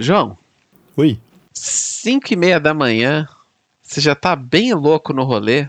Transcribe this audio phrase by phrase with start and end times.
[0.00, 0.36] João.
[0.96, 1.20] Oi.
[1.52, 3.28] 5 e meia da manhã,
[3.82, 5.68] você já tá bem louco no rolê.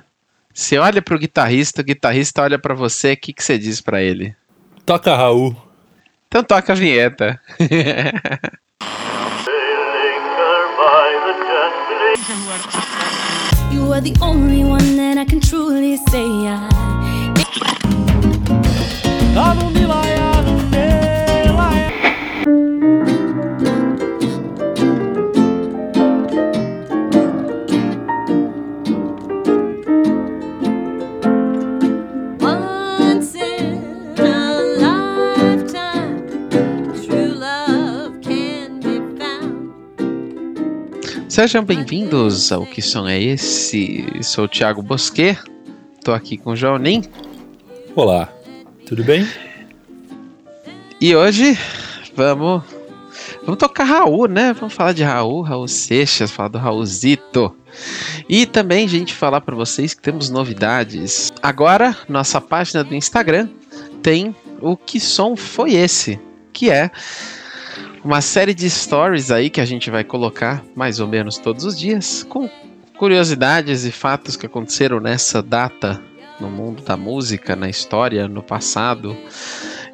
[0.54, 4.02] Você olha pro guitarrista, o guitarrista olha para você, o que, que você diz para
[4.02, 4.34] ele?
[4.86, 5.54] Toca Raul.
[6.28, 7.40] Então toca a vinheta.
[13.72, 16.82] You are the only one that I can truly say I.
[41.32, 44.06] Sejam bem-vindos ao Que Som é Esse?
[44.22, 45.40] Sou o Thiago Bosquet,
[46.04, 47.06] tô aqui com o Joanim.
[47.96, 48.28] Olá,
[48.86, 49.26] tudo bem?
[51.00, 51.58] E hoje
[52.14, 52.64] vamos
[53.44, 54.52] vamos tocar Raul, né?
[54.52, 57.56] Vamos falar de Raul, Raul Seixas, falar do Raulzito.
[58.28, 61.32] E também, gente, falar para vocês que temos novidades.
[61.42, 63.48] Agora, nossa página do Instagram
[64.04, 66.20] tem o Que Som Foi Esse?
[66.52, 66.92] Que é
[68.04, 71.78] uma série de stories aí que a gente vai colocar mais ou menos todos os
[71.78, 72.50] dias, com
[72.98, 76.02] curiosidades e fatos que aconteceram nessa data
[76.40, 79.16] no mundo da música, na história, no passado.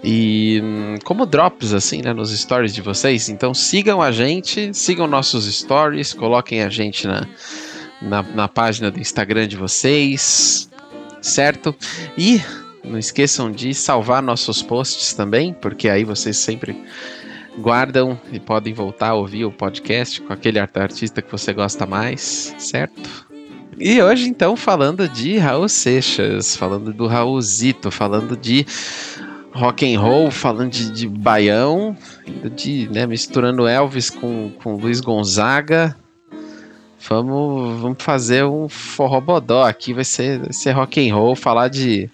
[0.04, 3.30] E hum, como drops assim, né, nos stories de vocês.
[3.30, 7.28] Então sigam a gente, sigam nossos stories, coloquem a gente na,
[8.02, 10.70] na, na página do Instagram de vocês,
[11.22, 11.76] certo?
[12.18, 12.42] E
[12.84, 16.78] não esqueçam de salvar nossos posts também, porque aí vocês sempre
[17.58, 22.56] guardam e podem voltar a ouvir o podcast com aquele artista que você gosta mais,
[22.58, 23.28] certo?
[23.80, 28.66] E hoje, então, falando de Raul Seixas, falando do Raulzito, falando de
[29.52, 31.96] rock and roll, falando de, de baião,
[32.56, 35.96] de, né, misturando Elvis com, com Luiz Gonzaga.
[37.08, 42.10] Vamos, vamos fazer um forrobodó aqui, vai ser, vai ser rock and roll, falar de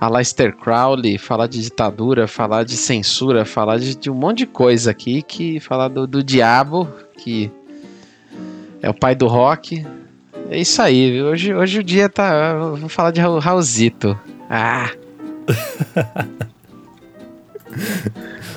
[0.00, 4.92] Aleister Crowley, falar de ditadura, falar de censura, falar de, de um monte de coisa
[4.92, 7.50] aqui, que falar do, do, diabo, que
[8.80, 9.84] é o pai do rock.
[10.50, 11.20] É isso aí?
[11.20, 12.58] Hoje, hoje o dia tá.
[12.76, 14.16] Vou falar de Raulzito.
[14.48, 14.90] Ah!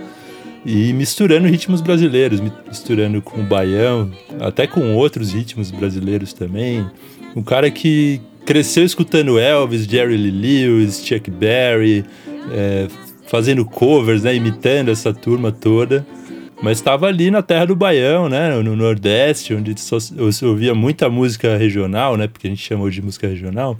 [0.66, 4.10] E misturando ritmos brasileiros, misturando com o baião,
[4.40, 6.84] até com outros ritmos brasileiros também.
[7.36, 10.32] Um cara que cresceu escutando Elvis, Jerry Lee
[10.66, 12.04] Lewis, Chuck Berry,
[12.50, 12.88] é,
[13.28, 16.04] fazendo covers, né, imitando essa turma toda.
[16.60, 21.08] Mas estava ali na terra do Baião, né, no Nordeste, onde só, eu ouvia muita
[21.08, 23.78] música regional, né, porque a gente chamou de música regional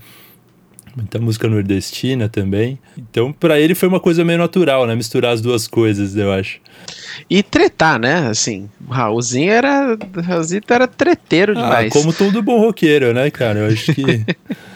[0.97, 2.79] muita música nordestina também.
[2.97, 4.95] Então, para ele foi uma coisa meio natural, né?
[4.95, 6.61] Misturar as duas coisas, eu acho.
[7.29, 8.29] E tretar, né?
[8.29, 9.99] Assim, o Raulzinho era.
[10.17, 11.93] O Raulzinho era treteiro ah, demais.
[11.93, 13.61] Ah, como todo bom roqueiro, né, cara?
[13.61, 14.05] Eu acho que.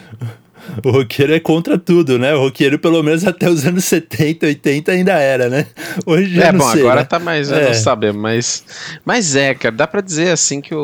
[0.85, 2.35] O roqueiro é contra tudo, né?
[2.35, 5.67] O roqueiro, pelo menos até os anos 70, 80 ainda era, né?
[6.07, 7.05] Hoje já é, não bom, sei, agora né?
[7.05, 7.67] tá mais, é.
[7.67, 8.65] não sabemos, mas,
[9.05, 10.81] mas é, cara, dá pra dizer assim que o,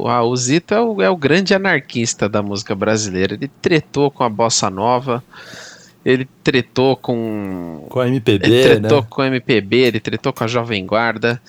[0.00, 3.34] o Raulzito é o, é o grande anarquista da música brasileira.
[3.34, 5.22] Ele tretou com a bossa nova,
[6.04, 7.86] ele tretou com.
[7.88, 8.46] Com a MPB.
[8.46, 9.06] Ele tretou né?
[9.08, 11.40] com a MPB, ele tretou com a Jovem Guarda,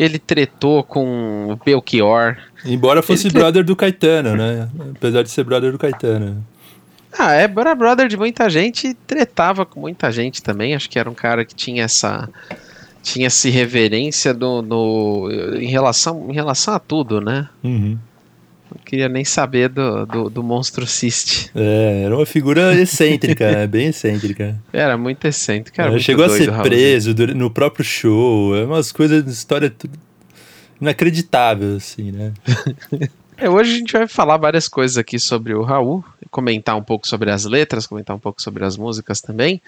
[0.00, 2.36] ele tretou com o Belchior.
[2.64, 4.68] Embora fosse brother do Caetano, né?
[4.96, 6.44] Apesar de ser brother do Caetano.
[7.16, 10.74] Ah, é, era brother de muita gente e tretava com muita gente também.
[10.74, 12.28] Acho que era um cara que tinha essa.
[13.02, 17.48] Tinha essa reverência no, no, em, relação, em relação a tudo, né?
[17.64, 17.96] Uhum.
[18.70, 21.50] Não queria nem saber do, do, do Monstro Cist.
[21.54, 23.66] É, era uma figura excêntrica, né?
[23.66, 24.60] bem excêntrica.
[24.72, 25.80] Era muito excêntrica.
[25.80, 28.54] Era é, muito chegou doido, a ser preso no próprio show.
[28.54, 29.72] É umas coisas história
[30.80, 32.32] inacreditável, assim, né?
[33.38, 37.06] é, hoje a gente vai falar várias coisas aqui sobre o Raul, comentar um pouco
[37.06, 39.62] sobre as letras, comentar um pouco sobre as músicas também.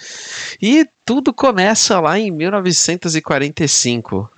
[0.60, 4.30] E tudo começa lá em 1945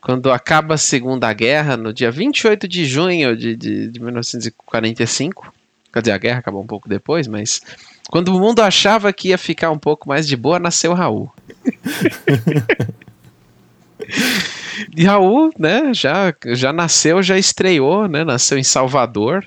[0.00, 5.52] quando acaba a Segunda Guerra, no dia 28 de junho de, de, de 1945.
[5.92, 7.60] Quer dizer, a guerra acabou um pouco depois, mas
[8.08, 11.30] quando o mundo achava que ia ficar um pouco mais de boa, nasceu Raul.
[14.96, 19.46] e Raul, né, já, já nasceu, já estreou, né, nasceu em Salvador.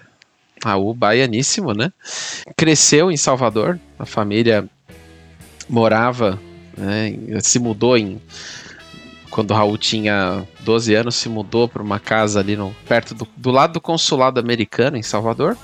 [0.64, 1.92] Raul, baianíssimo, né?
[2.56, 4.66] Cresceu em Salvador, a família
[5.68, 6.40] morava,
[6.78, 8.22] né, se mudou em
[9.30, 13.50] quando Raul tinha 12 anos, se mudou para uma casa ali no, perto do, do
[13.50, 15.58] lado do consulado americano em Salvador.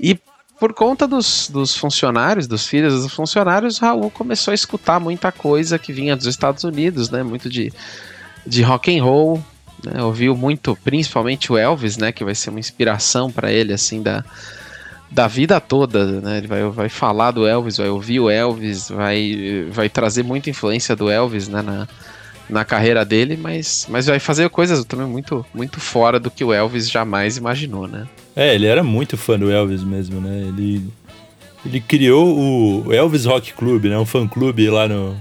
[0.00, 0.16] E
[0.58, 5.76] por conta dos, dos funcionários, dos filhos dos funcionários, Raul começou a escutar muita coisa
[5.76, 7.22] que vinha dos Estados Unidos, né?
[7.22, 7.72] Muito de,
[8.46, 9.42] de rock and roll,
[9.84, 10.02] né?
[10.02, 12.12] ouviu muito, principalmente o Elvis, né?
[12.12, 14.24] Que vai ser uma inspiração para ele, assim, da,
[15.10, 16.38] da vida toda, né?
[16.38, 20.94] Ele vai, vai falar do Elvis, vai ouvir o Elvis, vai, vai trazer muita influência
[20.94, 21.62] do Elvis, né?
[21.62, 21.88] Na,
[22.48, 26.52] na carreira dele, mas, mas vai fazer coisas também muito, muito fora do que o
[26.52, 28.06] Elvis jamais imaginou, né?
[28.34, 30.44] É, ele era muito fã do Elvis mesmo, né?
[30.48, 30.84] Ele,
[31.64, 33.98] ele criou o Elvis Rock Club, né?
[33.98, 35.16] Um fã-clube lá, no,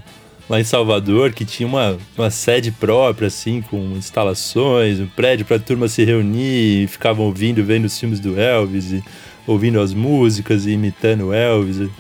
[0.50, 5.58] lá em Salvador, que tinha uma, uma sede própria, assim, com instalações, um prédio para
[5.58, 9.04] a turma se reunir, e ficavam ouvindo, vendo os filmes do Elvis, e
[9.48, 11.92] ouvindo as músicas e imitando o Elvis, e,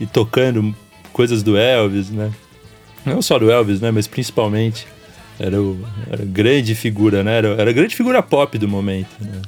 [0.00, 0.74] e tocando
[1.12, 2.30] coisas do Elvis, né?
[3.04, 4.86] não só do Elvis, né, mas principalmente
[5.38, 5.78] era, o,
[6.10, 9.10] era grande figura, né, era, era a grande figura pop do momento.
[9.20, 9.42] Né?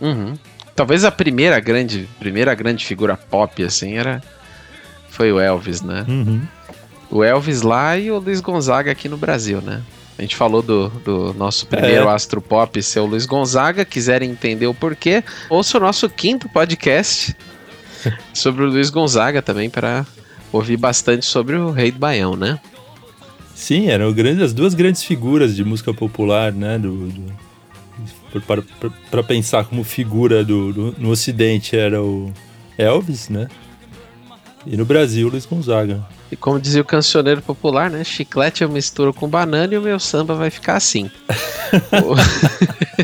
[0.00, 0.34] Uhum.
[0.74, 4.22] Talvez a primeira grande, primeira grande figura pop assim era
[5.10, 6.06] foi o Elvis, né?
[6.08, 6.40] Uhum.
[7.12, 9.82] O Elvis lá e o Luiz Gonzaga aqui no Brasil, né?
[10.18, 12.12] A gente falou do, do nosso primeiro é.
[12.12, 13.84] astro pop ser o Luiz Gonzaga.
[13.84, 17.36] Quiserem entender o porquê, ouça o nosso quinto podcast
[18.32, 20.06] sobre o Luiz Gonzaga também para
[20.50, 22.58] ouvir bastante sobre o Rei do Baião, né?
[23.54, 26.78] Sim, eram grandes, as duas grandes figuras de música popular, né?
[26.78, 27.32] Do, do
[29.10, 32.32] para pensar como figura do, do, no Ocidente era o
[32.78, 33.48] Elvis, né?
[34.66, 36.06] E no Brasil, Luiz Gonzaga.
[36.30, 38.04] E como dizia o cancioneiro popular, né?
[38.04, 41.10] Chiclete eu misturo com banana e o meu samba vai ficar assim.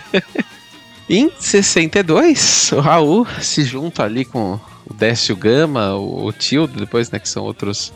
[1.09, 7.19] em 62, o Raul se junta ali com o Décio Gama, o Tildo, depois, né?
[7.19, 7.93] Que são outros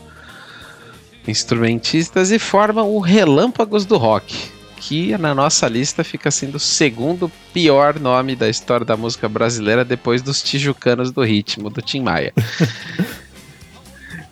[1.27, 7.31] instrumentistas e formam o Relâmpagos do Rock, que na nossa lista fica sendo o segundo
[7.53, 12.33] pior nome da história da música brasileira depois dos Tijucanos do Ritmo, do Tim Maia.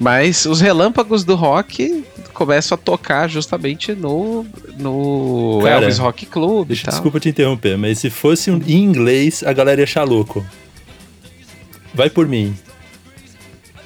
[0.02, 2.04] Mas os Relâmpagos do Rock
[2.34, 4.44] começam a tocar justamente no,
[4.80, 9.44] no Cara, Elvis Rock Club deixa, Desculpa te interromper, mas se fosse um, em inglês,
[9.46, 10.44] a galera ia achar louco.
[11.94, 12.58] Vai por mim.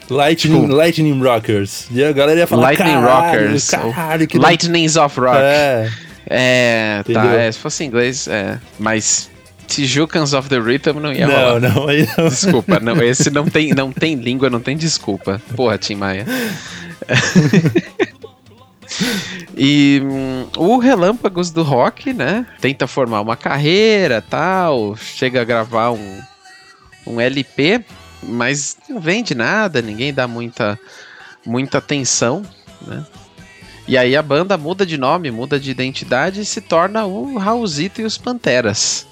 [0.09, 1.87] Lightning, tipo, Lightning Rockers.
[1.91, 3.69] E a galera ia falar, Lightning caralho, Rockers.
[3.69, 5.37] Caralho, Lightnings of Rock.
[5.37, 5.91] É.
[6.27, 8.57] É, tá, é, se fosse em inglês, é.
[8.79, 9.29] Mas
[9.67, 11.59] Tijucans of the Rhythm não ia não, rolar.
[11.59, 12.29] Não, aí não.
[12.29, 15.41] Desculpa, não, esse não tem, não tem língua, não tem desculpa.
[15.55, 16.25] Porra, Tim Maia.
[19.57, 22.45] e hum, o Relâmpagos do Rock, né?
[22.61, 26.21] Tenta formar uma carreira tal, chega a gravar um,
[27.07, 27.83] um LP
[28.27, 30.79] mas não vende nada, ninguém dá muita,
[31.45, 32.43] muita atenção,
[32.81, 33.05] né?
[33.87, 38.01] E aí a banda muda de nome, muda de identidade e se torna o Raulzito
[38.01, 39.05] e os Panteras.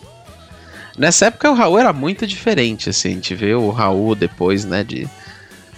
[0.97, 4.83] Nessa época o Raul era muito diferente, assim, a gente vê o Raul depois, né,
[4.83, 5.07] de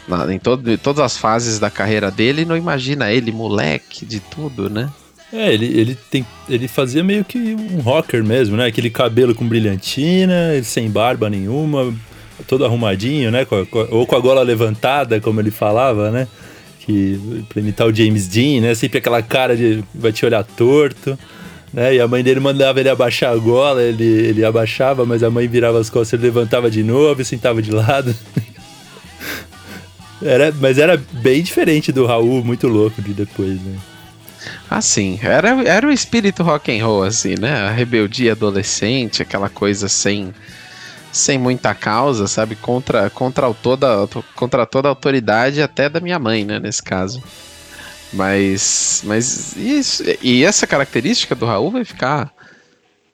[0.08, 4.20] na, em, todo, em todas as fases da carreira dele, não imagina ele moleque de
[4.20, 4.90] tudo, né?
[5.34, 8.68] É, ele, ele, tem, ele fazia meio que um rocker mesmo, né?
[8.68, 11.94] Aquele cabelo com brilhantina, sem barba nenhuma,
[12.48, 13.44] todo arrumadinho, né?
[13.44, 16.28] Com a, com a, ou com a gola levantada, como ele falava, né?
[16.80, 18.76] Que, pra imitar o James Dean, né?
[18.76, 21.18] Sempre aquela cara de vai te olhar torto.
[21.76, 21.96] Né?
[21.96, 25.46] E a mãe dele mandava ele abaixar a gola, ele, ele abaixava, mas a mãe
[25.46, 28.16] virava as costas, ele levantava de novo e sentava de lado.
[30.24, 33.76] era, mas era bem diferente do Raul, muito louco de depois, né?
[34.70, 37.54] Assim, era, era o espírito rock and roll, assim, né?
[37.54, 40.34] A rebeldia adolescente, aquela coisa sem,
[41.12, 42.56] sem muita causa, sabe?
[42.56, 46.58] Contra, contra, toda, contra toda a autoridade, até da minha mãe, né?
[46.58, 47.22] Nesse caso.
[48.16, 52.32] Mas, mas isso, e essa característica do Raul vai ficar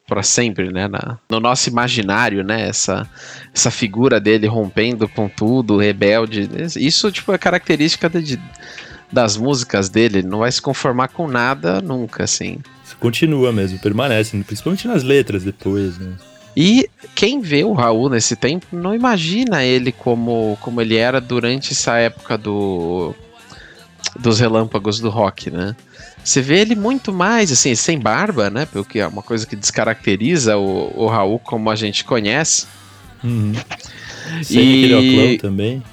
[0.08, 0.88] para sempre, né?
[0.88, 2.67] Na, no nosso imaginário, né?
[2.67, 3.10] Essa,
[3.53, 6.50] essa figura dele rompendo com tudo, rebelde.
[6.77, 8.39] Isso, tipo, é característica de,
[9.12, 10.20] das músicas dele.
[10.20, 12.60] Ele não vai se conformar com nada nunca, assim.
[12.86, 16.13] Isso continua mesmo, permanece, principalmente nas letras depois, né?
[16.55, 21.72] E quem vê o Raul nesse tempo não imagina ele como, como ele era durante
[21.72, 23.15] essa época do
[24.20, 25.75] dos relâmpagos do rock, né?
[26.24, 28.68] Você vê ele muito mais, assim, sem barba, né?
[28.72, 32.68] Porque é uma coisa que descaracteriza o, o Raul como a gente conhece.
[33.24, 33.53] Uhum.
[34.44, 34.86] Sem e...
[34.86, 35.84] aquele óculos também.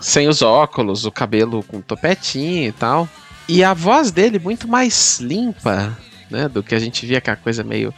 [0.00, 3.08] Sem os óculos, o cabelo com topetinho e tal.
[3.48, 5.96] E a voz dele muito mais limpa,
[6.30, 6.48] né?
[6.48, 7.94] Do que a gente via aquela coisa meio,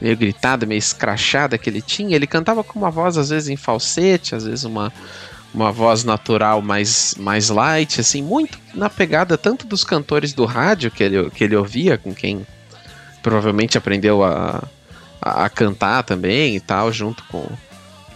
[0.00, 2.16] meio gritada, meio escrachada que ele tinha.
[2.16, 4.92] Ele cantava com uma voz, às vezes, em falsete, às vezes uma
[5.52, 10.90] uma voz natural mais, mais light, assim, muito na pegada tanto dos cantores do rádio
[10.90, 12.46] que ele, que ele ouvia, com quem
[13.22, 14.62] provavelmente aprendeu a,
[15.20, 17.46] a, cantar também e tal, junto com,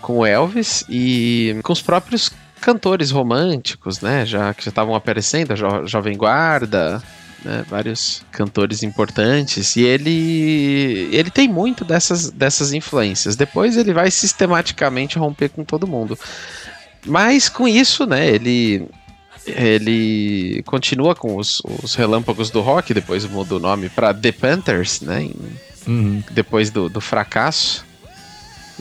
[0.00, 5.52] com o Elvis, e com os próprios cantores românticos, né, já que já estavam aparecendo,
[5.52, 7.02] a jo, Jovem Guarda,
[7.44, 13.34] né, vários cantores importantes, e ele ele tem muito dessas, dessas influências.
[13.34, 16.16] Depois ele vai sistematicamente romper com todo mundo.
[17.06, 18.86] Mas com isso, né, ele
[19.46, 25.00] ele continua com os, os relâmpagos do rock, depois muda o nome para The Panthers,
[25.00, 25.24] né?
[25.24, 25.34] Em,
[25.86, 26.22] uhum.
[26.30, 27.84] Depois do, do fracasso.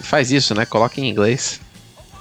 [0.01, 0.65] faz isso, né?
[0.65, 1.59] Coloca em inglês.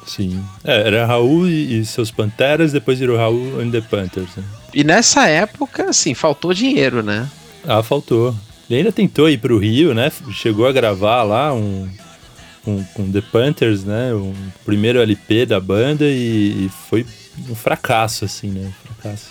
[0.06, 0.42] Sim.
[0.64, 4.34] É, era Raul e, e, seus Panteras, depois virou Raul and the Panthers.
[4.36, 4.44] Né?
[4.72, 7.28] E nessa época, assim, faltou dinheiro, né?
[7.66, 8.34] Ah, faltou.
[8.68, 10.10] Ele ainda tentou ir pro Rio, né?
[10.32, 11.88] Chegou a gravar lá um,
[12.70, 14.12] com, com The Panthers, né?
[14.12, 14.32] O
[14.64, 17.04] primeiro LP da banda e, e foi
[17.48, 18.70] um fracasso, assim, né?
[18.84, 19.30] fracasso.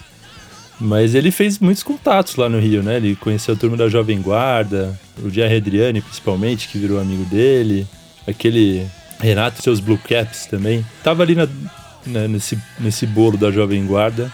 [0.79, 2.97] Mas ele fez muitos contatos lá no Rio, né?
[2.97, 7.85] Ele conheceu a turma da Jovem Guarda, o Jerry Adriani, principalmente, que virou amigo dele,
[8.25, 8.87] aquele
[9.19, 10.85] Renato e seus Blue Caps também.
[11.03, 11.47] Tava ali na,
[12.05, 14.31] né, nesse, nesse bolo da Jovem Guarda.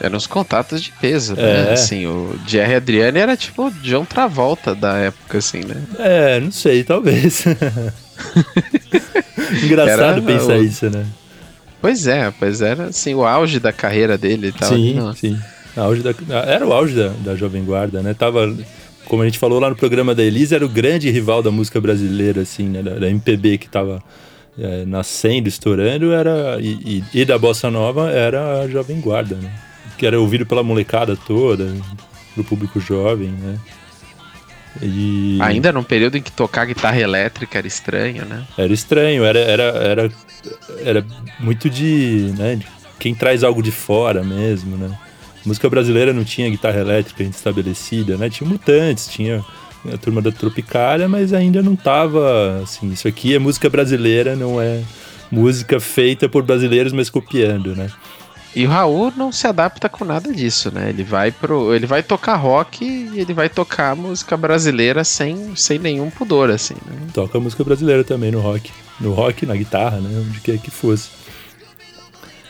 [0.00, 1.70] Eram os contatos de peso, né?
[1.70, 1.72] É.
[1.72, 5.80] Assim, o Jerry Adriani era tipo o John Travolta da época, assim, né?
[5.98, 7.44] É, não sei, talvez.
[9.62, 10.62] Engraçado era, pensar o...
[10.62, 11.06] isso, né?
[11.80, 14.70] Pois é, pois era assim, o auge da carreira dele e tal.
[14.70, 15.38] Sim, sim.
[15.76, 16.14] Auge da,
[16.46, 18.14] era o auge da, da Jovem Guarda, né?
[18.14, 18.52] Tava,
[19.06, 21.80] como a gente falou lá no programa da Elisa, era o grande rival da música
[21.80, 22.82] brasileira, assim, né?
[22.82, 24.02] Da, da MPB que tava
[24.58, 29.50] é, nascendo, estourando, era e, e, e, da Bossa Nova era a Jovem Guarda, né?
[29.96, 31.74] Que era ouvido pela molecada toda,
[32.34, 33.58] pro público jovem, né?
[34.82, 35.38] E...
[35.40, 38.44] Ainda num período em que tocar guitarra elétrica era estranho, né?
[38.58, 40.12] Era estranho, era, era, era,
[40.84, 41.06] era
[41.38, 42.66] muito de, né, de
[42.98, 44.90] quem traz algo de fora mesmo, né?
[45.44, 48.28] A música brasileira não tinha guitarra elétrica estabelecida, né?
[48.28, 49.44] Tinha Mutantes, tinha
[49.92, 54.60] a turma da Tropicália, mas ainda não tava assim, isso aqui é música brasileira, não
[54.60, 54.82] é
[55.30, 57.90] música feita por brasileiros, mas copiando, né?
[58.56, 60.90] E o Raul não se adapta com nada disso, né?
[60.90, 65.76] Ele vai pro, ele vai tocar rock e ele vai tocar música brasileira sem, sem
[65.78, 66.74] nenhum pudor, assim.
[66.86, 67.08] Né?
[67.12, 68.70] Toca música brasileira também no rock,
[69.00, 70.24] no rock, na guitarra, né?
[70.24, 71.10] Onde quer que fosse.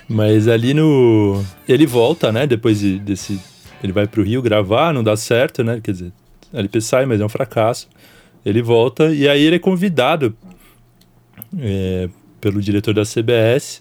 [0.06, 2.46] Mas ali no, ele volta, né?
[2.46, 3.40] Depois de, desse,
[3.82, 5.80] ele vai pro Rio gravar, não dá certo, né?
[5.82, 6.12] Quer dizer,
[6.52, 7.88] a LP sai, mas é um fracasso.
[8.44, 10.36] Ele volta e aí ele é convidado
[11.58, 12.10] é,
[12.42, 13.80] pelo diretor da CBS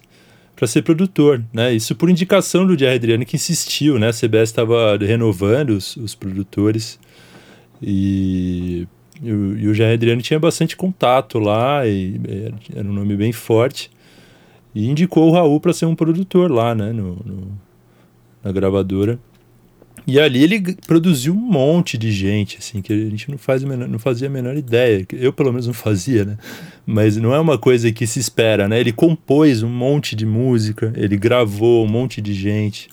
[0.56, 1.74] para ser produtor, né?
[1.74, 4.10] Isso por indicação do Jerry Adriano que insistiu, né?
[4.10, 7.00] A CBS estava renovando os, os, produtores
[7.82, 8.88] e,
[9.22, 12.20] e, o, e o Jerry Adriano tinha bastante contato lá e
[12.76, 13.90] era um nome bem forte
[14.76, 16.92] e indicou o Raul para ser um produtor lá, né?
[16.92, 17.48] No, no,
[18.44, 19.20] na gravadora.
[20.06, 23.88] E ali ele produziu um monte de gente, assim, que a gente não, faz menor,
[23.88, 25.06] não fazia a menor ideia.
[25.14, 26.38] Eu, pelo menos, não fazia, né?
[26.86, 28.80] Mas não é uma coisa que se espera, né?
[28.80, 32.90] Ele compôs um monte de música, ele gravou um monte de gente,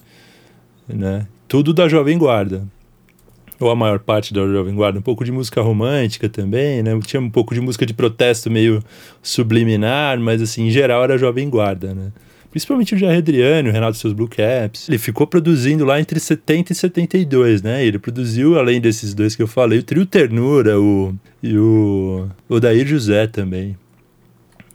[0.89, 1.27] né?
[1.49, 2.67] Tudo da Jovem Guarda.
[3.59, 6.99] ou a maior parte da Jovem Guarda, um pouco de música romântica também, né?
[7.05, 8.83] Tinha um pouco de música de protesto meio
[9.23, 12.13] subliminar, mas assim, em geral era Jovem Guarda, né?
[12.51, 14.89] Principalmente o Jair Adriano, o Renato seus Blue Caps.
[14.89, 17.85] Ele ficou produzindo lá entre 70 e 72, né?
[17.85, 22.87] Ele produziu, além desses dois que eu falei, o Trio Ternura o, e o Odair
[22.87, 23.77] José também.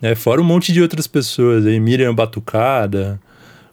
[0.02, 3.20] É, fora um monte de outras pessoas aí, Miriam Batucada,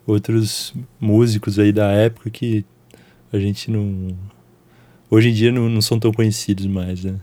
[0.04, 2.64] outros músicos aí da época que
[3.32, 4.16] a gente não.
[5.08, 7.16] Hoje em dia não, não são tão conhecidos mais, né?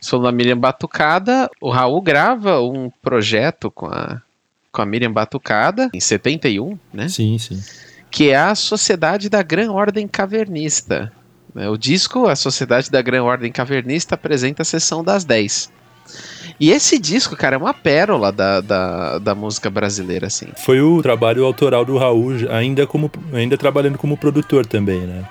[0.00, 4.22] Sou da Miriam Batucada, o Raul grava um projeto com a,
[4.72, 7.08] com a Miriam Batucada em 71, né?
[7.08, 7.60] Sim, sim.
[8.10, 11.12] Que é a Sociedade da Gran Ordem Cavernista.
[11.54, 11.68] Né?
[11.68, 15.70] O disco, a Sociedade da Gran Ordem Cavernista, apresenta a sessão das 10.
[16.58, 20.48] E esse disco, cara, é uma pérola da, da, da, música brasileira, assim.
[20.56, 25.24] Foi o trabalho autoral do Raul, ainda, como, ainda trabalhando como produtor também, né?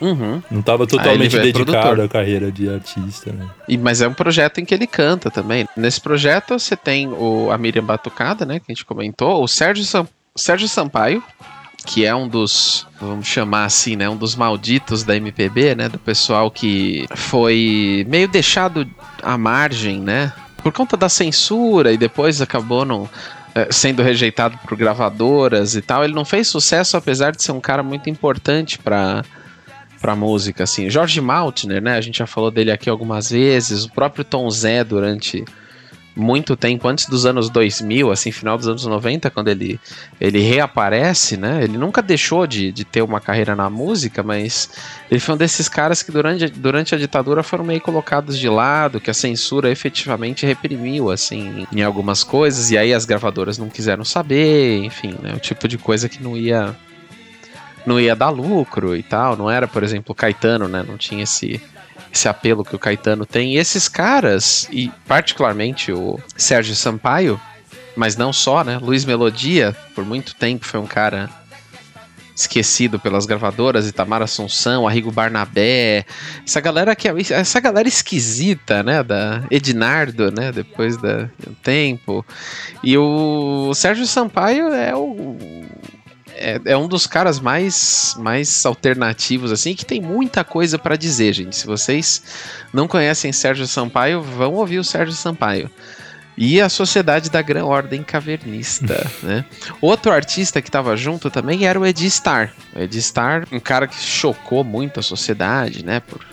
[0.00, 0.42] Uhum.
[0.50, 3.48] Não estava totalmente é dedicado à carreira de artista, né?
[3.68, 5.66] E, mas é um projeto em que ele canta também.
[5.76, 9.84] Nesse projeto você tem o, a Miriam Batucada, né, que a gente comentou, o Sérgio,
[9.84, 11.22] Sam, Sérgio Sampaio,
[11.84, 15.98] que é um dos, vamos chamar assim, né, um dos malditos da MPB, né, do
[15.98, 18.88] pessoal que foi meio deixado
[19.22, 23.08] à margem, né, por conta da censura e depois acabou não
[23.54, 26.04] eh, sendo rejeitado por gravadoras e tal.
[26.04, 29.24] Ele não fez sucesso apesar de ser um cara muito importante para
[30.00, 30.88] para música assim.
[30.88, 34.84] Jorge Maltner, né, a gente já falou dele aqui algumas vezes, o próprio Tom Zé
[34.84, 35.44] durante
[36.18, 39.80] muito tempo antes dos anos 2000, assim, final dos anos 90, quando ele,
[40.20, 41.62] ele reaparece, né?
[41.62, 44.68] Ele nunca deixou de, de ter uma carreira na música, mas
[45.08, 49.00] ele foi um desses caras que durante, durante a ditadura foram meio colocados de lado,
[49.00, 54.04] que a censura efetivamente reprimiu, assim, em algumas coisas, e aí as gravadoras não quiseram
[54.04, 55.34] saber, enfim, né?
[55.34, 56.74] O tipo de coisa que não ia
[57.88, 60.84] não ia dar lucro e tal, não era, por exemplo, o Caetano, né?
[60.86, 61.60] Não tinha esse
[62.12, 63.54] esse apelo que o Caetano tem.
[63.54, 67.40] E esses caras, e particularmente o Sérgio Sampaio,
[67.96, 68.78] mas não só, né?
[68.78, 71.28] Luiz Melodia, por muito tempo foi um cara
[72.34, 76.06] esquecido pelas gravadoras, Itamar Assunção, Arrigo Barnabé,
[76.46, 81.28] essa galera que é, essa galera esquisita, né, da Ednardo, né, depois do
[81.64, 82.24] tempo.
[82.82, 85.36] E o Sérgio Sampaio é o
[86.38, 91.32] é, é, um dos caras mais, mais alternativos, assim, que tem muita coisa para dizer,
[91.32, 91.56] gente.
[91.56, 92.22] Se vocês
[92.72, 95.70] não conhecem Sérgio Sampaio, vão ouvir o Sérgio Sampaio.
[96.36, 99.44] E a Sociedade da Gran Ordem Cavernista, né?
[99.80, 102.52] Outro artista que estava junto também era o Edi Star.
[102.74, 105.98] O Edi Star, um cara que chocou muito a sociedade, né?
[105.98, 106.24] Por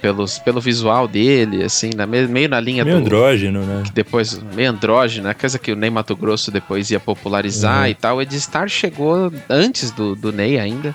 [0.00, 3.02] pelos, pelo visual dele, assim, na, meio na linha meio do.
[3.02, 3.82] andrógeno, né?
[3.92, 7.90] Depois, meio andrógeno, a coisa que o Ney Mato Grosso depois ia popularizar uhum.
[7.90, 8.16] e tal.
[8.16, 10.94] O Edstar chegou antes do, do Ney ainda,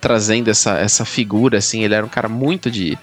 [0.00, 1.82] trazendo essa, essa figura, assim.
[1.84, 2.98] Ele era um cara muito de,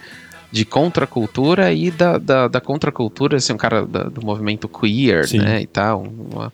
[0.52, 5.38] de contracultura e da, da, da contracultura, assim, um cara da, do movimento queer, Sim.
[5.38, 5.62] né?
[5.62, 6.02] E tal.
[6.02, 6.52] Uma,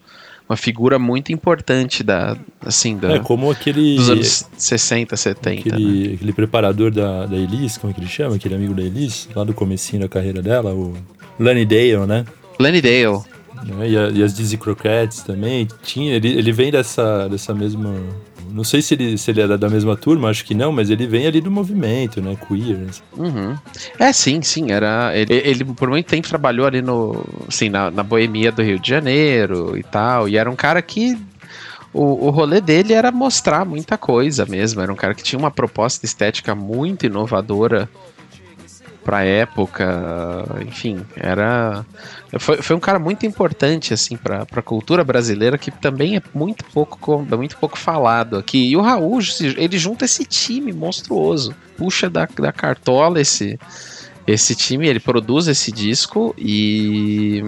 [0.49, 5.59] uma figura muito importante da, assim, da, é, como aquele, dos anos 60, 70.
[5.59, 6.13] Aquele, né?
[6.15, 8.35] aquele preparador da, da Elise, como é que ele chama?
[8.35, 10.95] Aquele amigo da Elise, lá do comecinho da carreira dela, o
[11.37, 12.25] Lenny Dale, né?
[12.59, 13.21] Lenny Dale.
[13.81, 15.67] É, e, a, e, as Dizzy Croquettes também.
[15.83, 17.93] Tinha, ele, ele vem dessa, dessa mesma
[18.51, 21.07] não sei se ele, se ele era da mesma turma, acho que não, mas ele
[21.07, 22.35] vem ali do movimento, né?
[22.47, 22.87] Queer.
[22.89, 23.01] Assim.
[23.15, 23.55] Uhum.
[23.99, 24.71] É, sim, sim.
[24.71, 28.79] Era, ele, ele por muito tempo trabalhou ali no, assim, na, na boemia do Rio
[28.79, 30.27] de Janeiro e tal.
[30.27, 31.17] E era um cara que
[31.93, 34.81] o, o rolê dele era mostrar muita coisa mesmo.
[34.81, 37.89] Era um cara que tinha uma proposta estética muito inovadora
[39.07, 41.85] pra época, enfim, era
[42.37, 46.65] foi, foi um cara muito importante assim para a cultura brasileira que também é muito
[46.65, 48.69] pouco muito pouco falado aqui.
[48.69, 49.19] E o Raul,
[49.55, 53.57] ele junta esse time monstruoso, puxa da, da cartola esse
[54.27, 57.41] esse time, ele produz esse disco e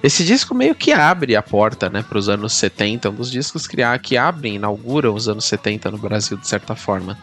[0.00, 3.66] esse disco meio que abre a porta, né, para os anos 70, um dos discos
[4.00, 7.18] que abrem, inauguram os anos 70 no Brasil de certa forma.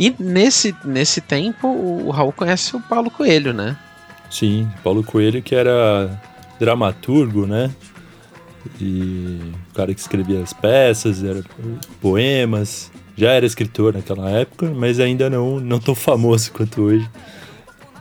[0.00, 3.76] E nesse, nesse tempo, o Raul conhece o Paulo Coelho, né?
[4.30, 6.18] Sim, Paulo Coelho que era
[6.58, 7.70] dramaturgo, né?
[8.80, 9.38] E
[9.70, 11.44] o cara que escrevia as peças, era
[12.00, 17.06] poemas, já era escritor naquela época, mas ainda não, não tão famoso quanto hoje.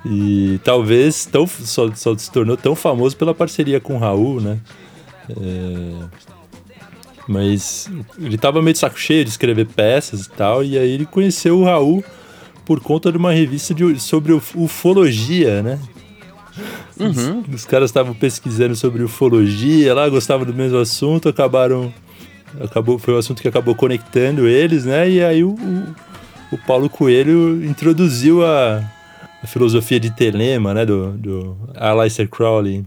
[0.06, 4.58] E talvez tão, só, só se tornou tão famoso pela parceria com o Raul, né?
[5.30, 6.30] É,
[7.30, 7.88] mas
[8.20, 11.60] ele tava meio de saco cheio de escrever peças e tal, e aí ele conheceu
[11.60, 12.04] o Raul
[12.66, 15.80] por conta de uma revista de, sobre ufologia, né?
[17.00, 17.44] Uhum.
[17.48, 21.94] Os, os caras estavam pesquisando sobre ufologia lá, gostavam do mesmo assunto, acabaram.
[22.60, 25.08] Acabou, foi o um assunto que acabou conectando eles, né?
[25.08, 25.96] E aí o, o,
[26.56, 28.84] o Paulo Coelho introduziu a,
[29.44, 32.84] a filosofia de Telema, né, do, do Aleister Crowley.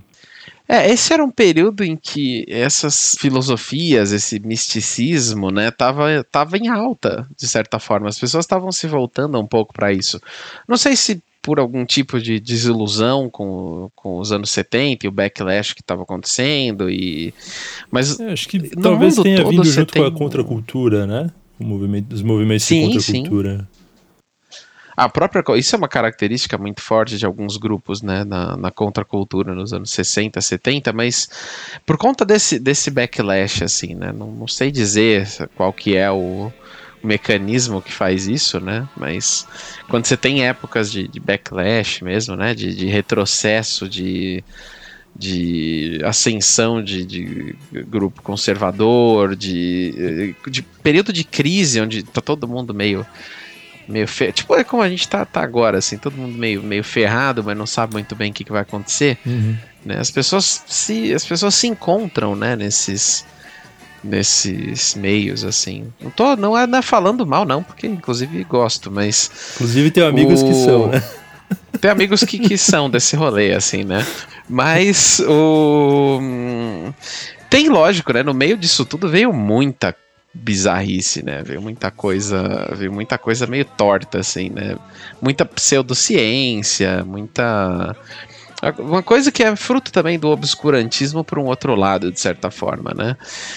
[0.72, 6.68] É, esse era um período em que essas filosofias, esse misticismo, né, tava, tava em
[6.68, 8.08] alta, de certa forma.
[8.08, 10.18] As pessoas estavam se voltando um pouco para isso.
[10.66, 15.12] Não sei se por algum tipo de desilusão com, com os anos 70 e o
[15.12, 17.34] backlash que estava acontecendo e
[17.90, 20.00] mas é, acho que talvez tenha vindo junto tem...
[20.00, 21.30] com a contracultura, né?
[21.58, 23.58] Movimento, os movimentos sim, de contracultura.
[23.58, 23.66] Sim.
[24.96, 29.54] A própria isso é uma característica muito forte de alguns grupos, né, na, na contracultura
[29.54, 31.28] nos anos 60, 70, mas
[31.86, 35.26] por conta desse, desse backlash, assim, né, não, não sei dizer
[35.56, 36.52] qual que é o,
[37.02, 38.88] mecanismo que faz isso, né?
[38.96, 39.46] Mas
[39.88, 42.54] quando você tem épocas de, de backlash mesmo, né?
[42.54, 44.44] De, de retrocesso, de,
[45.14, 47.56] de ascensão de, de,
[47.88, 53.06] grupo conservador, de, de período de crise onde tá todo mundo meio
[53.92, 54.32] meio fe...
[54.32, 57.56] tipo é como a gente tá, tá agora assim, todo mundo meio, meio ferrado, mas
[57.56, 59.18] não sabe muito bem o que, que vai acontecer.
[59.24, 59.56] Uhum.
[59.84, 59.98] Né?
[59.98, 63.24] As pessoas se as pessoas se encontram, né, nesses
[64.02, 65.92] nesses meios, assim.
[66.00, 69.30] Não tô, não é, não é falando mal, não, porque inclusive gosto, mas.
[69.54, 70.46] Inclusive tem amigos o...
[70.46, 71.02] que são, né?
[71.80, 74.06] Tem amigos que, que são desse rolê, assim, né?
[74.48, 76.20] Mas o.
[77.48, 78.22] Tem lógico, né?
[78.22, 79.94] No meio disso tudo veio muita
[80.34, 81.42] bizarrice, né?
[81.42, 84.76] Veio muita coisa, veio muita coisa meio torta, assim, né?
[85.20, 87.96] Muita pseudociência, muita
[88.78, 92.92] uma coisa que é fruto também do obscurantismo por um outro lado, de certa forma,
[92.96, 93.16] né?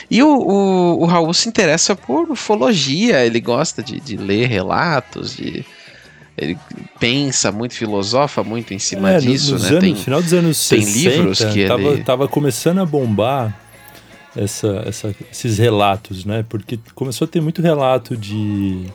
[0.10, 5.36] E o, o, o Raul se interessa por ufologia, ele gosta de, de ler relatos,
[5.36, 5.64] de
[6.38, 6.58] ele
[7.00, 9.70] pensa muito, filosofa muito em cima é, disso, no, né?
[9.70, 12.04] Anos, tem, final dos anos tem 60, livros que tava, ele...
[12.04, 13.64] tava começando a bombar
[14.36, 16.45] essa, essa, esses relatos, né?
[16.48, 18.86] Porque começou a ter muito relato de,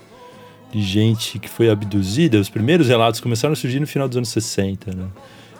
[0.72, 2.38] de gente que foi abduzida.
[2.38, 5.06] Os primeiros relatos começaram a surgir no final dos anos 60, né?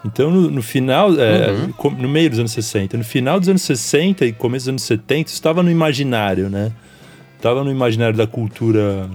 [0.05, 1.91] Então, no, no final, é, uhum.
[1.99, 5.31] no meio dos anos 60, no final dos anos 60 e começo dos anos 70,
[5.31, 6.73] estava no imaginário, né?
[7.37, 9.09] Estava no imaginário da cultura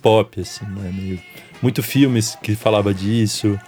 [0.00, 0.92] pop, assim, né?
[0.92, 1.20] Meio,
[1.62, 3.58] muito filmes que falava disso,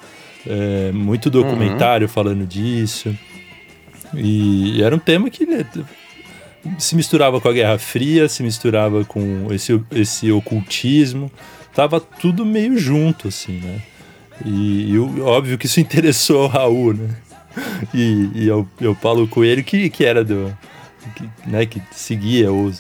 [0.45, 2.13] é, muito documentário uhum.
[2.13, 3.17] falando disso.
[4.15, 5.65] E, e, era um tema que né,
[6.79, 11.31] se misturava com a Guerra Fria, se misturava com esse, esse ocultismo.
[11.75, 13.83] Tava tudo meio junto, assim, né?
[14.45, 17.17] E, e óbvio que isso interessou ao Raul, né?
[17.93, 20.57] E, e ao, ao Paulo Coelho, que, que era do.
[21.15, 22.73] Que, né, que seguia, ou,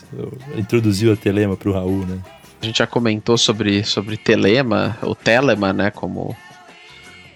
[0.56, 2.18] introduziu a Telema para o Raul, né?
[2.62, 5.90] A gente já comentou sobre, sobre Telema, ou Telema, né?
[5.90, 6.34] Como,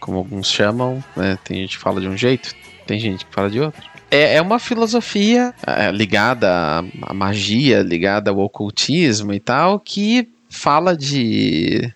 [0.00, 1.04] como alguns chamam.
[1.14, 1.38] Né?
[1.44, 2.54] Tem gente que fala de um jeito,
[2.86, 3.82] tem gente que fala de outro.
[4.10, 10.96] É, é uma filosofia é, ligada à, magia, ligada ao ocultismo e tal, que fala
[10.96, 11.92] de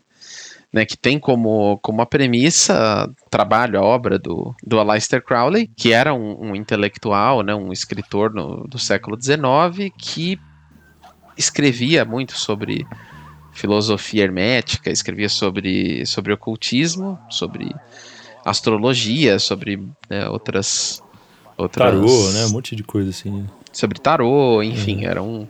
[0.72, 5.70] né, que tem como, como a premissa o trabalho, a obra do, do Aleister Crowley,
[5.76, 10.40] que era um, um intelectual, né, um escritor no, do século XIX, que
[11.36, 12.86] escrevia muito sobre
[13.52, 17.74] filosofia hermética, escrevia sobre, sobre ocultismo, sobre
[18.44, 19.76] astrologia, sobre
[20.08, 21.02] né, outras,
[21.56, 21.92] outras...
[21.92, 22.46] Tarô, né?
[22.46, 23.46] Um monte de coisa assim.
[23.72, 25.08] Sobre tarô, enfim, é.
[25.08, 25.46] era um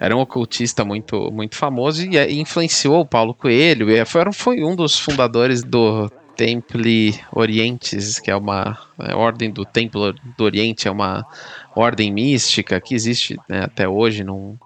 [0.00, 3.90] era um ocultista muito, muito famoso e, e influenciou o Paulo Coelho.
[3.90, 9.64] E foi, foi um dos fundadores do Temple Orientes, que é uma é, ordem do
[9.64, 11.26] Templo do Oriente, é uma
[11.74, 14.56] ordem mística que existe né, até hoje, não,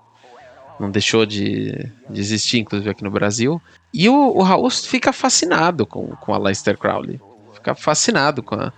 [0.78, 3.60] não deixou de, de existir, inclusive aqui no Brasil.
[3.92, 7.18] E o, o Raul fica fascinado com, com a Lester Crowley,
[7.54, 8.70] fica fascinado com a,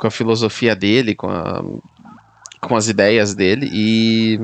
[0.00, 1.62] com a filosofia dele, com, a,
[2.60, 4.40] com as ideias dele, e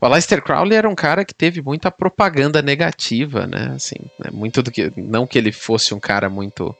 [0.00, 3.72] o Aleister Crowley era um cara que teve muita propaganda negativa, né?
[3.74, 4.30] Assim, né?
[4.32, 6.74] muito do que não que ele fosse um cara muito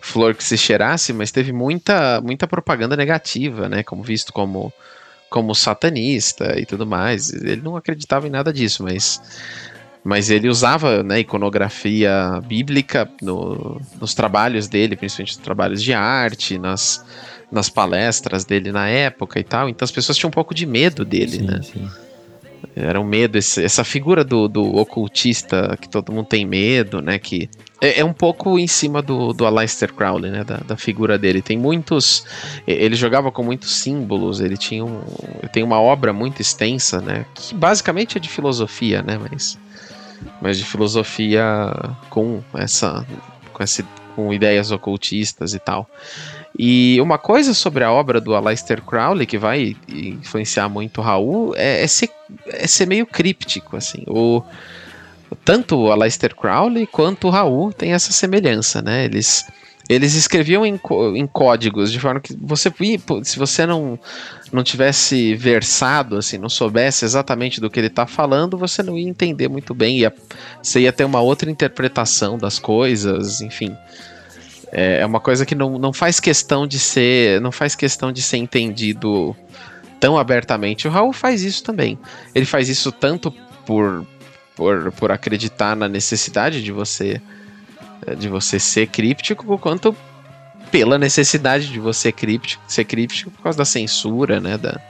[0.00, 3.82] flor que se cheirasse, mas teve muita muita propaganda negativa, né?
[3.82, 4.72] Como visto como
[5.28, 7.32] como satanista e tudo mais.
[7.32, 9.20] Ele não acreditava em nada disso, mas
[10.08, 16.56] mas ele usava né, iconografia bíblica no, nos trabalhos dele, principalmente nos trabalhos de arte,
[16.56, 17.04] nas,
[17.52, 19.68] nas palestras dele na época e tal.
[19.68, 21.60] Então as pessoas tinham um pouco de medo dele, sim, né?
[21.62, 21.86] Sim.
[22.74, 27.18] Era um medo, esse, essa figura do, do ocultista que todo mundo tem medo, né?
[27.18, 30.42] Que é, é, um pouco em cima do, do Aleister Crowley, né?
[30.42, 31.42] Da, da, figura dele.
[31.42, 32.24] Tem muitos.
[32.66, 35.02] Ele jogava com muitos símbolos, ele tinha um,
[35.52, 37.26] tem uma obra muito extensa, né?
[37.34, 39.18] Que basicamente é de filosofia, né?
[39.30, 39.58] Mas,
[40.40, 41.46] mas de filosofia
[42.10, 43.06] com essa.
[43.52, 45.88] com, esse, com ideias ocultistas e tal.
[46.58, 51.54] E uma coisa sobre a obra do Aleister Crowley que vai influenciar muito o Raul
[51.56, 52.10] é, é, ser,
[52.48, 54.02] é ser meio críptico, assim.
[54.08, 54.42] O,
[55.44, 59.04] tanto o Aleister Crowley quanto o Raul têm essa semelhança, né?
[59.04, 59.46] Eles
[59.88, 60.78] eles escreviam em,
[61.14, 62.70] em códigos, de forma que você,
[63.22, 63.98] se você não,
[64.52, 69.08] não tivesse versado, assim, não soubesse exatamente do que ele está falando, você não ia
[69.08, 70.12] entender muito bem, ia,
[70.62, 73.74] você ia ter uma outra interpretação das coisas, enfim.
[74.70, 78.20] É, é uma coisa que não, não faz questão de ser, não faz questão de
[78.20, 79.34] ser entendido
[79.98, 80.86] tão abertamente.
[80.86, 81.98] O Raul faz isso também.
[82.34, 83.32] Ele faz isso tanto
[83.64, 84.06] por,
[84.54, 87.22] por, por acreditar na necessidade de você
[88.16, 89.94] de você ser críptico, quanto
[90.70, 94.80] pela necessidade de você críptico, ser críptico por causa da censura, né, da,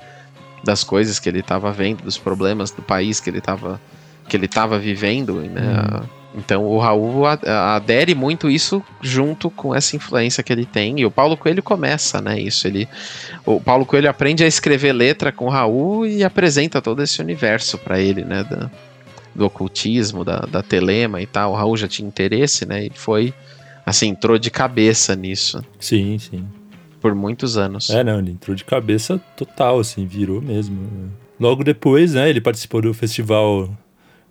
[0.65, 3.81] das coisas que ele estava vendo, dos problemas do país que ele estava
[4.29, 5.63] que ele estava vivendo, né?
[5.63, 6.19] Uhum.
[6.35, 11.01] Então o Raul adere muito isso junto com essa influência que ele tem.
[11.01, 12.39] E o Paulo Coelho começa, né?
[12.39, 12.87] Isso ele,
[13.47, 17.79] o Paulo Coelho aprende a escrever letra com o Raul e apresenta todo esse universo
[17.79, 18.45] para ele, né?
[18.45, 18.71] Da,
[19.39, 21.53] do ocultismo, da, da telema e tal.
[21.53, 22.87] O Raul já tinha interesse, né?
[22.87, 23.33] E foi,
[23.87, 25.65] assim, entrou de cabeça nisso.
[25.81, 26.45] Sim, sim.
[27.01, 27.89] Por muitos anos.
[27.89, 30.77] É, não, ele entrou de cabeça total, assim, virou mesmo.
[31.39, 33.71] Logo depois, né, ele participou do Festival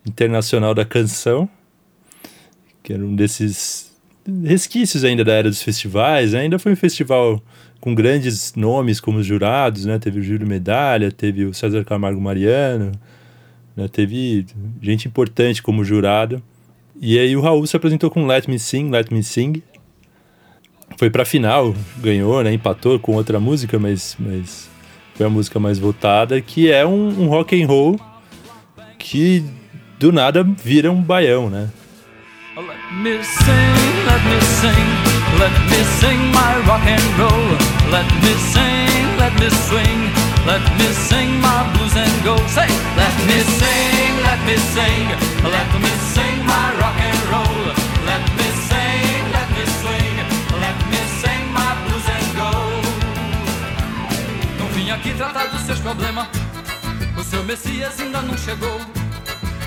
[0.06, 1.50] Internacional da Canção,
[2.84, 3.96] que era um desses
[4.44, 6.34] resquícios ainda da era dos festivais.
[6.34, 7.42] Ainda foi um festival
[7.80, 9.98] com grandes nomes como os jurados, né?
[10.00, 12.92] Teve o Júlio Medalha, teve o César Camargo Mariano,
[13.78, 13.88] né?
[13.88, 14.48] Teve
[14.82, 16.42] gente importante como jurado.
[17.00, 19.62] E aí o Raul se apresentou com Let Me Sing, Let Me Sing.
[20.98, 22.52] Foi pra final, ganhou, né?
[22.52, 24.68] Empatou com outra música, mas, mas
[25.14, 28.00] foi a música mais votada, que é um, um rock and roll
[28.98, 29.44] que
[30.00, 31.70] do nada vira um baião, né?
[32.56, 32.66] Let
[33.04, 37.58] me sing, let me sing, let me sing my rock and roll.
[37.92, 40.28] Let me sing, let me swing.
[40.48, 42.36] Let me sing my and go.
[42.56, 42.70] Say,
[43.02, 45.08] let me sing, let me sing,
[45.56, 47.62] let me sing my rock and roll.
[48.10, 50.18] Let me sing, let me swing,
[50.64, 52.52] let me sing my blues and go.
[54.60, 56.28] Não vim aqui tratar dos seus problemas,
[57.18, 58.80] o seu Messias ainda não chegou.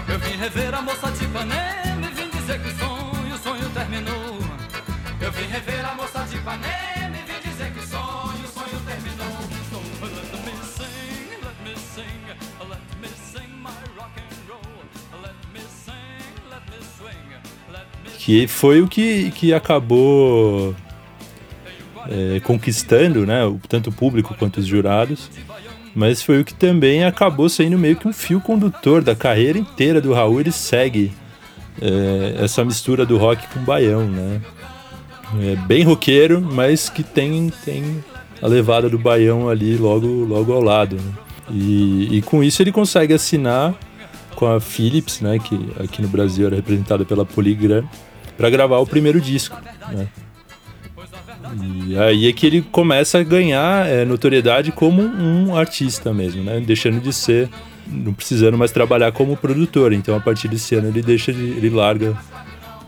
[0.08, 3.68] Eu vim rever a moça de Ipanema e vim dizer que o sonho, o sonho
[3.70, 4.38] terminou.
[5.20, 6.99] Eu vim rever a moça de Ipanema
[18.30, 20.72] que foi o que, que acabou
[22.08, 25.28] é, conquistando, né, tanto o público quanto os jurados,
[25.96, 30.00] mas foi o que também acabou sendo meio que um fio condutor da carreira inteira
[30.00, 30.38] do Raul.
[30.38, 31.10] Ele segue
[31.82, 34.40] é, essa mistura do rock com baião, né?
[35.40, 38.04] É bem roqueiro, mas que tem, tem
[38.40, 40.94] a levada do baião ali logo, logo ao lado.
[40.94, 41.12] Né?
[41.50, 43.74] E, e com isso ele consegue assinar
[44.36, 47.84] com a Philips, né, que aqui no Brasil era representada pela Polygram,
[48.40, 49.54] para gravar o primeiro disco,
[49.92, 50.08] né?
[51.86, 56.58] E aí é que ele começa a ganhar é, notoriedade como um artista mesmo, né?
[56.58, 57.50] Deixando de ser,
[57.86, 59.92] não precisando mais trabalhar como produtor.
[59.92, 62.16] Então a partir desse ano ele deixa de, ele larga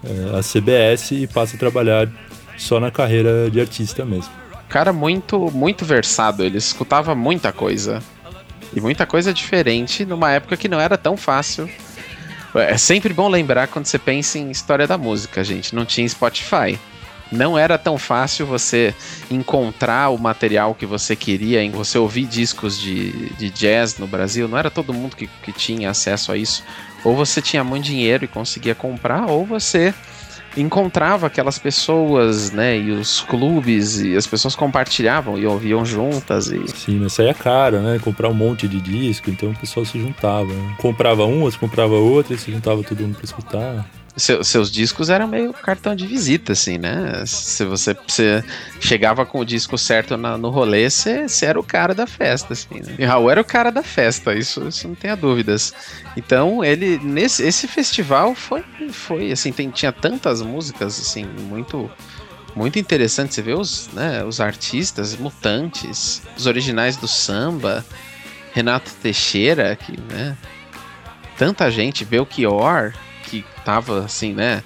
[0.03, 2.09] é, a CBS e passa a trabalhar
[2.57, 4.33] só na carreira de artista mesmo.
[4.71, 8.03] Cara muito muito versado, ele escutava muita coisa.
[8.75, 11.69] E muita coisa diferente numa época que não era tão fácil
[12.55, 15.75] é sempre bom lembrar quando você pensa em história da música, gente.
[15.75, 16.79] Não tinha Spotify.
[17.31, 18.95] Não era tão fácil você
[19.31, 24.47] encontrar o material que você queria, você ouvir discos de, de jazz no Brasil.
[24.47, 26.63] Não era todo mundo que, que tinha acesso a isso.
[27.03, 29.95] Ou você tinha muito dinheiro e conseguia comprar, ou você
[30.57, 36.49] encontrava aquelas pessoas, né, e os clubes, e as pessoas compartilhavam e ouviam juntas.
[36.49, 36.67] E...
[36.69, 37.99] Sim, mas aí é caro, né?
[37.99, 40.53] Comprar um monte de disco, então o pessoal se juntava.
[40.53, 40.75] Né?
[40.79, 43.87] Comprava um, outro comprava outro, e se juntava todo mundo pra escutar.
[44.15, 47.25] Seu, seus discos eram meio cartão de visita, assim, né?
[47.25, 48.45] Se você, você
[48.79, 52.53] chegava com o disco certo na, no rolê, você, você, era o cara da festa,
[52.53, 52.75] assim.
[52.75, 52.95] Né?
[52.99, 55.73] E Raul era o cara da festa, isso, isso não tenha dúvidas.
[56.15, 61.91] Então, ele nesse esse festival foi, foi assim, tem, tinha tantas músicas, assim, muito
[62.55, 63.35] muito interessante.
[63.35, 67.83] Você vê os, né, os artistas, mutantes, os originais do samba,
[68.53, 70.37] Renato Teixeira, que, né?
[71.39, 72.93] Tanta gente, Belchior
[73.65, 74.63] tava assim, né,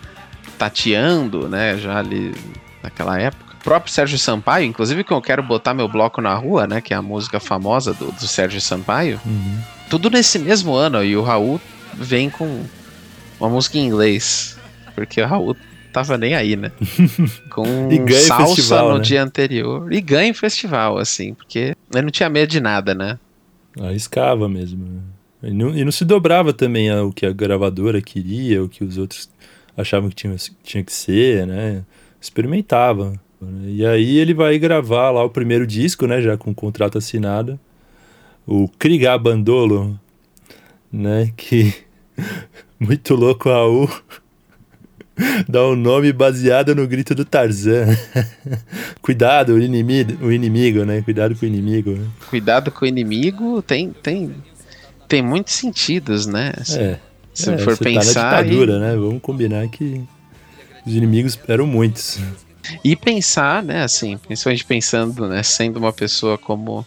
[0.58, 2.34] tateando, né, já ali
[2.82, 3.54] naquela época.
[3.60, 6.94] O próprio Sérgio Sampaio, inclusive que eu quero botar meu bloco na rua, né, que
[6.94, 9.20] é a música famosa do, do Sérgio Sampaio.
[9.24, 9.58] Uhum.
[9.90, 11.60] Tudo nesse mesmo ano e o Raul
[11.94, 12.64] vem com
[13.38, 14.56] uma música em inglês,
[14.94, 15.56] porque o Raul
[15.92, 16.72] tava nem aí, né?
[17.50, 17.64] Com
[18.26, 19.02] salsa festival, no né?
[19.02, 23.18] dia anterior e ganha o festival, assim, porque ele não tinha medo de nada, né?
[23.80, 25.02] Arriscava mesmo.
[25.46, 28.98] E não, e não se dobrava também ao que a gravadora queria, o que os
[28.98, 29.30] outros
[29.76, 31.84] achavam que tinha, tinha que ser, né?
[32.20, 33.12] Experimentava.
[33.64, 37.60] E aí ele vai gravar lá o primeiro disco, né, já com o contrato assinado,
[38.46, 39.98] o Krigá Bandolo,
[40.90, 41.74] né, que
[42.80, 43.88] muito louco Raul
[45.48, 47.86] dá um nome baseado no grito do Tarzan.
[49.00, 51.02] Cuidado, o inimigo, o inimigo, né?
[51.02, 51.90] Cuidado com o inimigo.
[51.90, 52.06] Né?
[52.28, 54.34] Cuidado com o inimigo tem tem
[55.08, 56.52] tem muitos sentidos, né?
[56.60, 57.00] Assim, é.
[57.32, 58.80] Se é, for pensar, tá na ditadura, e...
[58.80, 58.96] né?
[58.96, 60.02] Vamos combinar que
[60.86, 62.18] os inimigos eram muitos.
[62.82, 66.84] E pensar, né, assim, principalmente pensando, né, sendo uma pessoa como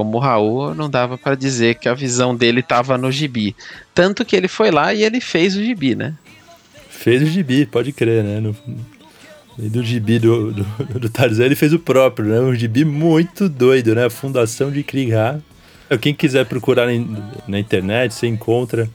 [0.00, 3.54] como o Raul, não dava para dizer que a visão dele estava no gibi.
[3.94, 6.14] Tanto que ele foi lá e ele fez o gibi, né?
[6.88, 8.40] Fez o gibi, pode crer, né?
[8.40, 8.56] No,
[9.58, 10.64] do gibi do, do,
[11.00, 12.40] do, Tarzan, ele fez o próprio, né?
[12.40, 14.06] Um gibi muito doido, né?
[14.06, 15.38] A Fundação de Krigar.
[15.98, 16.86] Quem quiser procurar
[17.48, 18.88] na internet, você encontra.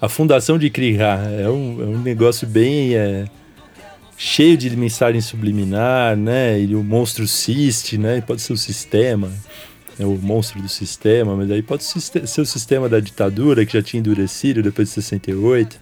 [0.00, 2.94] A Fundação de Krigar é um, é um negócio bem.
[2.94, 3.26] É,
[4.16, 6.58] cheio de mensagem subliminar, né?
[6.60, 8.20] E o monstro Sist, né?
[8.20, 9.30] Pode ser o sistema,
[9.98, 13.82] é o monstro do sistema, mas aí pode ser o sistema da ditadura que já
[13.82, 15.78] tinha endurecido depois de 68,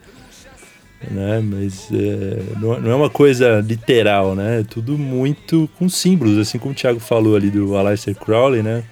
[1.10, 1.40] né?
[1.40, 4.60] Mas é, não, não, é uma coisa literal, né?
[4.60, 8.82] É tudo muito com símbolos, assim como o Thiago falou ali do Aleister Crowley, né?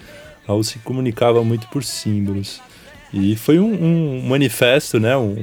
[0.46, 2.60] Raul se comunicava muito por símbolos.
[3.12, 5.16] E foi um, um manifesto, né?
[5.16, 5.34] Um,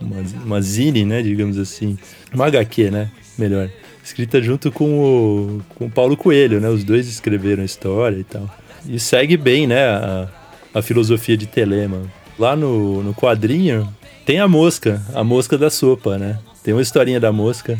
[0.00, 1.22] uma, uma zine, né?
[1.22, 1.98] Digamos assim.
[2.32, 3.10] Uma HQ, né?
[3.38, 3.70] melhor.
[4.02, 6.68] Escrita junto com o, com o Paulo Coelho, né?
[6.68, 8.48] Os dois escreveram a história e tal.
[8.88, 9.84] E segue bem, né?
[9.86, 10.28] A,
[10.74, 12.02] a filosofia de Telema.
[12.38, 13.88] Lá no, no quadrinho
[14.24, 16.38] tem a mosca, a mosca da sopa, né?
[16.62, 17.78] Tem uma historinha da mosca.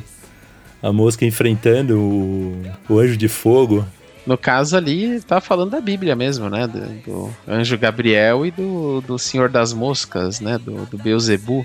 [0.82, 3.86] A mosca enfrentando o, o anjo de fogo.
[4.26, 6.66] No caso ali, tá falando da Bíblia mesmo, né?
[6.66, 10.58] Do, do anjo Gabriel e do, do Senhor das Moscas, né?
[10.58, 11.64] Do, do Beuzebu.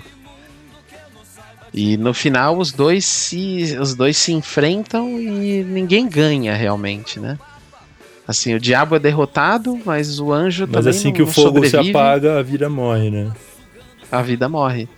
[1.74, 7.38] E no final os dois se os dois se enfrentam e ninguém ganha realmente, né?
[8.28, 11.48] Assim, o diabo é derrotado, mas o anjo mas também Mas assim que o fogo
[11.48, 11.84] sobrevive.
[11.84, 13.32] se apaga, a vida morre, né?
[14.10, 14.88] A vida morre.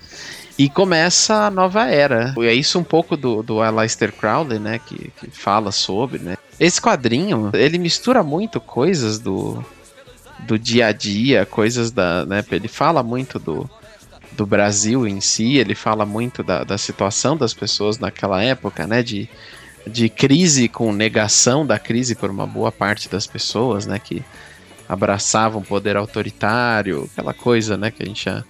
[0.57, 2.35] E começa a nova era.
[2.39, 4.79] E é isso um pouco do, do Aleister Crowley, né?
[4.79, 6.37] Que, que fala sobre, né?
[6.61, 9.65] Esse quadrinho, ele mistura muito coisas do,
[10.41, 12.25] do dia a dia, coisas da.
[12.25, 12.45] Né?
[12.53, 13.69] Ele fala muito do,
[14.33, 19.03] do Brasil em si, ele fala muito da, da situação das pessoas naquela época, né?
[19.03, 19.29] De,
[19.85, 23.99] de crise com negação da crise por uma boa parte das pessoas, né?
[23.99, 24.23] Que
[24.89, 27.91] abraçavam poder autoritário, aquela coisa, né?
[27.91, 28.45] Que a gente já,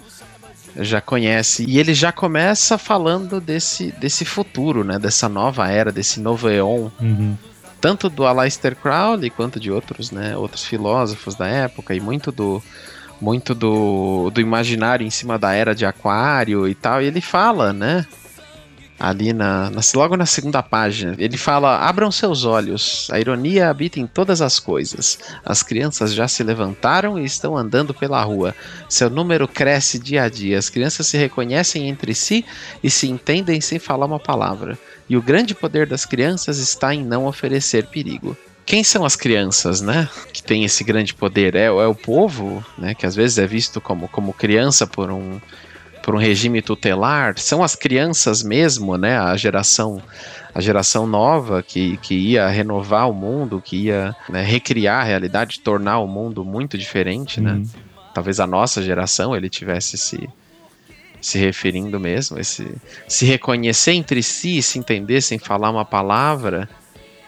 [0.76, 1.64] já conhece.
[1.68, 4.98] E ele já começa falando desse, desse futuro, né?
[4.98, 6.90] Dessa nova era, desse novo eon.
[7.00, 7.37] Uhum.
[7.80, 10.37] Tanto do Aleister Crowley quanto de outros, né?
[10.37, 12.62] Outros filósofos da época e muito do
[13.20, 17.00] muito do, do imaginário em cima da era de Aquário e tal.
[17.00, 18.04] E ele fala, né?
[19.04, 24.00] Ali na, na, logo na segunda página, ele fala: abram seus olhos, a ironia habita
[24.00, 25.18] em todas as coisas.
[25.44, 28.54] As crianças já se levantaram e estão andando pela rua.
[28.88, 30.58] Seu número cresce dia a dia.
[30.58, 32.46] As crianças se reconhecem entre si
[32.82, 34.78] e se entendem sem falar uma palavra.
[35.06, 38.34] E o grande poder das crianças está em não oferecer perigo
[38.66, 40.08] quem são as crianças, né?
[40.32, 41.54] Que tem esse grande poder?
[41.54, 42.94] É, é o povo, né?
[42.94, 45.38] Que às vezes é visto como, como criança por um,
[46.04, 47.38] por um regime tutelar.
[47.38, 49.18] São as crianças mesmo, né?
[49.18, 50.02] A geração
[50.54, 55.58] a geração nova que, que ia renovar o mundo, que ia né, recriar a realidade,
[55.58, 57.54] tornar o mundo muito diferente, né?
[57.54, 57.64] Uhum.
[58.14, 60.28] Talvez a nossa geração ele tivesse se
[61.20, 62.70] se referindo mesmo, esse,
[63.08, 66.68] se reconhecer entre si, se entender sem falar uma palavra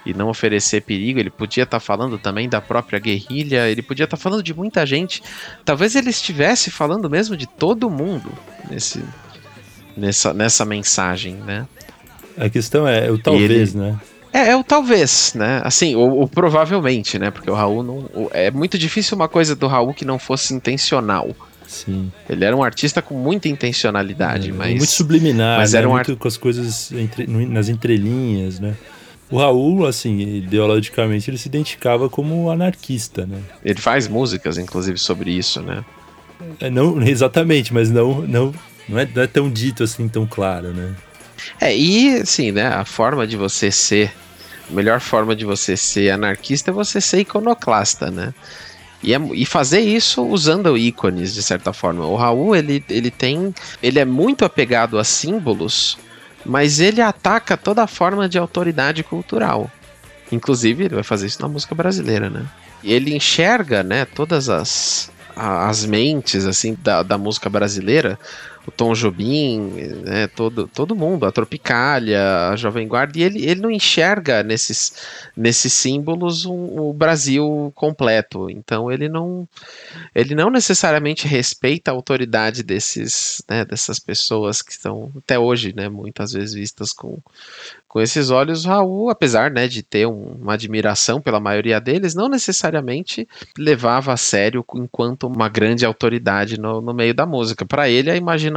[0.06, 1.18] e não oferecer perigo.
[1.18, 4.54] Ele podia estar tá falando também da própria guerrilha, ele podia estar tá falando de
[4.54, 5.22] muita gente.
[5.64, 8.32] Talvez ele estivesse falando mesmo de todo mundo
[8.70, 9.02] nesse,
[9.96, 11.66] nessa, nessa mensagem, né?
[12.38, 13.82] A questão é o talvez, ele...
[13.82, 14.00] né?
[14.32, 15.62] É, é, o talvez, né?
[15.64, 17.30] Assim, o, o, provavelmente, né?
[17.30, 18.28] Porque o Raul não.
[18.32, 21.34] É muito difícil uma coisa do Raul que não fosse intencional.
[21.66, 22.12] Sim.
[22.28, 24.76] Ele era um artista com muita intencionalidade, é, mas.
[24.76, 25.78] Muito subliminar, mas né?
[25.78, 26.18] era um muito art...
[26.18, 28.74] com as coisas entre, nas entrelinhas, né?
[29.30, 33.40] O Raul, assim, ideologicamente, ele se identificava como anarquista, né?
[33.64, 35.84] Ele faz músicas, inclusive, sobre isso, né?
[36.60, 38.54] É, não, exatamente, mas não, não,
[38.88, 40.94] não, é, não é tão dito assim, tão claro, né?
[41.60, 44.12] É, e assim, né, a forma de você ser,
[44.70, 48.32] a melhor forma de você ser anarquista é você ser iconoclasta, né?
[49.02, 52.06] E, é, e, fazer isso usando ícones, de certa forma.
[52.06, 53.54] O Raul, ele, ele tem.
[53.82, 55.98] Ele é muito apegado a símbolos
[56.46, 59.70] mas ele ataca toda forma de autoridade cultural.
[60.30, 62.46] Inclusive, ele vai fazer isso na música brasileira, né?
[62.82, 68.18] E ele enxerga, né, todas as, as mentes, assim, da, da música brasileira.
[68.66, 69.60] O Tom Jobim,
[70.04, 75.06] né, todo, todo mundo, a Tropicália, a Jovem Guarda, e ele, ele não enxerga nesses,
[75.36, 78.50] nesses símbolos um, o Brasil completo.
[78.50, 79.48] Então ele não,
[80.14, 85.88] ele não necessariamente respeita a autoridade desses, né, dessas pessoas que estão até hoje, né,
[85.88, 87.18] muitas vezes vistas com,
[87.86, 88.64] com esses olhos.
[88.64, 94.16] Raul, apesar né, de ter um, uma admiração pela maioria deles, não necessariamente levava a
[94.16, 97.64] sério enquanto uma grande autoridade no, no meio da música.
[97.64, 98.55] Para ele, a imaginação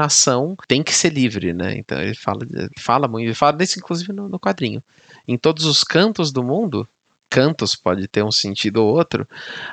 [0.67, 1.77] tem que ser livre, né?
[1.77, 2.39] Então ele fala,
[2.77, 4.83] fala muito, ele fala disso inclusive no, no quadrinho.
[5.27, 6.87] Em todos os cantos do mundo,
[7.29, 9.27] cantos pode ter um sentido ou outro,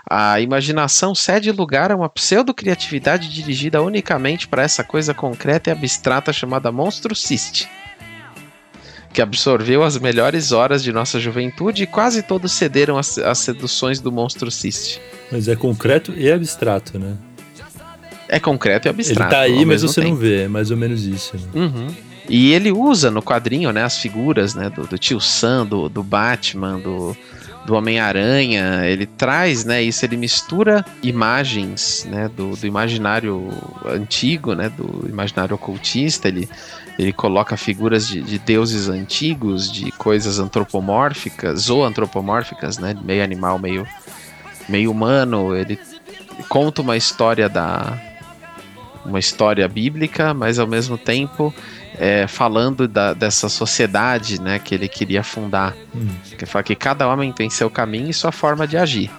[0.09, 6.33] a imaginação cede lugar a uma pseudo-criatividade dirigida unicamente para essa coisa concreta e abstrata
[6.33, 7.69] chamada monstrociste
[9.17, 14.13] que absorveu as melhores horas de nossa juventude e quase todos cederam às seduções do
[14.13, 15.01] monstro ciste.
[15.33, 17.17] Mas é concreto e abstrato, né?
[18.29, 19.23] É concreto e abstrato.
[19.23, 20.15] Ele tá aí, mas você tempo.
[20.15, 21.37] não vê, é mais ou menos isso.
[21.37, 21.43] Né?
[21.55, 21.87] Uhum.
[22.29, 26.03] E ele usa no quadrinho, né, as figuras, né, do, do tio Sam, do, do
[26.03, 27.17] Batman, do,
[27.65, 33.49] do Homem-Aranha, ele traz, né, isso, ele mistura imagens, né, do, do imaginário
[33.85, 36.49] antigo, né, do imaginário ocultista, ele
[36.99, 42.97] ele coloca figuras de, de, deuses antigos, de coisas antropomórficas ou antropomórficas, né?
[43.05, 43.87] Meio animal, meio,
[44.67, 45.55] meio humano.
[45.55, 45.79] Ele
[46.49, 48.01] conta uma história da
[49.07, 51.55] uma história bíblica, mas ao mesmo tempo
[51.99, 54.59] é, falando da, dessa sociedade, né?
[54.59, 55.75] Que ele queria fundar.
[55.95, 56.09] Hum.
[56.39, 59.11] Que fala que cada homem tem seu caminho e sua forma de agir.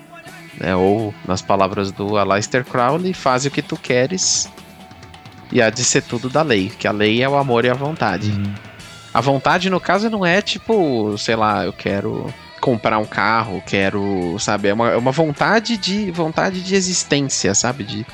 [0.60, 4.50] Né, ou, nas palavras do Aleister Crowley, faz o que tu queres
[5.52, 7.74] e há de ser tudo da lei, que a lei é o amor e a
[7.74, 8.32] vontade.
[8.32, 8.54] Uhum.
[9.14, 14.36] A vontade, no caso, não é tipo, sei lá, eu quero comprar um carro, quero,
[14.40, 18.06] sabe, é uma, é uma vontade de vontade de existência, sabe, de,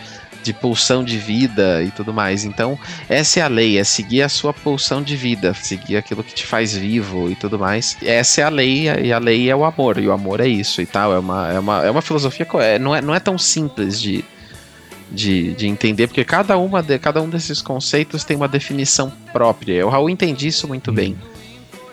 [0.43, 2.43] de pulsão de vida e tudo mais.
[2.43, 2.77] Então,
[3.07, 6.45] essa é a lei, é seguir a sua pulsão de vida, seguir aquilo que te
[6.45, 7.97] faz vivo e tudo mais.
[8.03, 10.81] Essa é a lei, e a lei é o amor, e o amor é isso
[10.81, 11.13] e tal.
[11.13, 14.23] É uma, é uma, é uma filosofia, é, não, é, não é tão simples de,
[15.09, 19.85] de, de entender, porque cada, uma de, cada um desses conceitos tem uma definição própria.
[19.85, 20.95] O Raul entende isso muito hum.
[20.95, 21.17] bem.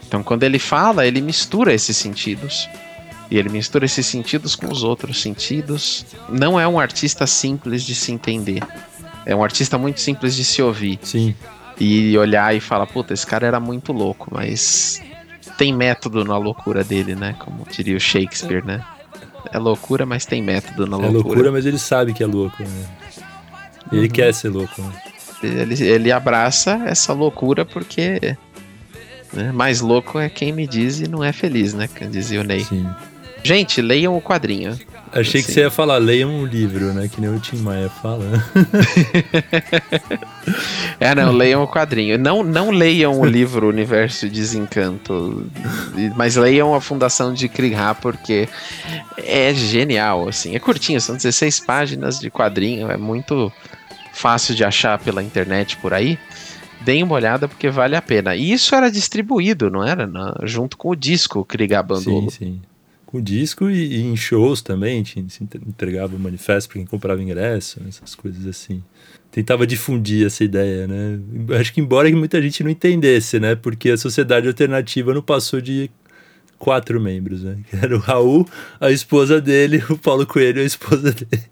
[0.06, 2.68] Então, quando ele fala, ele mistura esses sentidos.
[3.30, 6.04] E ele mistura esses sentidos com os outros sentidos.
[6.28, 8.62] Não é um artista simples de se entender.
[9.24, 10.98] É um artista muito simples de se ouvir.
[11.02, 11.34] Sim.
[11.78, 15.00] E olhar e falar, puta, esse cara era muito louco, mas
[15.56, 17.34] tem método na loucura dele, né?
[17.38, 18.84] Como diria o Shakespeare, né?
[19.52, 21.20] É loucura, mas tem método na loucura.
[21.20, 22.86] É loucura, mas ele sabe que é louco, né?
[23.92, 24.08] Ele uhum.
[24.08, 24.82] quer ser louco.
[24.82, 24.92] Né?
[25.42, 28.36] Ele, ele abraça essa loucura porque
[29.32, 31.88] né, mais louco é quem me diz e não é feliz, né?
[32.10, 32.64] Dizia o Ney.
[32.64, 32.86] Sim.
[33.42, 34.78] Gente, leiam o quadrinho.
[35.12, 35.48] Achei assim.
[35.48, 37.08] que você ia falar, leiam um livro, né?
[37.08, 38.24] Que nem o Tim Maia fala.
[41.00, 42.16] é, não, leiam o quadrinho.
[42.16, 45.44] Não, não leiam o livro Universo Desencanto,
[46.16, 48.48] mas leiam a Fundação de Kriha, porque
[49.18, 50.54] é genial, assim.
[50.54, 53.52] É curtinho, são 16 páginas de quadrinho, é muito
[54.12, 56.16] fácil de achar pela internet por aí.
[56.82, 58.36] Deem uma olhada porque vale a pena.
[58.36, 60.06] E isso era distribuído, não era?
[60.06, 62.30] Na, junto com o disco Kriga Bandolo.
[62.30, 62.69] Sim, sim
[63.10, 67.22] com disco e, e, em shows também, tinha, se entregava o manifesto para quem comprava
[67.22, 68.82] ingresso, essas coisas assim.
[69.30, 71.18] Tentava difundir essa ideia, né?
[71.58, 73.54] Acho que embora muita gente não entendesse, né?
[73.54, 75.90] Porque a sociedade alternativa não passou de
[76.58, 77.58] quatro membros, né?
[77.68, 78.46] Que era o Raul,
[78.80, 81.44] a esposa dele, o Paulo Coelho, a esposa dele.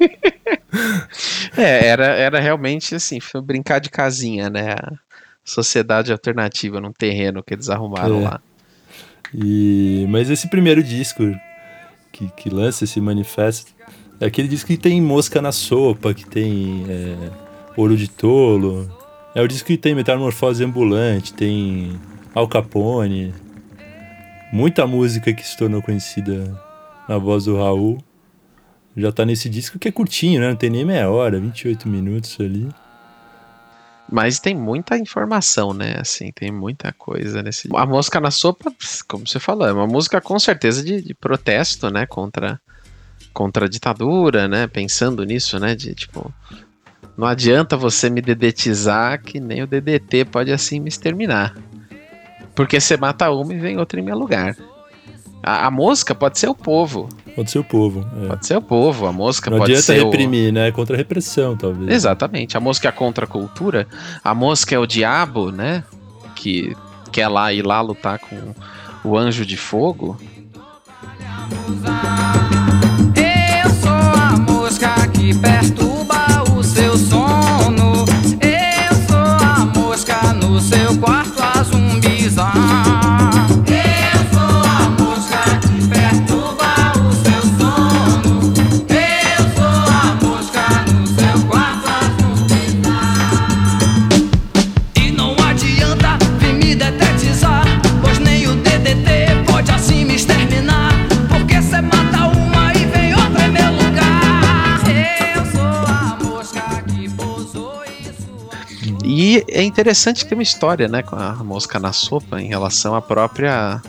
[1.56, 4.72] é, era, era realmente assim, foi brincar de casinha, né?
[4.72, 4.92] A
[5.44, 8.24] sociedade alternativa num terreno que eles arrumaram é.
[8.24, 8.40] lá.
[9.34, 11.22] E, mas esse primeiro disco
[12.12, 13.74] que, que lança esse manifesto
[14.20, 17.30] é aquele disco que tem mosca na sopa, que tem é,
[17.76, 18.88] ouro de tolo.
[19.34, 21.98] É o disco que tem metamorfose ambulante, tem
[22.32, 23.34] Al Capone.
[24.52, 26.56] Muita música que se tornou conhecida
[27.08, 27.98] na voz do Raul.
[28.96, 30.50] Já tá nesse disco que é curtinho, né?
[30.50, 32.68] Não tem nem meia hora, 28 minutos ali.
[34.10, 35.96] Mas tem muita informação, né?
[35.98, 37.68] Assim, tem muita coisa nesse.
[37.74, 38.72] A música na sopa,
[39.08, 42.06] como você falou, é uma música com certeza de, de protesto, né?
[42.06, 42.60] Contra,
[43.32, 44.66] contra a ditadura, né?
[44.66, 45.74] Pensando nisso, né?
[45.74, 46.32] De tipo.
[47.16, 51.54] Não adianta você me dedetizar que nem o DDT pode assim me exterminar.
[52.54, 54.56] Porque você mata uma e vem outra em meu lugar.
[55.46, 57.06] A, a, mosca pode ser o povo.
[57.36, 58.06] Pode ser o povo.
[58.22, 58.28] É.
[58.28, 59.92] Pode ser o povo, a mosca Não pode ser.
[59.92, 60.54] Não adianta reprimir, o...
[60.54, 60.68] né?
[60.68, 61.92] É contra a repressão, talvez.
[61.92, 62.56] Exatamente.
[62.56, 63.86] A mosca é a contracultura,
[64.22, 65.84] a mosca é o diabo, né?
[66.34, 66.74] Que
[67.12, 68.54] quer lá ir lá lutar com
[69.04, 70.18] o anjo de fogo.
[73.14, 78.06] Eu sou a mosca que perturba o seu sono.
[78.40, 80.83] Eu sou a mosca no seu
[109.24, 112.94] E é interessante que tem uma história, né, com a mosca na sopa em relação
[112.94, 113.80] à própria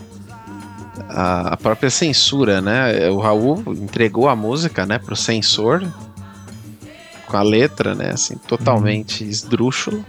[1.09, 3.09] a, a própria censura, né?
[3.09, 5.85] O Raul entregou a música, né, pro censor
[7.27, 9.29] com a letra, né, assim, totalmente uhum.
[9.29, 10.05] esdrúxulo.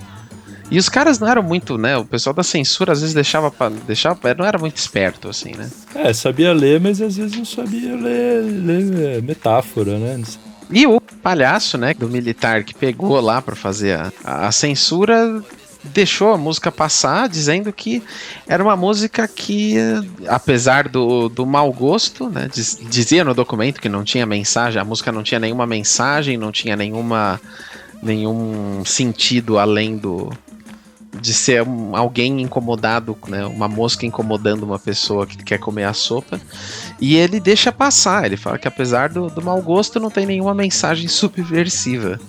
[0.70, 1.96] E os caras não eram muito, né?
[1.96, 5.68] O pessoal da censura às vezes deixava para deixava, não era muito esperto assim, né?
[5.92, 10.22] É, sabia ler, mas às vezes não sabia ler, ler metáfora, né?
[10.70, 15.42] E o palhaço, né, do militar que pegou lá para fazer a, a censura,
[15.84, 18.02] deixou a música passar, dizendo que
[18.46, 19.76] era uma música que,
[20.26, 24.84] apesar do, do mau gosto, né, diz, dizia no documento que não tinha mensagem, a
[24.84, 27.40] música não tinha nenhuma mensagem, não tinha nenhuma
[28.02, 30.30] nenhum sentido além do,
[31.20, 35.92] de ser um, alguém incomodado, né, uma mosca incomodando uma pessoa que quer comer a
[35.92, 36.40] sopa.
[37.00, 40.54] E ele deixa passar, ele fala que apesar do, do mau gosto, não tem nenhuma
[40.54, 42.20] mensagem subversiva.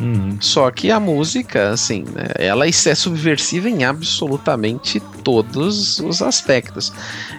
[0.00, 0.36] Uhum.
[0.40, 6.92] Só que a música, assim, né, ela é subversiva em absolutamente todos os aspectos.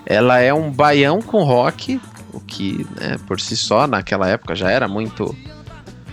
[0.05, 1.99] Ela é um baião com rock,
[2.33, 5.35] o que, né, por si só, naquela época já era muito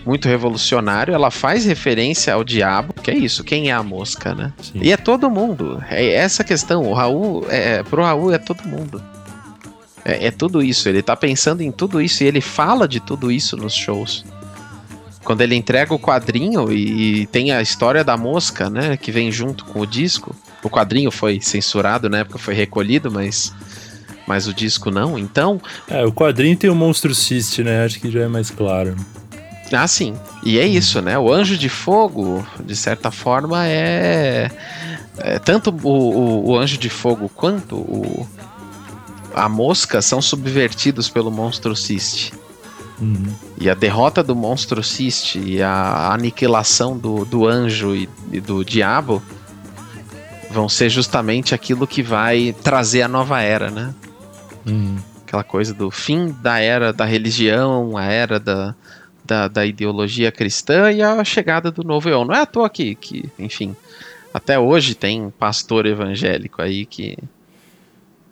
[0.06, 1.12] muito revolucionário.
[1.12, 4.52] Ela faz referência ao diabo, que é isso, quem é a mosca, né?
[4.62, 4.78] Sim.
[4.80, 5.82] E é todo mundo.
[5.90, 6.84] É essa questão.
[6.84, 9.02] O Raul, é, pro Raul é todo mundo.
[10.04, 10.88] É, é tudo isso.
[10.88, 14.24] Ele tá pensando em tudo isso e ele fala de tudo isso nos shows
[15.24, 19.32] quando ele entrega o quadrinho e, e, tem a história da mosca, né, que vem
[19.32, 20.32] junto com o disco.
[20.62, 23.52] O quadrinho foi censurado na época, foi recolhido, mas
[24.26, 25.18] mas o disco não.
[25.18, 27.84] Então, é, o quadrinho tem o Monstro Cyst, né?
[27.84, 28.96] Acho que já é mais claro.
[29.72, 30.14] Ah, sim.
[30.44, 31.18] E é isso, né?
[31.18, 34.50] O Anjo de Fogo, de certa forma, é.
[35.18, 38.28] é tanto o, o, o, Anjo de Fogo quanto o,
[39.34, 42.32] a Mosca são subvertidos pelo Monstro Cyst.
[43.00, 43.34] Uhum.
[43.58, 48.64] E a derrota do Monstro Cyst e a aniquilação do, do anjo e, e do
[48.64, 49.22] diabo
[50.50, 53.94] vão ser justamente aquilo que vai trazer a nova era, né?
[54.64, 54.96] Uhum.
[55.26, 58.74] Aquela coisa do fim da era da religião, a era da,
[59.26, 62.24] da, da ideologia cristã e a chegada do novo eon.
[62.24, 63.74] Não é à toa que, que enfim,
[64.32, 67.16] até hoje tem pastor evangélico aí que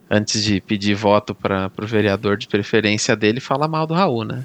[0.08, 4.44] antes de pedir voto para o vereador de preferência dele, fala mal do Raul, né?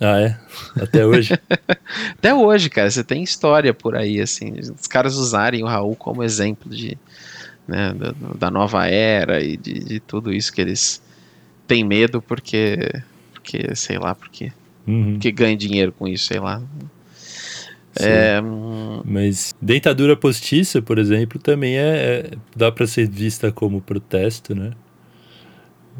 [0.00, 0.38] Ah, é?
[0.80, 1.38] Até hoje?
[2.16, 2.90] Até hoje, cara.
[2.90, 4.54] Você tem história por aí, assim.
[4.58, 6.96] Os caras usarem o Raul como exemplo de,
[7.68, 11.02] né, da, da nova era e de, de, tudo isso que eles
[11.66, 12.90] têm medo porque,
[13.32, 14.50] porque sei lá, porque
[14.90, 15.18] uhum.
[15.18, 16.62] que ganha dinheiro com isso, sei lá.
[17.98, 18.40] É...
[19.04, 24.72] Mas dentadura postiça, por exemplo, também é, é dá para ser vista como protesto, né?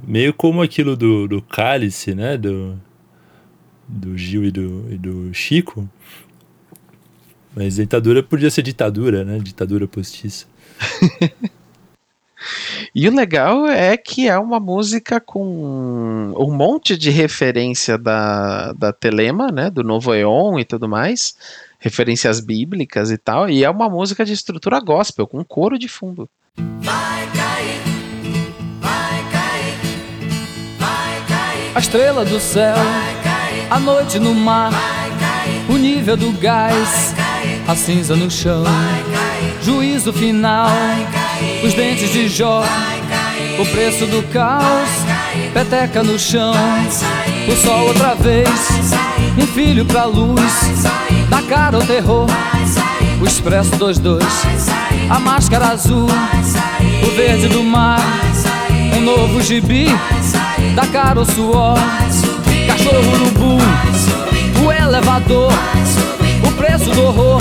[0.06, 2.36] Meio como aquilo do, do cálice, né?
[2.36, 2.80] Do,
[3.88, 5.88] do Gil e do, e do Chico.
[7.54, 9.38] Mas dentadura podia ser ditadura, né?
[9.38, 10.46] Ditadura postiça.
[12.94, 18.92] E o legal é que é uma música com um monte de referência da, da
[18.92, 19.70] Telema, né?
[19.70, 21.34] Do Novo Eon e tudo mais.
[21.78, 23.48] Referências bíblicas e tal.
[23.48, 26.28] E é uma música de estrutura gospel, com coro de fundo.
[26.56, 27.80] Vai cair,
[28.80, 29.74] vai cair,
[30.78, 31.72] vai cair.
[31.74, 32.76] A estrela do céu,
[33.70, 34.72] a noite no mar,
[35.68, 37.14] o nível do gás,
[37.66, 38.64] a cinza no chão,
[39.62, 40.68] juízo final
[41.64, 42.64] os dentes de Jó,
[43.58, 44.88] o preço do caos,
[45.52, 46.54] peteca no chão,
[47.48, 48.48] o sol outra vez,
[49.38, 50.40] um filho pra luz,
[51.28, 52.26] da cara ao terror,
[53.20, 54.24] o expresso 22,
[55.10, 56.08] a máscara azul,
[57.02, 58.00] o verde do mar,
[58.96, 59.86] um novo gibi,
[60.74, 61.78] da cara ao suor,
[62.66, 63.58] cachorro no boom,
[64.64, 65.52] o elevador,
[66.46, 67.40] o preço do horror,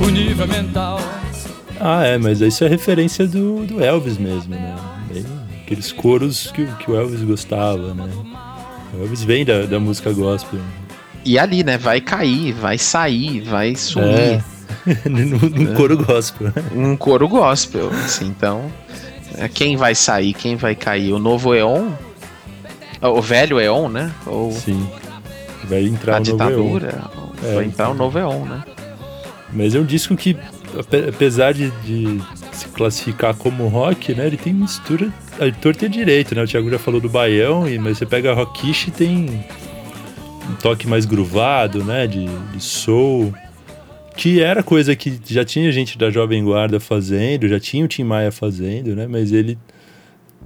[0.00, 1.17] o nível mental.
[1.80, 4.76] Ah, é, mas isso é referência do, do Elvis mesmo, né?
[5.12, 5.24] Bem,
[5.62, 8.08] aqueles coros que, que o Elvis gostava, né?
[8.94, 10.60] O Elvis vem da, da música gospel.
[11.24, 11.76] E ali, né?
[11.76, 14.08] Vai cair, vai sair, vai sumir.
[14.08, 14.42] É.
[15.08, 16.52] num, coro gospel.
[16.74, 18.70] Um coro gospel, assim, então.
[19.36, 21.12] É, quem vai sair, quem vai cair?
[21.12, 21.90] O novo Eon?
[23.00, 24.10] O velho Eon, né?
[24.26, 24.88] Ou Sim.
[25.64, 27.04] Vai entrar a ditadura?
[27.44, 28.64] É, vai entrar o novo Eon, né?
[29.52, 30.36] Mas é um disco que
[31.08, 32.22] apesar de, de,
[32.52, 36.42] se classificar como rock, né, ele tem mistura a torta e direito, né?
[36.42, 39.44] O Thiago já falou do baião, mas você pega rockish tem
[40.48, 43.34] um toque mais gruvado, né, de, de soul,
[44.16, 48.04] que era coisa que já tinha gente da Jovem Guarda fazendo, já tinha o Tim
[48.04, 49.58] Maia fazendo, né, mas ele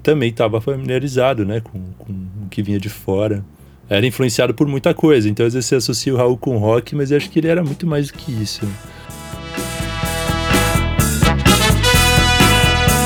[0.02, 3.44] também estava familiarizado, né, com, com o que vinha de fora.
[3.88, 7.10] Era influenciado por muita coisa, então às vezes você associa o Raul com rock, mas
[7.10, 8.66] eu acho que ele era muito mais do que isso.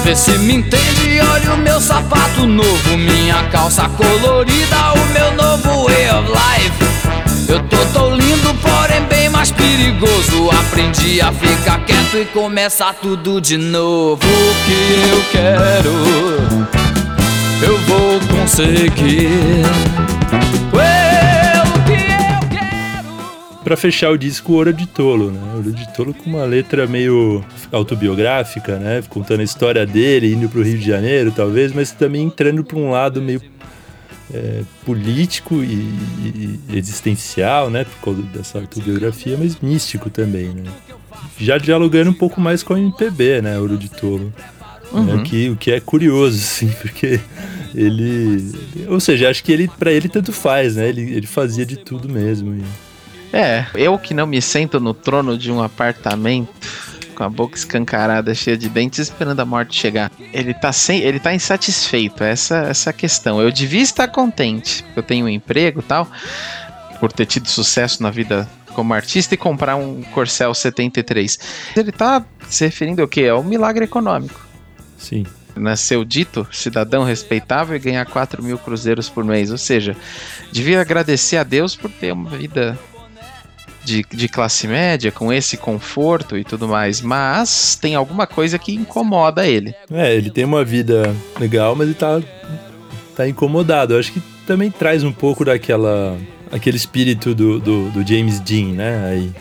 [0.06, 5.88] Vê se me entende, olha o meu sapato novo, minha calça colorida, o meu novo
[5.88, 7.48] way of life.
[7.48, 10.48] Eu tô tão lindo, porém bem mais perigoso.
[10.60, 14.22] Aprendi a ficar quieto e começar tudo de novo.
[14.22, 15.90] O que eu quero,
[17.64, 19.64] eu vou conseguir.
[23.66, 25.40] Pra fechar o disco, Ouro de Tolo, né?
[25.56, 29.02] Ouro de Tolo com uma letra meio autobiográfica, né?
[29.08, 32.92] Contando a história dele, indo pro Rio de Janeiro, talvez, mas também entrando pra um
[32.92, 33.42] lado meio
[34.32, 35.80] é, político e,
[36.24, 37.82] e, existencial, né?
[37.82, 40.62] Por causa dessa autobiografia, mas místico também, né?
[41.36, 43.58] Já dialogando um pouco mais com a MPB, né?
[43.58, 44.32] Ouro de Tolo.
[44.92, 45.12] Né?
[45.12, 45.24] Uhum.
[45.24, 47.18] que, o que é curioso, assim, porque
[47.74, 48.48] ele.
[48.86, 50.88] Ou seja, acho que ele, para ele, tanto faz, né?
[50.88, 52.54] Ele, ele fazia de tudo mesmo.
[52.54, 52.85] E...
[53.36, 56.48] É, eu que não me sento no trono de um apartamento
[57.14, 60.12] com a boca escancarada, cheia de dentes, esperando a morte chegar.
[60.32, 63.40] Ele tá sem, ele tá insatisfeito, essa essa questão.
[63.40, 66.06] Eu devia estar contente, eu tenho um emprego, tal,
[67.00, 71.38] por ter tido sucesso na vida como artista e comprar um Corcel 73.
[71.74, 73.26] Ele tá se referindo ao quê?
[73.28, 74.46] Ao milagre econômico.
[74.98, 75.24] Sim.
[75.56, 79.50] Nasceu dito cidadão respeitável e ganhar 4 mil cruzeiros por mês.
[79.50, 79.96] Ou seja,
[80.52, 82.78] devia agradecer a Deus por ter uma vida
[83.86, 88.74] de, de classe média, com esse conforto e tudo mais, mas tem alguma coisa que
[88.74, 89.74] incomoda ele.
[89.90, 92.20] É, ele tem uma vida legal, mas ele tá,
[93.14, 93.94] tá incomodado.
[93.94, 96.18] Eu acho que também traz um pouco daquela
[96.50, 99.08] aquele espírito do, do, do James Dean, né?
[99.08, 99.32] Aí,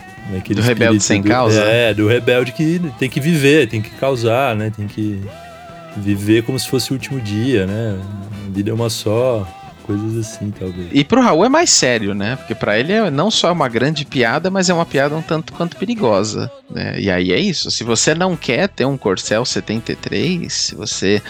[0.54, 1.60] do rebelde sem do, causa?
[1.62, 4.72] É, do rebelde que tem que viver, tem que causar, né?
[4.74, 5.20] Tem que
[5.96, 7.98] viver como se fosse o último dia, né?
[8.46, 9.46] A vida é uma só
[9.86, 10.88] coisas assim, talvez.
[10.92, 12.36] E pro Raul é mais sério, né?
[12.36, 15.52] Porque para ele é não só uma grande piada, mas é uma piada um tanto
[15.52, 16.98] quanto perigosa, né?
[16.98, 17.70] E aí é isso.
[17.70, 21.22] Se você não quer ter um Corcel 73, se você.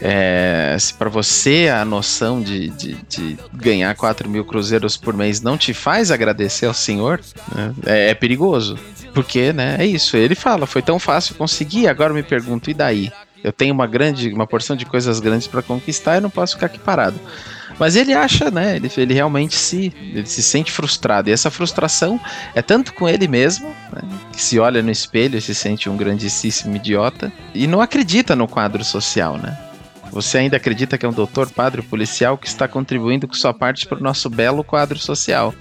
[0.00, 5.40] É, se para você a noção de, de, de, ganhar 4 mil cruzeiros por mês
[5.40, 7.20] não te faz agradecer ao senhor,
[7.54, 7.74] né?
[7.86, 8.78] é, é perigoso.
[9.14, 10.16] Porque, né, é isso.
[10.16, 13.12] Ele fala, foi tão fácil conseguir, agora me pergunto, e daí?
[13.44, 16.66] Eu tenho uma grande, uma porção de coisas grandes para conquistar e não posso ficar
[16.66, 17.18] aqui parado.
[17.78, 18.76] Mas ele acha, né?
[18.76, 21.28] Ele, ele realmente se, ele se sente frustrado.
[21.28, 22.20] E essa frustração
[22.54, 24.02] é tanto com ele mesmo, né,
[24.32, 28.46] que se olha no espelho e se sente um grandíssimo idiota, e não acredita no
[28.46, 29.58] quadro social, né?
[30.12, 33.86] Você ainda acredita que é um doutor, padre, policial que está contribuindo com sua parte
[33.86, 35.54] para o nosso belo quadro social.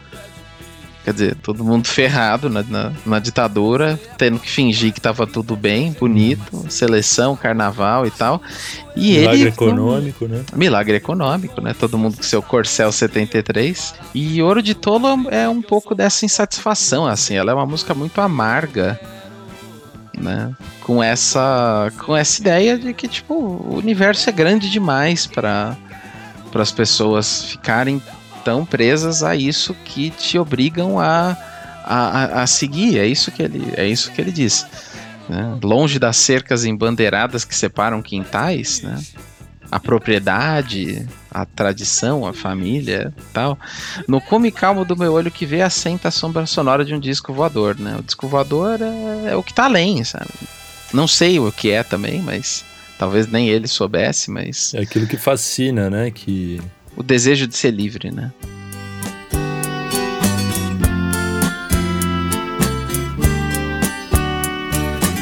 [1.03, 5.55] Quer dizer, todo mundo ferrado na, na, na, ditadura, tendo que fingir que tava tudo
[5.55, 8.41] bem, bonito, seleção, carnaval e tal.
[8.95, 9.49] E milagre ele.
[9.49, 10.43] econômico, né?
[10.55, 11.73] Milagre econômico, né?
[11.73, 13.95] Todo mundo com seu Corcel 73.
[14.13, 17.35] E Ouro de Tolo é um pouco dessa insatisfação, assim.
[17.35, 18.99] Ela é uma música muito amarga,
[20.17, 20.53] né?
[20.81, 25.75] Com essa, com essa ideia de que, tipo, o universo é grande demais para
[26.53, 28.01] as pessoas ficarem
[28.43, 31.37] tão presas a isso que te obrigam a,
[31.83, 32.97] a, a seguir.
[32.97, 34.65] É isso que ele, é isso que ele diz.
[35.29, 35.57] Né?
[35.63, 39.01] Longe das cercas embandeiradas que separam quintais, né?
[39.71, 43.57] a propriedade, a tradição, a família tal.
[44.05, 47.33] No cume calmo do meu olho que vê, assenta a sombra sonora de um disco
[47.33, 47.95] voador, né?
[47.97, 50.29] O disco voador é, é, o que tá além, sabe?
[50.93, 52.65] Não sei o que é também, mas
[52.99, 54.73] talvez nem ele soubesse, mas...
[54.73, 56.11] É aquilo que fascina, né?
[56.11, 56.59] Que
[57.01, 58.31] o desejo de ser livre, né?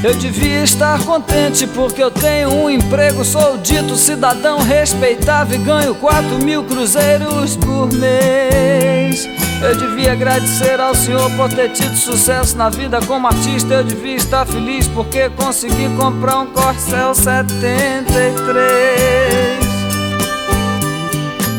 [0.01, 5.93] Eu devia estar contente porque eu tenho um emprego, sou dito cidadão respeitável e ganho
[5.95, 9.27] 4 mil cruzeiros por mês.
[9.61, 13.73] Eu devia agradecer ao Senhor por ter tido sucesso na vida como artista.
[13.73, 19.68] Eu devia estar feliz porque consegui comprar um Corcel 73.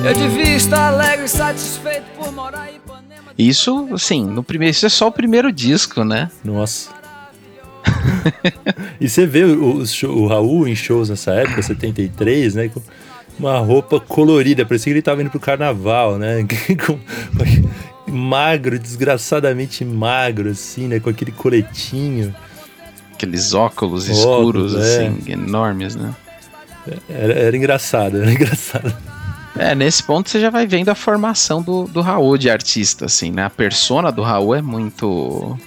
[0.03, 3.33] Eu devia estar alegre e satisfeito por morar em Ipanema.
[3.37, 6.31] Isso, assim, no primeiro, isso é só o primeiro disco, né?
[6.43, 6.91] Nossa.
[8.99, 12.69] e você vê o, o, o, Raul em shows nessa época, 73, né?
[12.69, 12.81] Com
[13.39, 16.47] uma roupa colorida, parecia que ele estava indo pro carnaval, né?
[16.87, 16.99] com,
[18.11, 20.99] magro, desgraçadamente magro, assim, né?
[20.99, 22.35] Com aquele coletinho.
[23.13, 24.79] Aqueles óculos, óculos escuros, é.
[24.79, 26.15] assim, enormes, né?
[27.09, 29.10] Era, era engraçado, era engraçado.
[29.57, 33.31] É, nesse ponto você já vai vendo a formação do, do Raul de artista, assim,
[33.31, 33.45] né?
[33.45, 35.59] A persona do Raul é muito.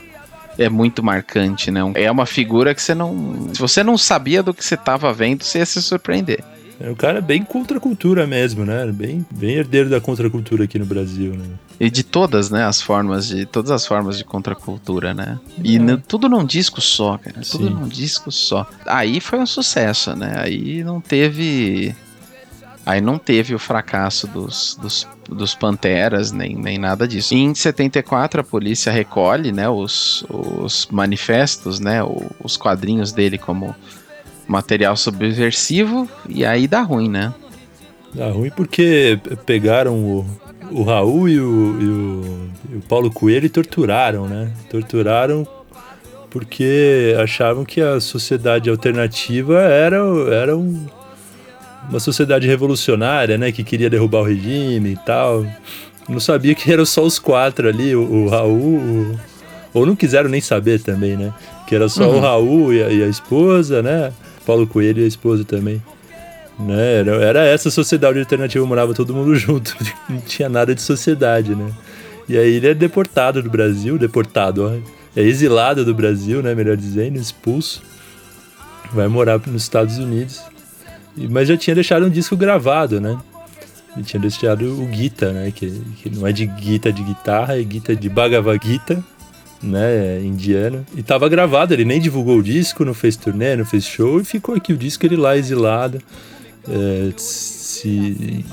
[0.58, 1.80] É muito marcante, né?
[1.96, 3.50] É uma figura que você não.
[3.54, 6.44] Se você não sabia do que você estava vendo, você ia se surpreender.
[6.80, 8.86] É um cara bem contra a cultura mesmo, né?
[8.92, 11.46] Bem, bem herdeiro da contracultura aqui no Brasil, né?
[11.80, 13.46] E de todas, né, as formas de.
[13.46, 15.40] Todas as formas de contracultura, né?
[15.64, 15.98] E é.
[16.08, 17.42] tudo num disco só, cara.
[17.42, 17.74] Tudo Sim.
[17.74, 18.68] num disco só.
[18.86, 20.34] Aí foi um sucesso, né?
[20.38, 21.96] Aí não teve.
[22.86, 27.34] Aí não teve o fracasso dos, dos, dos Panteras, nem, nem nada disso.
[27.34, 32.00] Em 74, a polícia recolhe né, os, os manifestos, né,
[32.44, 33.74] os quadrinhos dele como
[34.46, 37.34] material subversivo, e aí dá ruim, né?
[38.14, 40.26] Dá ruim porque pegaram o,
[40.70, 44.52] o Raul e o, e o, e o Paulo Coelho e torturaram, né?
[44.70, 45.48] Torturaram
[46.30, 49.98] porque achavam que a sociedade alternativa era,
[50.32, 50.86] era um,
[51.90, 53.52] uma sociedade revolucionária, né?
[53.52, 55.46] Que queria derrubar o regime e tal.
[56.08, 59.20] Não sabia que eram só os quatro ali, o, o Raul, o,
[59.74, 61.34] ou não quiseram nem saber também, né?
[61.68, 62.18] Que era só uhum.
[62.18, 64.12] o Raul e a, e a esposa, né?
[64.46, 65.82] Paulo Coelho e a esposa também.
[66.60, 67.00] Né?
[67.00, 69.76] Era, era essa sociedade alternativa, morava todo mundo junto,
[70.08, 71.72] não tinha nada de sociedade, né?
[72.28, 76.56] E aí ele é deportado do Brasil, deportado, ó, é exilado do Brasil, né?
[76.56, 77.82] Melhor dizendo, expulso.
[78.94, 80.42] Vai morar nos Estados Unidos.
[81.16, 83.18] Mas já tinha deixado um disco gravado, né?
[83.95, 85.51] Ele tinha deixado o Gita, né?
[85.51, 85.70] Que,
[86.01, 89.03] que não é de Gita de guitarra, é Gita de Bhagavad Gita
[89.64, 90.86] né, indiana.
[90.95, 94.26] E tava gravado, ele nem divulgou o disco, não fez turnê, não fez show, e
[94.26, 95.99] ficou aqui o disco, ele lá exilado,
[96.68, 98.45] é, se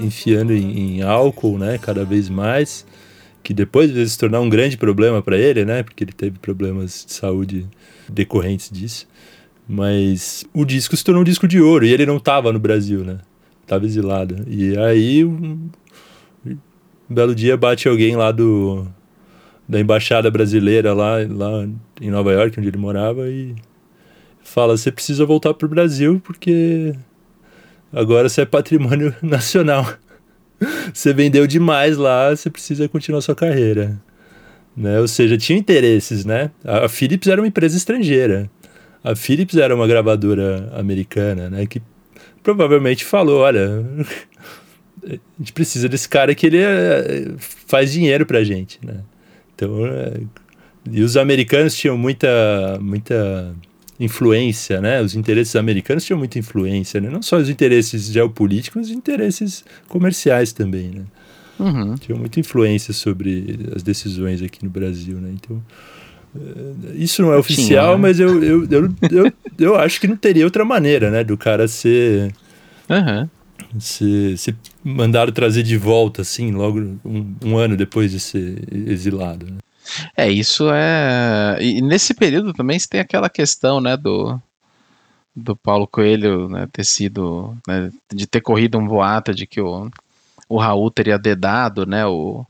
[0.00, 2.84] enfiando em, em, álcool, né, cada vez mais,
[3.42, 7.04] que depois veio se tornar um grande problema para ele, né, porque ele teve problemas
[7.06, 7.66] de saúde
[8.08, 9.06] decorrentes disso.
[9.68, 13.04] Mas o disco se tornou um disco de ouro, e ele não tava no Brasil,
[13.04, 13.18] né,
[13.66, 14.44] tava exilado.
[14.46, 15.68] E aí, um,
[16.46, 16.58] um
[17.08, 18.86] belo dia bate alguém lá do
[19.66, 21.66] da embaixada brasileira lá, lá
[22.00, 23.54] em Nova York, onde ele morava, e
[24.42, 26.94] fala: você precisa voltar para o Brasil porque
[27.92, 29.86] agora você é patrimônio nacional.
[30.92, 34.00] você vendeu demais lá, você precisa continuar sua carreira.
[34.76, 35.00] Né?
[35.00, 36.50] Ou seja, tinha interesses, né?
[36.64, 38.50] A Philips era uma empresa estrangeira.
[39.04, 41.66] A Philips era uma gravadora americana, né?
[41.66, 41.82] Que
[42.42, 43.84] provavelmente falou, olha,
[45.06, 49.00] a gente precisa desse cara que ele é, faz dinheiro pra gente, né?
[49.54, 50.20] Então, é,
[50.90, 53.54] e os americanos tinham muita, muita
[54.00, 55.00] influência, né?
[55.00, 57.08] Os interesses americanos tinham muita influência, né?
[57.08, 61.04] Não só os interesses geopolíticos, os interesses comerciais também, né?
[61.58, 61.94] Uhum.
[61.96, 65.30] Tinham muita influência sobre as decisões aqui no Brasil, né?
[65.32, 65.62] Então,
[66.94, 68.02] isso não é oficial, Tinha, né?
[68.02, 71.22] mas eu, eu, eu, eu, eu, acho que não teria outra maneira, né?
[71.22, 72.32] Do cara ser...
[72.88, 73.28] Uhum
[73.78, 79.46] se, se mandaram trazer de volta, assim, logo um, um ano depois de ser exilado.
[79.46, 79.58] Né?
[80.16, 81.58] É, isso é.
[81.60, 84.40] E nesse período também você tem aquela questão, né, do,
[85.34, 87.56] do Paulo Coelho né, ter sido.
[87.66, 89.90] Né, de ter corrido um boato de que o,
[90.48, 92.46] o Raul teria dedado, né, o,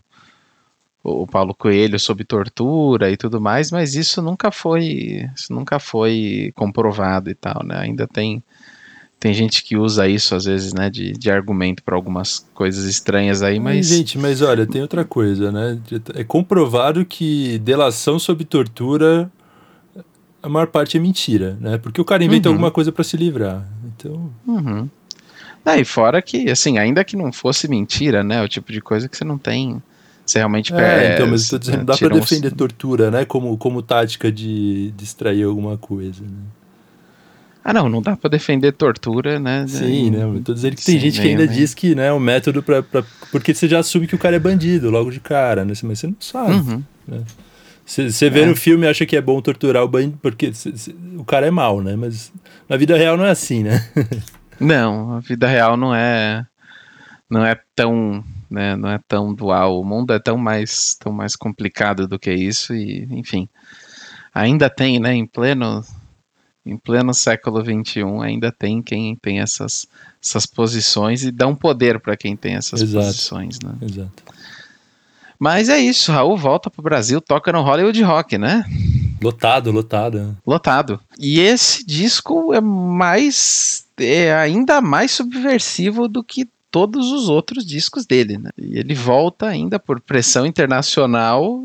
[1.04, 5.28] o Paulo Coelho sob tortura e tudo mais, mas isso nunca foi.
[5.36, 7.76] Isso nunca foi comprovado e tal, né?
[7.78, 8.42] Ainda tem
[9.20, 13.42] tem gente que usa isso às vezes, né, de, de argumento para algumas coisas estranhas
[13.42, 13.86] aí, mas.
[13.86, 15.78] gente, mas olha, tem outra coisa, né?
[16.14, 19.32] É comprovado que delação sob tortura,
[20.42, 21.78] a maior parte é mentira, né?
[21.78, 22.54] Porque o cara inventa uhum.
[22.54, 23.66] alguma coisa para se livrar.
[23.96, 24.30] Então.
[24.46, 24.90] Uhum.
[25.64, 28.42] É, e fora que, assim, ainda que não fosse mentira, né?
[28.42, 29.82] O tipo de coisa que você não tem.
[30.24, 31.14] Você realmente é, perde.
[31.14, 32.56] Então, mas eu tô dizendo, né, dá pra defender uns...
[32.56, 33.24] tortura, né?
[33.24, 36.42] Como, como tática de distrair alguma coisa, né?
[37.62, 39.64] Ah, não, não dá para defender tortura, né?
[39.66, 40.22] Sim, né?
[40.22, 41.56] Eu tô dizendo que tem Sim, gente que ainda nem.
[41.56, 42.82] diz que, né, o método para
[43.32, 45.72] porque você já assume que o cara é bandido logo de cara, né?
[45.82, 46.52] Mas você não sabe.
[46.52, 46.82] Uhum.
[47.08, 47.22] Né?
[47.86, 48.46] Você vê é.
[48.46, 51.46] no filme e acha que é bom torturar o bandido porque cê, cê, o cara
[51.46, 51.96] é mal, né?
[51.96, 52.30] Mas
[52.68, 53.82] na vida real não é assim, né?
[54.60, 56.46] não, a vida real não é
[57.30, 59.80] não é tão, né, não é tão dual.
[59.80, 63.48] O mundo é tão mais tão mais complicado do que isso e, enfim,
[64.34, 65.84] ainda tem, né, em pleno
[66.66, 69.86] em pleno século XXI ainda tem quem tem essas,
[70.22, 73.06] essas posições e dá um poder para quem tem essas Exato.
[73.06, 73.74] posições, né?
[73.82, 74.22] Exato.
[75.38, 78.64] Mas é isso, Raul volta pro Brasil, toca no Hollywood Rock, né?
[79.22, 80.36] Lotado, lotado.
[80.46, 81.00] Lotado.
[81.18, 83.86] E esse disco é mais.
[83.98, 88.50] é ainda mais subversivo do que todos os outros discos dele, né?
[88.58, 91.62] E ele volta ainda por pressão internacional,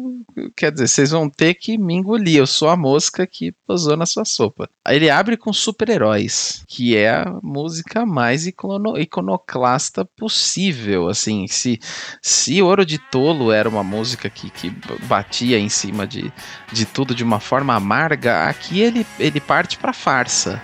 [0.56, 4.06] quer dizer, vocês vão ter que me engolir, eu sou a mosca que posou na
[4.06, 4.70] sua sopa.
[4.88, 11.80] Ele abre com Super-Heróis, que é a música mais icono iconoclasta possível, assim, se,
[12.22, 14.72] se Ouro de Tolo era uma música que, que
[15.08, 16.32] batia em cima de,
[16.72, 20.62] de tudo de uma forma amarga, aqui ele, ele parte pra farsa.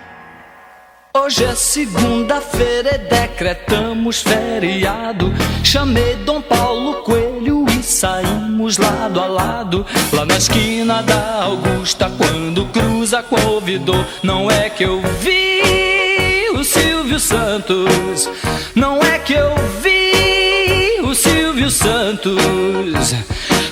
[1.18, 5.32] Hoje é segunda-feira e decretamos feriado.
[5.64, 9.86] Chamei Dom Paulo Coelho e saímos lado a lado.
[10.12, 14.06] Lá na esquina da Augusta, quando cruza ouvidor.
[14.22, 18.28] Não é que eu vi o Silvio Santos.
[18.74, 23.14] Não é que eu vi o Silvio Santos.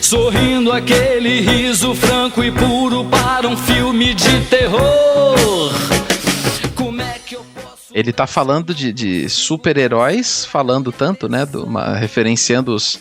[0.01, 6.03] Sorrindo aquele riso franco e puro para um filme de terror.
[7.95, 11.47] Ele tá falando de, de super-heróis, falando tanto, né?
[11.47, 13.01] Do, uma, referenciando os,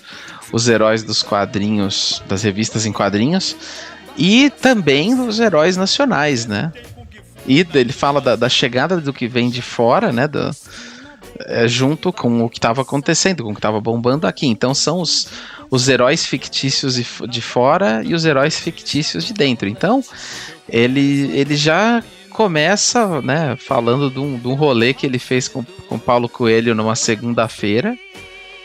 [0.52, 3.56] os heróis dos quadrinhos, das revistas em quadrinhos,
[4.16, 6.72] e também dos heróis nacionais, né?
[7.48, 10.28] E ele fala da, da chegada do que vem de fora, né?
[10.28, 10.52] Do,
[11.40, 14.46] é, junto com o que estava acontecendo, com o que estava bombando aqui.
[14.46, 15.28] Então são os,
[15.72, 19.68] os heróis fictícios de, de fora e os heróis fictícios de dentro.
[19.68, 20.04] Então
[20.70, 22.04] ele, ele já
[22.34, 26.76] começa, né, falando de um, de um rolê que ele fez com, com Paulo Coelho
[26.76, 27.98] numa segunda-feira,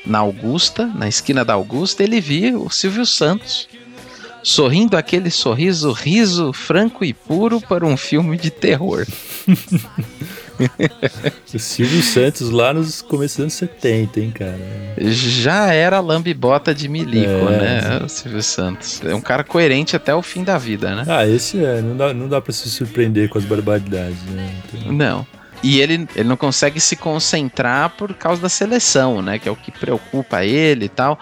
[0.05, 3.69] na Augusta, na esquina da Augusta, ele via o Silvio Santos
[4.49, 9.07] sorrindo aquele sorriso riso, franco e puro para um filme de terror.
[11.55, 14.59] o Silvio Santos lá nos começos dos anos 70, hein, cara?
[14.99, 18.01] Já era lambibota de milico, é, né?
[18.03, 19.03] O Silvio Santos.
[19.05, 21.05] É um cara coerente até o fim da vida, né?
[21.07, 21.83] Ah, esse é.
[21.83, 24.51] Não dá, não dá pra se surpreender com as barbaridades, né?
[24.73, 24.93] Então...
[24.93, 25.27] Não.
[25.63, 29.39] E ele, ele não consegue se concentrar por causa da seleção, né?
[29.39, 31.19] Que é o que preocupa ele e tal.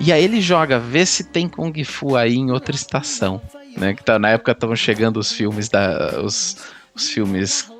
[0.00, 3.40] E aí ele joga, vê se tem Kung Fu aí em outra estação.
[3.76, 3.94] Né?
[3.94, 6.20] Que tá, na época estavam chegando os filmes da.
[6.22, 6.56] Os,
[6.94, 7.70] os filmes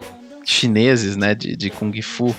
[0.45, 2.35] chineses, né, de, de Kung Fu,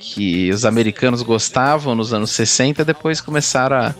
[0.00, 3.94] que os americanos gostavam nos anos 60, depois começaram a,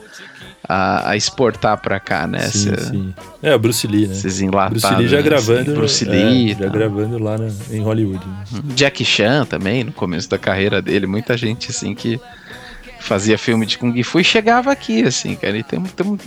[0.67, 2.41] a, a exportar para cá, né?
[2.49, 3.15] Sim, sim.
[3.43, 4.15] É, o Bruce Lee, né?
[4.15, 4.83] Esses enlatados.
[4.83, 5.61] Bruce Lee já gravando.
[5.61, 6.53] Assim, Bruce Lee.
[6.53, 8.27] É, já gravando lá na, em Hollywood.
[8.27, 8.45] Né?
[8.75, 12.19] Jack Chan também, no começo da carreira dele, muita gente assim que
[12.99, 15.57] fazia filme de Kung Fu e chegava aqui, assim, cara.
[15.57, 16.19] E tem, tem,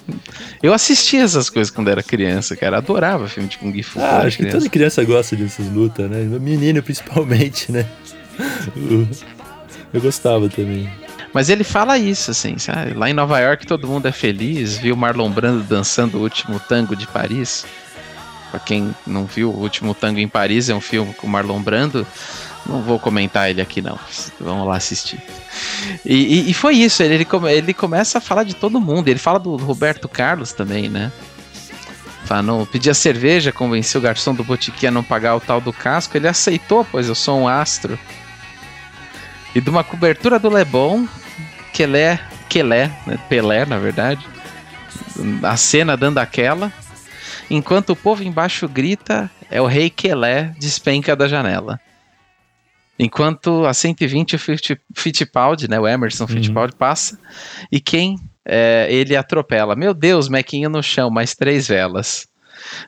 [0.62, 2.78] eu assistia essas coisas quando era criança, cara.
[2.78, 4.00] Adorava filme de Kung Fu.
[4.00, 4.38] Ah, acho criança.
[4.38, 6.24] que toda criança gosta dessas lutas, né?
[6.40, 7.86] Menino principalmente, né?
[9.94, 10.90] Eu gostava também.
[11.34, 12.94] Mas ele fala isso, assim, sabe?
[12.94, 16.96] Lá em Nova York todo mundo é feliz, viu Marlon Brando dançando o último tango
[16.96, 17.66] de Paris.
[18.52, 22.06] Pra quem não viu, o último tango em Paris é um filme com Marlon Brando.
[22.66, 23.98] Não vou comentar ele aqui, não.
[24.40, 25.20] Vamos lá assistir.
[26.06, 29.08] E, e, e foi isso, ele, ele, ele, começa a falar de todo mundo.
[29.08, 31.12] Ele fala do Roberto Carlos também, né?
[32.26, 35.74] Fala, não, pedia cerveja, convenceu o garçom do botiquim a não pagar o tal do
[35.74, 36.16] casco.
[36.16, 38.00] Ele aceitou, pois eu sou um astro.
[39.56, 41.08] E de uma cobertura do Lebon,
[41.74, 43.20] Quelé, Quelé, né?
[43.30, 44.26] Pelé, na verdade.
[45.44, 46.72] A cena dando aquela.
[47.50, 51.80] Enquanto o povo embaixo grita, é o rei Quelé despenca da janela.
[52.98, 54.40] Enquanto a 120 o
[54.96, 56.30] Fittipaldi, né, o Emerson uhum.
[56.30, 57.20] Fittipaldi passa
[57.72, 59.76] e quem é, ele atropela.
[59.76, 62.28] Meu Deus, Mequinho no chão, mais três velas.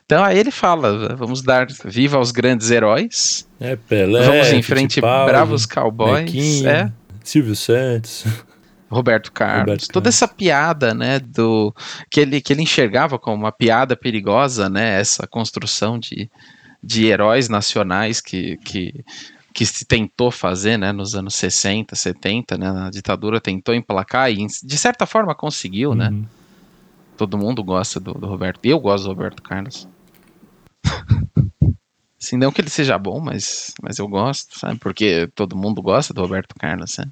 [0.04, 3.48] Então aí ele fala: vamos dar viva aos grandes heróis.
[3.60, 6.24] É, Pelé, vamos em frente, bravos cowboys.
[6.24, 6.92] Mequinho, é.
[7.22, 8.24] Silvio Santos.
[8.88, 11.74] Roberto Carlos, Roberto toda essa piada, né, do
[12.08, 16.30] que ele, que ele enxergava como uma piada perigosa, né, essa construção de,
[16.80, 19.04] de heróis nacionais que, que
[19.56, 24.46] que se tentou fazer, né, nos anos 60, 70, né, a ditadura tentou emplacar e
[24.46, 26.08] de certa forma conseguiu, né?
[26.08, 26.20] uhum.
[26.20, 26.28] né?
[27.16, 29.88] Todo mundo gosta do, do, Roberto, eu gosto do Roberto Carlos.
[32.20, 34.78] assim, não que ele seja bom, mas, mas eu gosto, sabe?
[34.78, 37.06] Porque todo mundo gosta do Roberto Carlos, né?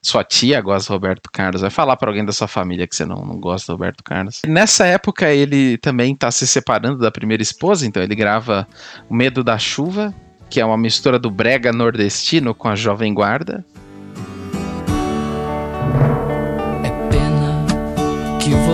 [0.00, 1.60] Sua tia gosta do Roberto Carlos.
[1.60, 4.42] Vai falar para alguém da sua família que você não, não gosta do Roberto Carlos.
[4.46, 8.66] Nessa época, ele também tá se separando da primeira esposa, então ele grava
[9.08, 10.14] O Medo da Chuva,
[10.48, 13.64] que é uma mistura do brega nordestino com a jovem guarda.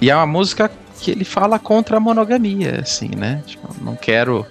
[0.00, 0.70] E é uma música
[1.00, 3.42] que ele fala contra a monogamia, assim, né?
[3.46, 4.46] Tipo, não quero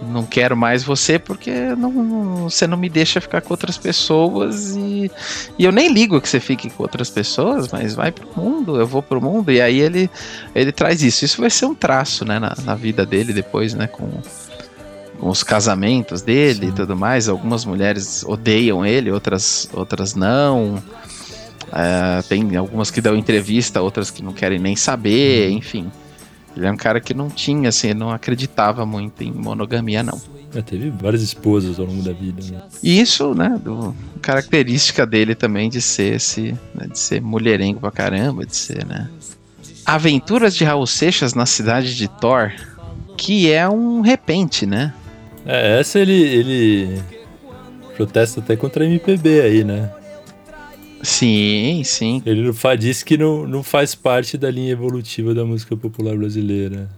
[0.00, 4.76] não quero mais você porque não, não, você não me deixa ficar com outras pessoas
[4.76, 5.10] e,
[5.58, 8.86] e eu nem ligo que você fique com outras pessoas, mas vai pro mundo, eu
[8.86, 10.08] vou pro mundo e aí ele
[10.54, 11.24] ele traz isso.
[11.24, 14.08] Isso vai ser um traço, né, na, na vida dele depois, né, com
[15.18, 16.68] com os casamentos dele Sim.
[16.68, 17.28] e tudo mais.
[17.28, 20.82] Algumas mulheres odeiam ele, outras, outras não.
[21.72, 25.58] É, tem algumas que dão entrevista, outras que não querem nem saber, uhum.
[25.58, 25.92] enfim.
[26.56, 30.20] Ele é um cara que não tinha, assim, não acreditava muito em monogamia, não.
[30.54, 32.62] É, teve várias esposas ao longo da vida, né?
[32.82, 37.90] E isso, né, do, característica dele também de ser esse, né, de ser mulherengo pra
[37.90, 39.08] caramba, de ser, né.
[39.84, 42.52] Aventuras de Raul Seixas na cidade de Thor,
[43.16, 44.92] que é um repente, né?
[45.44, 47.02] É, essa ele, ele
[47.96, 49.90] protesta até contra a MPB aí, né?
[51.02, 52.22] Sim, sim.
[52.26, 56.16] Ele não faz, diz que não, não faz parte da linha evolutiva da música popular
[56.16, 56.88] brasileira.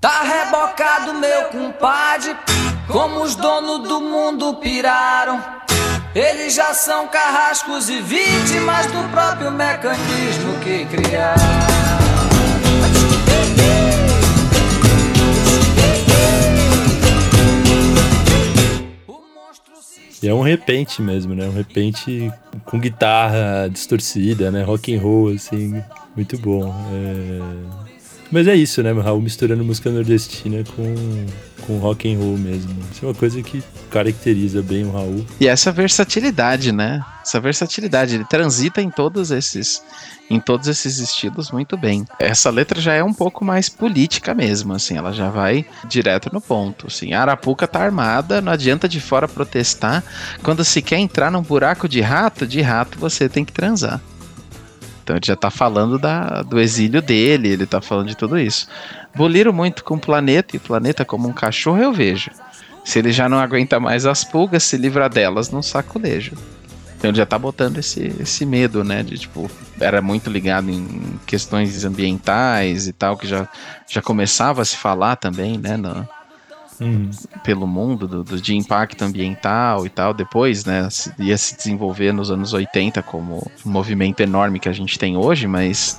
[0.00, 2.36] Tá rebocado, meu compadre,
[2.88, 5.40] como os donos do mundo piraram.
[6.14, 11.81] Eles já são carrascos e vítimas do próprio mecanismo que criaram.
[20.22, 21.48] E é um repente mesmo, né?
[21.48, 22.30] Um repente
[22.64, 24.62] com guitarra distorcida, né?
[24.62, 25.82] Rock and roll, assim,
[26.14, 26.72] muito bom.
[26.92, 27.92] É...
[28.30, 31.26] Mas é isso, né, Raul misturando música nordestina com,
[31.66, 32.74] com rock and roll mesmo.
[32.92, 35.24] Isso é uma coisa que caracteriza bem o Raul.
[35.40, 37.04] E essa versatilidade, né?
[37.22, 39.82] Essa versatilidade, ele transita em todos esses
[40.30, 42.06] em todos esses estilos muito bem.
[42.18, 46.40] Essa letra já é um pouco mais política mesmo, assim, ela já vai direto no
[46.40, 47.12] ponto, assim.
[47.12, 50.02] A Arapuca tá armada, não adianta de fora protestar.
[50.42, 54.00] Quando se quer entrar num buraco de rato, de rato você tem que transar.
[55.02, 58.68] Então ele já tá falando da, do exílio dele, ele tá falando de tudo isso.
[59.14, 62.30] Boliro muito com o planeta, e o planeta como um cachorro eu vejo.
[62.84, 66.32] Se ele já não aguenta mais as pulgas, se livra delas num saculejo.
[66.96, 69.02] Então ele já tá botando esse, esse medo, né?
[69.02, 69.50] De tipo,
[69.80, 73.48] era muito ligado em questões ambientais e tal, que já,
[73.88, 75.76] já começava a se falar também, né?
[75.76, 76.08] No,
[76.82, 77.10] uhum.
[77.44, 80.12] Pelo mundo, do, do, de impacto ambiental e tal.
[80.12, 80.88] Depois, né?
[81.18, 85.46] Ia se desenvolver nos anos 80 como um movimento enorme que a gente tem hoje,
[85.46, 85.98] mas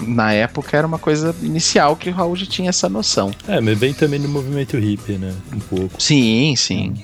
[0.00, 3.30] na época era uma coisa inicial que o Raul já tinha essa noção.
[3.46, 5.34] É, mas vem também no movimento hippie, né?
[5.52, 6.00] Um pouco.
[6.00, 6.94] Sim, sim.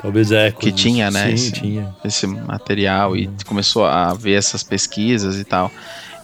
[0.00, 0.50] Talvez é.
[0.50, 1.26] Que tinha, né?
[1.26, 1.96] Sim, esse, tinha.
[2.04, 5.70] Esse material e começou a ver essas pesquisas e tal.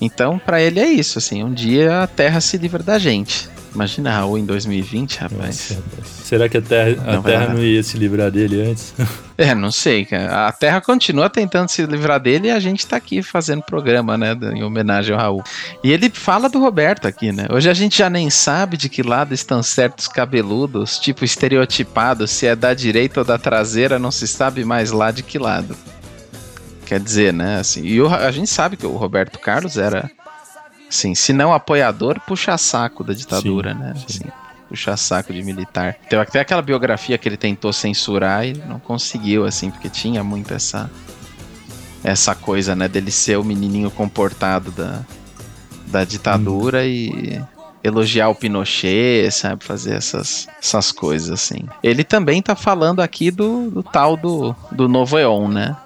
[0.01, 3.49] Então, para ele é isso, assim, um dia a Terra se livra da gente.
[3.75, 5.41] Imagina Raul em 2020, rapaz.
[5.41, 6.09] Nossa, rapaz.
[6.23, 8.95] Será que a Terra, a não, terra não ia se livrar dele antes?
[9.37, 10.47] É, não sei, cara.
[10.47, 14.33] A Terra continua tentando se livrar dele e a gente tá aqui fazendo programa, né,
[14.55, 15.43] em homenagem ao Raul.
[15.83, 17.49] E ele fala do Roberto aqui, né?
[17.51, 22.47] Hoje a gente já nem sabe de que lado estão certos cabeludos, tipo estereotipados, se
[22.47, 25.77] é da direita ou da traseira, não se sabe mais lá de que lado.
[26.95, 30.09] Quer dizer, né, assim, e o, a gente sabe que o Roberto Carlos era
[30.89, 33.95] Sim, se não apoiador, puxa saco da ditadura, sim, né?
[33.97, 34.05] Sim.
[34.09, 34.33] Assim,
[34.69, 35.97] puxa saco de militar.
[36.09, 40.55] Tem até aquela biografia que ele tentou censurar e não conseguiu, assim, porque tinha muito
[40.55, 40.89] essa
[42.05, 45.01] essa coisa, né, dele ser o menininho comportado da,
[45.89, 46.87] da ditadura hum.
[46.87, 47.43] e
[47.83, 51.67] elogiar o Pinochet, sabe, fazer essas, essas coisas assim.
[51.83, 55.77] Ele também tá falando aqui do, do tal do, do Novo Eon, né?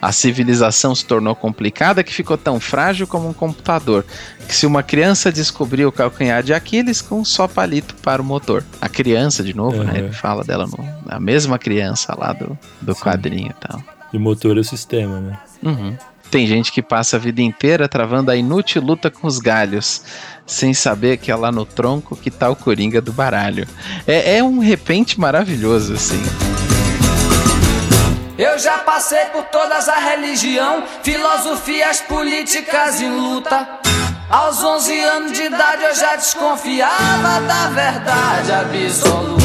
[0.00, 4.04] A civilização se tornou complicada que ficou tão frágil como um computador,
[4.48, 8.24] que se uma criança descobriu o calcanhar de Aquiles com um só palito para o
[8.24, 8.64] motor.
[8.80, 9.84] A criança, de novo, uhum.
[9.84, 9.98] né?
[9.98, 13.82] Ele fala dela, no, a mesma criança lá do, do quadrinho e tal.
[14.12, 15.38] E o motor é o sistema, né?
[15.62, 15.96] Uhum.
[16.30, 20.02] Tem gente que passa a vida inteira travando a inútil luta com os galhos,
[20.46, 23.66] sem saber que é lá no tronco que tá o coringa do baralho.
[24.06, 26.22] É, é um repente maravilhoso, assim.
[28.40, 33.68] Eu já passei por todas as religião, filosofias políticas em luta.
[34.30, 39.44] Aos 11 anos de idade eu já desconfiava da verdade absoluta.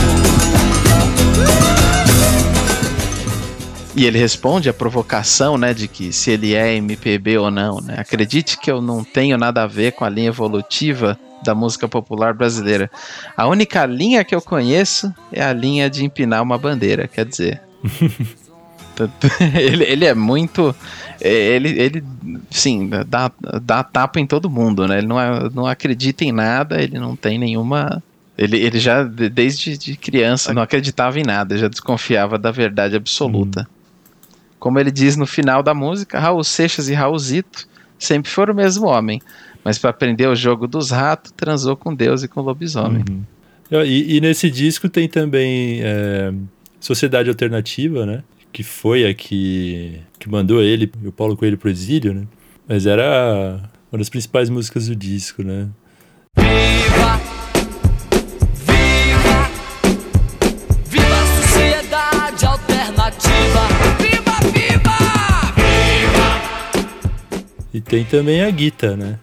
[3.94, 7.96] E ele responde a provocação, né, de que se ele é MPB ou não, né?
[7.98, 12.34] Acredite que eu não tenho nada a ver com a linha evolutiva da música popular
[12.34, 12.90] brasileira.
[13.36, 17.62] A única linha que eu conheço é a linha de empinar uma bandeira, quer dizer.
[19.60, 20.76] ele, ele é muito.
[21.22, 22.04] É, ele, ele
[22.50, 23.32] sim, dá,
[23.62, 25.00] dá tapa em todo mundo, né?
[25.00, 28.04] Ele não, é, não acredita em nada, ele não tem nenhuma.
[28.38, 33.62] Ele, ele já, desde de criança, não acreditava em nada, já desconfiava da verdade absoluta.
[33.62, 33.76] Hum.
[34.60, 37.68] Como ele diz no final da música, Raul Seixas e Raulzito
[37.98, 39.22] sempre foram o mesmo homem,
[39.64, 43.04] mas para aprender o jogo dos ratos, transou com Deus e com o lobisomem.
[43.10, 43.84] Uhum.
[43.84, 46.32] E, e, nesse disco tem também é,
[46.80, 48.24] Sociedade Alternativa, né?
[48.56, 52.26] que foi a que, que mandou ele e o Paulo Coelho pro exílio, né?
[52.66, 55.68] Mas era uma das principais músicas do disco, né?
[56.38, 57.20] Viva!
[58.56, 59.50] Viva!
[60.86, 63.68] Viva a sociedade alternativa!
[64.00, 64.98] Viva, viva!
[65.58, 67.42] Viva!
[67.74, 69.20] E tem também a Guita, né?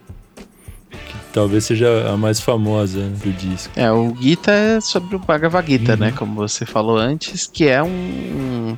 [1.32, 3.72] Talvez seja a mais famosa do disco.
[3.74, 5.98] É, o Gita é sobre o Bhagavad Gita, uhum.
[5.98, 6.12] né?
[6.12, 8.76] Como você falou antes, que é um,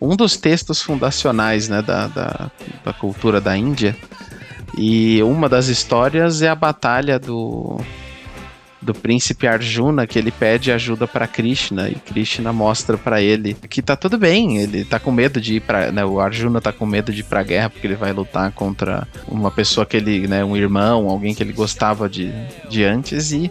[0.00, 2.50] um dos textos fundacionais né, da, da,
[2.84, 3.96] da cultura da Índia.
[4.78, 7.80] E uma das histórias é a batalha do,
[8.80, 13.80] do príncipe Arjuna que ele pede ajuda para Krishna e Krishna mostra para ele que
[13.80, 16.86] tá tudo bem, ele tá com medo de ir para, né, o Arjuna tá com
[16.86, 20.44] medo de ir para guerra porque ele vai lutar contra uma pessoa que ele, né,
[20.44, 22.32] um irmão, alguém que ele gostava de,
[22.68, 23.50] de antes e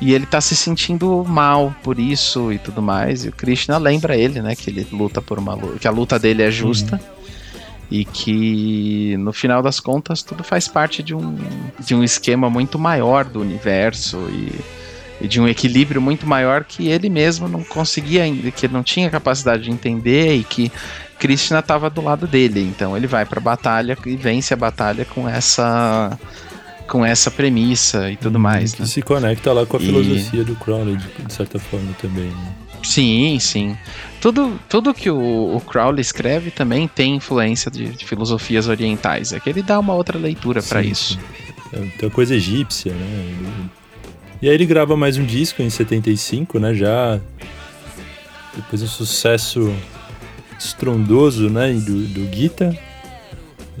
[0.00, 3.24] e ele tá se sentindo mal por isso e tudo mais.
[3.24, 6.42] E o Krishna lembra ele, né, que ele luta por uma que a luta dele
[6.42, 6.96] é justa.
[6.96, 7.21] Uhum
[7.92, 11.36] e que no final das contas tudo faz parte de um,
[11.78, 16.88] de um esquema muito maior do universo e, e de um equilíbrio muito maior que
[16.88, 20.72] ele mesmo não conseguia, que ele não tinha capacidade de entender e que
[21.18, 22.62] Krishna estava do lado dele.
[22.62, 26.18] Então ele vai para a batalha e vence a batalha com essa
[26.88, 28.72] com essa premissa e tudo hum, mais.
[28.72, 28.88] Que né?
[28.88, 29.84] se conecta lá com a e...
[29.84, 32.28] filosofia do Crowley de, de certa forma também.
[32.28, 32.54] Né?
[32.82, 33.76] Sim, sim.
[34.22, 39.32] Tudo, tudo que o, o Crowley escreve também tem influência de, de, filosofias orientais.
[39.32, 41.18] É que ele dá uma outra leitura para isso.
[41.72, 43.70] É, tem uma coisa egípcia, né?
[44.40, 46.72] E aí ele grava mais um disco em 75, né?
[46.72, 47.20] Já
[48.54, 49.74] depois do sucesso
[50.56, 51.72] estrondoso, né?
[51.72, 52.78] Do, do Gita.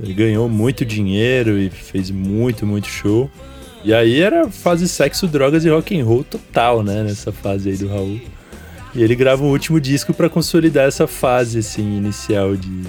[0.02, 3.30] Ele ganhou muito dinheiro e fez muito, muito show.
[3.84, 7.04] E aí era fase sexo, drogas e rock and roll total, né?
[7.04, 8.20] Nessa fase aí do Raul.
[8.94, 12.84] E ele grava um último disco para consolidar essa fase assim inicial de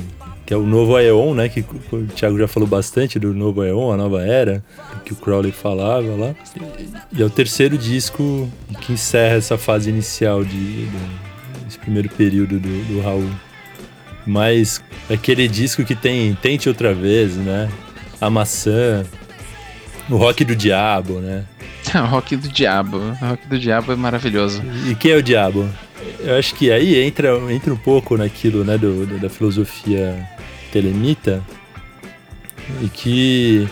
[0.45, 3.93] que é o novo Aeon, né, que o Thiago já falou bastante do novo Aeon,
[3.93, 4.61] a nova era,
[5.05, 6.35] que o Crowley falava lá.
[7.11, 8.49] E é o terceiro disco
[8.81, 10.97] que encerra essa fase inicial de, de
[11.67, 13.29] esse primeiro período do, do Raul.
[14.25, 17.69] Mas aquele disco que tem Tente Outra Vez, né?
[18.19, 19.05] A Maçã,
[20.09, 21.45] o Rock do Diabo, né?
[21.95, 22.97] o Rock do Diabo.
[22.97, 24.61] O Rock do Diabo é maravilhoso.
[24.89, 25.69] E quem é o Diabo?
[26.19, 30.27] Eu acho que aí entra, entra um pouco naquilo, né, do, da filosofia
[30.71, 31.43] telemita,
[32.81, 33.67] e que,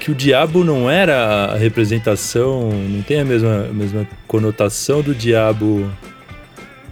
[0.00, 5.14] que o diabo não era a representação, não tem a mesma, a mesma conotação do
[5.14, 5.90] diabo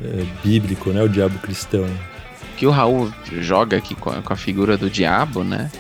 [0.03, 1.85] é, bíblico, né, o diabo cristão.
[1.85, 5.71] O que o Raul joga aqui com a, com a figura do diabo, né,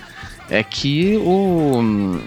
[0.50, 2.20] é que o,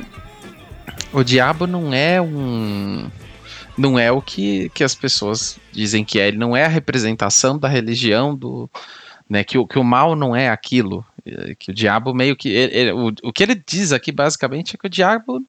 [1.13, 3.09] o diabo não é um
[3.77, 6.27] não é o que, que as pessoas dizem que é.
[6.27, 8.69] Ele não é a representação da religião do,
[9.29, 12.49] né, que, o, que o mal não é aquilo, eh, que o diabo meio que
[12.49, 15.43] ele, ele, o, o que ele diz aqui basicamente é que o diabo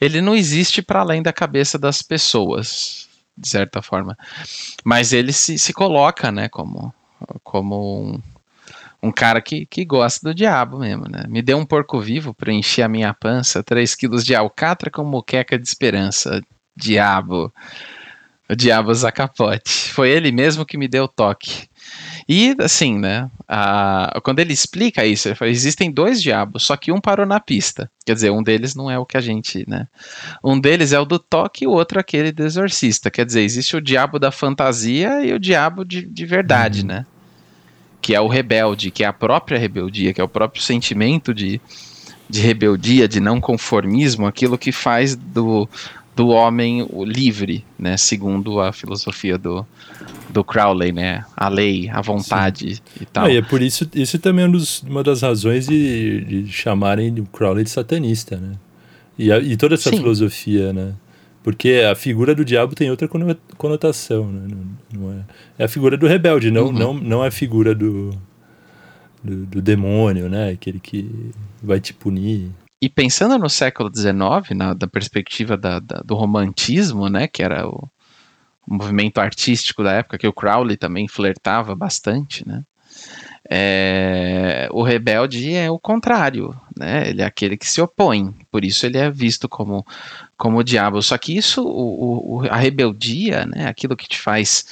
[0.00, 4.16] ele não existe para além da cabeça das pessoas, de certa forma,
[4.84, 6.92] mas ele se, se coloca, né, como
[7.42, 8.22] como um,
[9.02, 11.24] um cara que, que gosta do diabo mesmo, né?
[11.28, 15.04] Me deu um porco vivo para encher a minha pança, 3 quilos de alcatra com
[15.04, 16.40] moqueca de esperança
[16.78, 17.52] diabo.
[18.48, 19.92] O diabo Zacapote.
[19.92, 21.68] Foi ele mesmo que me deu o toque.
[22.28, 23.30] E assim, né?
[23.48, 27.40] A, quando ele explica isso, ele fala, existem dois diabos, só que um parou na
[27.40, 27.90] pista.
[28.04, 29.88] Quer dizer, um deles não é o que a gente, né?
[30.44, 33.10] Um deles é o do toque e o outro aquele do exorcista.
[33.10, 36.88] Quer dizer, existe o diabo da fantasia e o diabo de, de verdade, uhum.
[36.88, 37.06] né?
[38.02, 41.58] Que é o rebelde, que é a própria rebeldia, que é o próprio sentimento de,
[42.28, 45.66] de rebeldia, de não conformismo, aquilo que faz do,
[46.18, 47.96] do homem livre, né?
[47.96, 49.64] Segundo a filosofia do,
[50.28, 51.24] do Crowley, né?
[51.36, 52.82] A lei, a vontade Sim.
[53.00, 53.26] e tal.
[53.26, 56.48] Ah, e é por isso, isso também é um dos, uma das razões de, de
[56.50, 58.56] chamarem o Crowley de satanista, né?
[59.16, 59.98] E, a, e toda essa Sim.
[59.98, 60.92] filosofia, né?
[61.40, 63.08] Porque a figura do diabo tem outra
[63.56, 64.48] conotação, né?
[64.48, 65.24] Não, não é,
[65.60, 66.72] é a figura do rebelde, não, uhum.
[66.72, 68.10] não, não é a figura do,
[69.22, 70.50] do, do demônio, né?
[70.50, 71.30] Aquele que
[71.62, 72.50] vai te punir.
[72.80, 77.66] E pensando no século XIX, na, da perspectiva da, da, do romantismo, né, que era
[77.66, 77.88] o,
[78.66, 82.62] o, movimento artístico da época, que o Crowley também flertava bastante, né,
[83.50, 88.84] é, o rebelde é o contrário, né, ele é aquele que se opõe, por isso
[88.84, 89.86] ele é visto como,
[90.36, 91.00] como o diabo.
[91.02, 94.66] Só que isso, o, o, a rebeldia, né, aquilo que te faz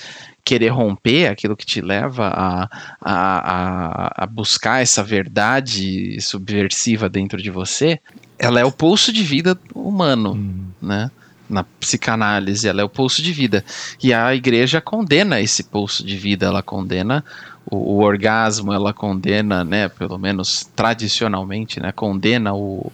[0.47, 2.68] querer romper, aquilo que te leva a,
[3.01, 7.98] a, a, buscar essa verdade subversiva dentro de você,
[8.39, 10.66] ela é o pulso de vida humano, hum.
[10.81, 11.10] né?
[11.51, 13.64] Na psicanálise, ela é o pulso de vida.
[14.01, 17.24] E a igreja condena esse pulso de vida, ela condena
[17.68, 22.93] o, o orgasmo, ela condena, né, pelo menos tradicionalmente, né, condena o,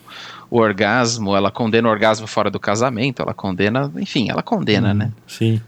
[0.50, 4.94] o orgasmo, ela condena o orgasmo fora do casamento, ela condena, enfim, ela condena, hum,
[4.94, 5.12] né?
[5.26, 5.60] Sim.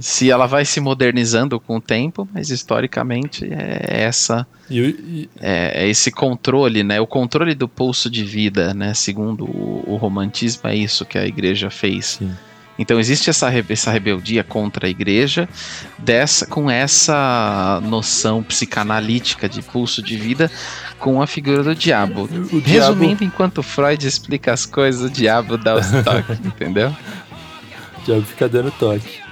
[0.00, 5.84] Se ela vai se modernizando com o tempo, mas historicamente é essa E, e- é,
[5.84, 7.00] é esse controle, né?
[7.00, 8.94] O controle do pulso de vida, né?
[8.94, 12.16] Segundo o, o romantismo é isso que a igreja fez.
[12.18, 12.30] sim.
[12.76, 15.48] Então existe essa, essa rebeldia contra a igreja,
[15.96, 20.50] dessa com essa noção psicanalítica de pulso de vida
[20.98, 22.24] com a figura do diabo.
[22.24, 26.88] O diabo, Resumindo, enquanto Freud explica as coisas, o diabo dá os toques, entendeu?
[26.90, 29.22] o diabo fica dando toque.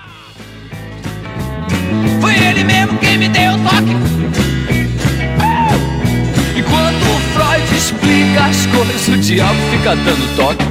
[3.03, 3.93] Quem me deu toque.
[6.57, 10.65] Enquanto o Freud explica as coisas, o diabo fica dando toque.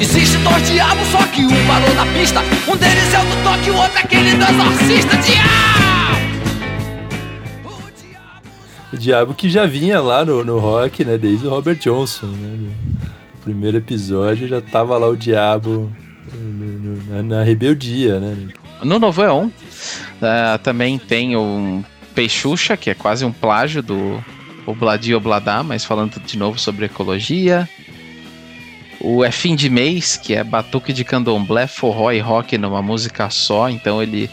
[0.00, 2.40] Existe dois diabos, só que um parou na pista.
[2.68, 5.16] Um deles é o do toque, o outro é aquele do exorcista.
[5.16, 6.20] Diabo!
[7.64, 8.40] O diabo!
[8.92, 11.16] O diabo que já vinha lá no, no rock, né?
[11.16, 12.70] Desde o Robert Johnson, né?
[13.42, 15.90] Primeiro episódio já tava lá o diabo
[17.08, 18.36] na, na rebeldia, né?
[18.82, 19.50] No Novo Eon,
[20.22, 21.84] ah, também tem o
[22.14, 24.22] Peixuxa, que é quase um plágio do
[24.66, 27.68] Obladi Obladá, mas falando de novo sobre ecologia.
[29.00, 33.30] O É Fim de Mês, que é batuque de candomblé, forró e rock numa música
[33.30, 33.70] só.
[33.70, 34.28] Então ele,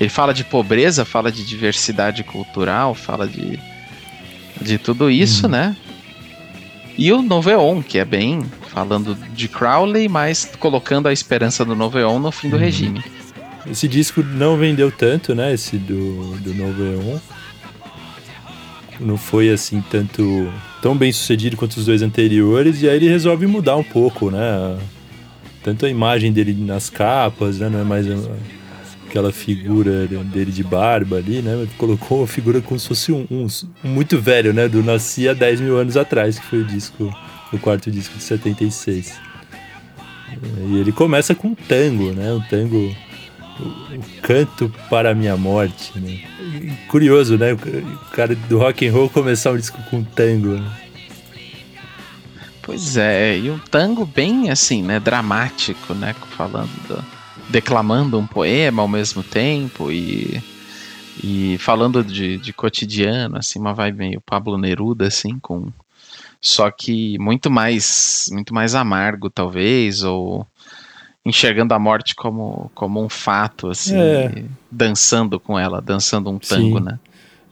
[0.00, 3.58] ele fala de pobreza, fala de diversidade cultural, fala de,
[4.60, 5.76] de tudo isso, né?
[6.98, 11.76] E o Novo Eon, que é bem falando de Crowley, mas colocando a esperança do
[11.76, 13.02] Novo Eon no fim do regime.
[13.66, 15.52] Esse disco não vendeu tanto, né?
[15.52, 17.18] Esse do, do Novo Eon.
[18.98, 23.46] Não foi assim tanto tão bem sucedido quanto os dois anteriores, e aí ele resolve
[23.46, 24.78] mudar um pouco, né?
[25.62, 27.68] Tanto a imagem dele nas capas, né?
[27.68, 28.14] Não é mais a-
[29.06, 31.66] aquela figura dele de barba ali, né?
[31.78, 33.46] Colocou uma figura como se fosse um, um-
[33.84, 34.68] um muito velho, né?
[34.68, 37.14] Do Nasci há 10 mil anos atrás, que foi o disco,
[37.52, 39.18] o quarto disco de 76.
[40.68, 42.32] E ele começa com um tango, né?
[42.32, 42.94] Um tango
[43.60, 46.18] o canto para a minha morte, né?
[46.88, 47.52] Curioso, né?
[47.52, 47.58] O
[48.12, 50.48] cara do rock and roll começar um disco com tango.
[50.56, 50.70] né?
[52.62, 57.04] Pois é, e um tango bem assim, né, dramático, né, falando, do-
[57.48, 60.40] declamando um poema ao mesmo tempo e,
[61.24, 65.66] e falando de, de cotidiano, assim, uma vibe meio Pablo Neruda, assim, com
[66.40, 70.46] só que muito mais, muito mais amargo, talvez, ou
[71.24, 74.44] enxergando a morte como, como um fato, assim, É.
[74.70, 76.84] dançando com ela, dançando um tango, Sim.
[76.84, 76.98] né?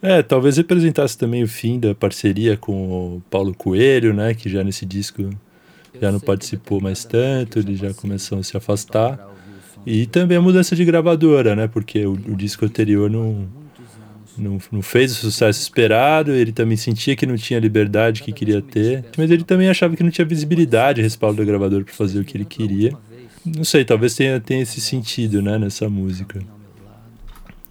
[0.01, 4.33] É, talvez representasse também o fim da parceria com o Paulo Coelho, né?
[4.33, 5.29] Que já nesse disco
[6.01, 9.19] já não participou mais tanto, eles já começam a se afastar.
[9.85, 11.67] E também a mudança de gravadora, né?
[11.67, 13.45] Porque o, o disco anterior não,
[14.37, 18.31] não, não fez o sucesso esperado, ele também sentia que não tinha a liberdade que
[18.31, 22.19] queria ter, mas ele também achava que não tinha visibilidade, respaldo da gravadora para fazer
[22.21, 22.93] o que ele queria.
[23.45, 26.41] Não sei, talvez tenha, tenha esse sentido, né, nessa música.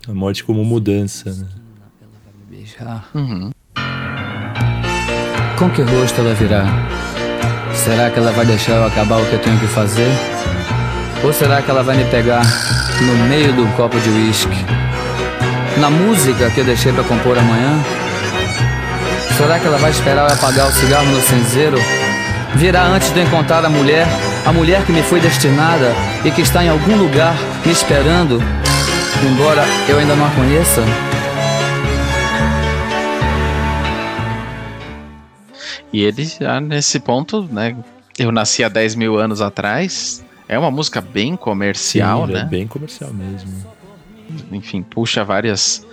[0.09, 1.47] A morte como mudança, né?
[2.49, 3.09] Beijar.
[3.15, 3.51] Uhum.
[5.59, 6.65] Com que rosto ela virá?
[7.75, 10.09] Será que ela vai deixar eu acabar o que eu tenho que fazer?
[11.23, 12.43] Ou será que ela vai me pegar
[13.03, 14.57] no meio do copo de uísque?
[15.79, 17.83] Na música que eu deixei pra compor amanhã?
[19.37, 21.79] Será que ela vai esperar eu apagar o cigarro no cinzeiro?
[22.57, 24.07] Virá antes de eu encontrar a mulher,
[24.45, 25.93] a mulher que me foi destinada
[26.25, 27.35] e que está em algum lugar
[27.65, 28.41] me esperando,
[29.25, 30.83] embora eu ainda não a conheça?
[35.93, 37.77] E ele já nesse ponto, né?
[38.19, 40.25] Eu nasci há 10 mil anos atrás.
[40.49, 42.41] É uma música bem comercial, Sim, né?
[42.41, 43.51] É bem comercial mesmo.
[44.53, 45.87] Enfim, puxa várias,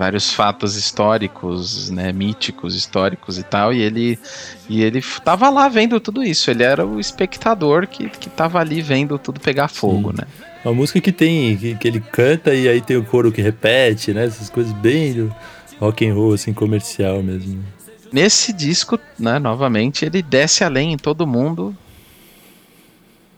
[0.00, 2.10] vários fatos históricos, né?
[2.10, 3.70] Míticos, históricos e tal.
[3.70, 4.18] E ele,
[4.66, 6.50] e ele tava lá vendo tudo isso.
[6.50, 10.26] Ele era o espectador que, que tava ali vendo tudo pegar fogo, né?
[10.64, 14.14] Uma música que tem, que, que ele canta e aí tem o coro que repete,
[14.14, 14.24] né?
[14.24, 15.30] Essas coisas bem
[15.78, 17.62] rock and roll, assim, comercial mesmo.
[18.10, 21.76] Nesse disco, né, novamente, ele desce além em todo mundo.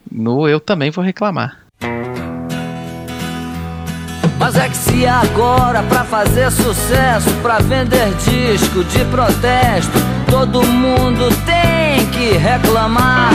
[0.09, 1.62] No Eu Também Vou Reclamar.
[4.53, 9.97] Mas é que se agora pra fazer sucesso, pra vender disco de protesto,
[10.29, 13.31] todo mundo tem que reclamar.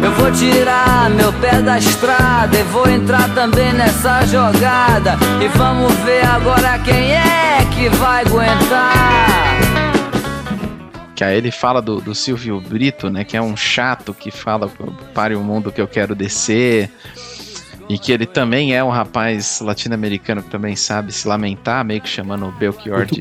[0.00, 5.18] Eu vou tirar meu pé da estrada e vou entrar também nessa jogada.
[5.42, 9.58] E vamos ver agora quem é que vai aguentar.
[11.16, 13.24] Que aí ele fala do, do Silvio Brito, né?
[13.24, 14.70] Que é um chato que fala
[15.12, 16.88] pare o mundo que eu quero descer.
[17.90, 22.08] E que ele também é um rapaz latino-americano que também sabe se lamentar, meio que
[22.08, 23.20] chamando o Belchior de.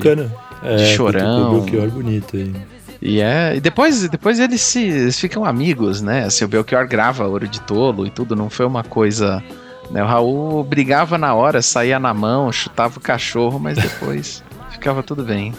[0.61, 1.21] É, Chorão.
[1.21, 2.53] cutucou o Belchior bonito aí.
[3.01, 3.55] E é.
[3.55, 6.25] E depois, depois eles, se, eles ficam amigos, né?
[6.25, 9.43] Assim, o Belchior grava Ouro de Tolo e tudo, não foi uma coisa.
[9.89, 10.03] Né?
[10.03, 15.23] O Raul brigava na hora, saía na mão, chutava o cachorro, mas depois ficava tudo
[15.23, 15.51] bem.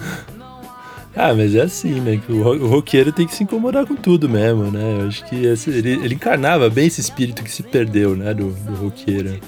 [1.14, 2.20] Ah, mas é assim, né?
[2.24, 4.98] Que o roqueiro tem que se incomodar com tudo mesmo, né?
[5.00, 8.32] Eu acho que esse, ele, ele, encarnava bem esse espírito que se perdeu, né?
[8.32, 9.38] Do, do roqueiro.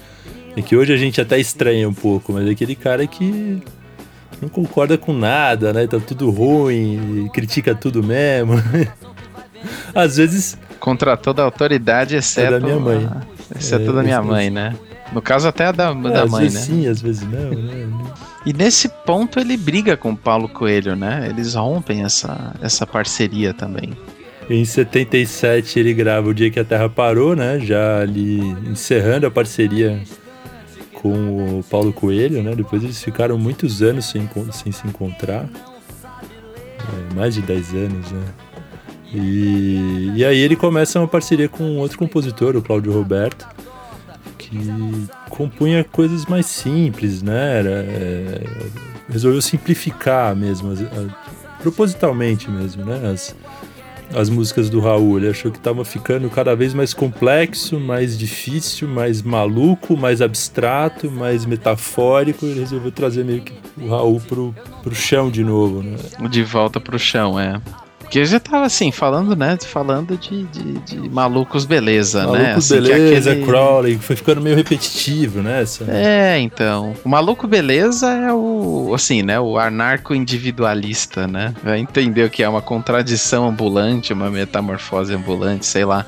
[0.56, 3.62] É que hoje a gente até estranha um pouco, mas é aquele cara que
[4.40, 5.86] não concorda com nada, né?
[5.86, 8.54] Tá tudo ruim, critica tudo mesmo.
[9.94, 10.58] Às vezes.
[10.80, 12.54] Contra toda a autoridade, exceto.
[12.54, 13.06] É da minha mãe.
[13.06, 13.22] A,
[13.56, 14.74] exceto é, da minha mãe, né?
[15.12, 16.60] No caso, até a da, é, da mãe, né?
[16.60, 17.88] Sim, às vezes não, né?
[18.44, 21.28] E nesse ponto ele briga com o Paulo Coelho, né?
[21.28, 23.92] Eles rompem essa, essa parceria também.
[24.50, 27.60] Em 77 ele grava O Dia que a Terra Parou, né?
[27.60, 30.02] Já ali encerrando a parceria
[30.94, 32.54] com o Paulo Coelho, né?
[32.54, 35.48] Depois eles ficaram muitos anos sem, sem se encontrar.
[36.78, 38.24] É, mais de 10 anos, né?
[39.14, 43.46] E, e aí ele começa uma parceria com outro compositor, o Cláudio Roberto,
[44.58, 47.58] que compunha coisas mais simples, né?
[47.58, 48.44] Era, é,
[49.08, 53.10] resolveu simplificar mesmo, a, propositalmente mesmo, né?
[53.10, 53.34] As,
[54.14, 55.18] as músicas do Raul.
[55.18, 61.10] Ele achou que estava ficando cada vez mais complexo, mais difícil, mais maluco, mais abstrato,
[61.10, 62.44] mais metafórico.
[62.44, 65.96] Ele resolveu trazer meio que o Raul pro, pro chão de novo, né?
[66.28, 67.60] De volta pro chão, é.
[68.12, 69.56] Porque já tava assim, falando, né?
[69.64, 72.44] Falando de, de, de malucos beleza, malucos né?
[72.48, 73.46] Malucos assim, beleza, aquele...
[73.46, 75.62] Crowley, foi ficando meio repetitivo, né?
[75.62, 75.84] Essa...
[75.88, 76.92] É, então.
[77.02, 79.40] O maluco beleza é o, assim, né?
[79.40, 81.54] O anarco individualista, né?
[81.64, 86.04] Vai entender o que é uma contradição ambulante, uma metamorfose ambulante, sei lá.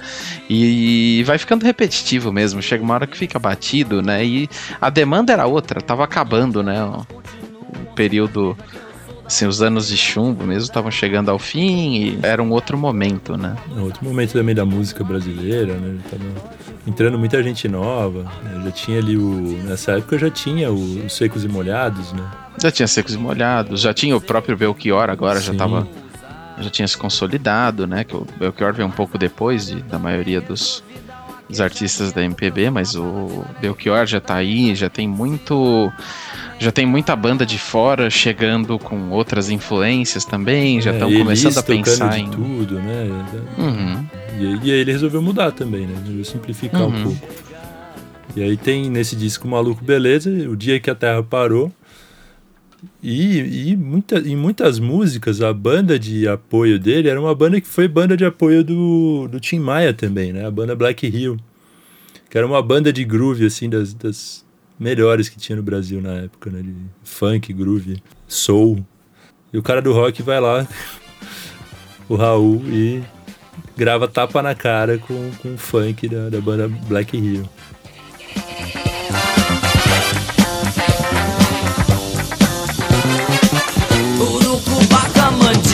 [0.46, 2.60] E, e vai ficando repetitivo mesmo.
[2.60, 4.22] Chega uma hora que fica batido, né?
[4.22, 4.46] E
[4.78, 6.84] a demanda era outra, tava acabando, né?
[6.84, 8.54] O período
[9.26, 13.36] assim, os anos de chumbo mesmo estavam chegando ao fim e era um outro momento,
[13.36, 13.56] né?
[13.76, 15.98] Um outro momento também da música brasileira, né?
[16.86, 18.24] Entrando muita gente nova.
[18.42, 18.62] Né?
[18.64, 19.58] Já tinha ali o.
[19.64, 22.30] Nessa época já tinha os Secos e Molhados, né?
[22.60, 25.52] Já tinha Secos e Molhados, já tinha o próprio Belchior agora, Sim.
[25.52, 25.88] já tava.
[26.56, 28.04] Já tinha se consolidado, né?
[28.04, 30.84] Que o Belchior veio um pouco depois de, da maioria dos,
[31.48, 35.92] dos artistas da MPB, mas o Belchior já tá aí, já tem muito
[36.58, 41.58] já tem muita banda de fora chegando com outras influências também, já estão é, começando
[41.58, 43.26] a pensar em tudo, né?
[43.58, 44.06] Uhum.
[44.38, 45.94] E, e, aí ele resolveu mudar também, né?
[46.00, 46.88] Resolveu simplificar uhum.
[46.88, 47.28] um pouco.
[48.36, 51.70] E aí tem nesse disco Maluco Beleza, O Dia que a Terra Parou.
[53.02, 57.66] E, e muita, em muitas músicas, a banda de apoio dele era uma banda que
[57.66, 60.46] foi banda de apoio do, do Tim Maia também, né?
[60.46, 61.36] A banda Black Hill.
[62.30, 64.44] Que era uma banda de groove, assim, das, das
[64.78, 66.62] melhores que tinha no Brasil na época, né?
[66.62, 68.84] De funk, groove, soul.
[69.52, 70.66] E o cara do rock vai lá,
[72.08, 73.02] o Raul, e
[73.76, 77.48] grava tapa na cara com, com o funk da, da banda Black Hill.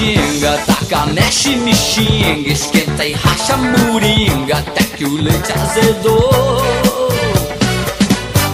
[0.00, 6.60] Mandinga, taca, mexe, me xinga, esquenta e racha moringa, até que o leite azedou.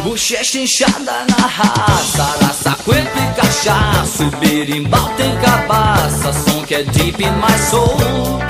[0.03, 7.23] Bochecha inchada na raça, raça, cuento e cachaço Berimbau tem cabaça, som que é deep
[7.23, 8.41] my soul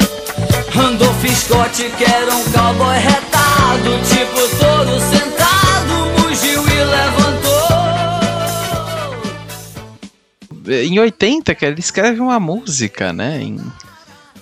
[0.71, 7.26] Randolph Scott que era um cowboy retado Tipo todo sentado, mugiu e levantou
[10.67, 13.61] Em 80, que ele escreve uma música, né, em,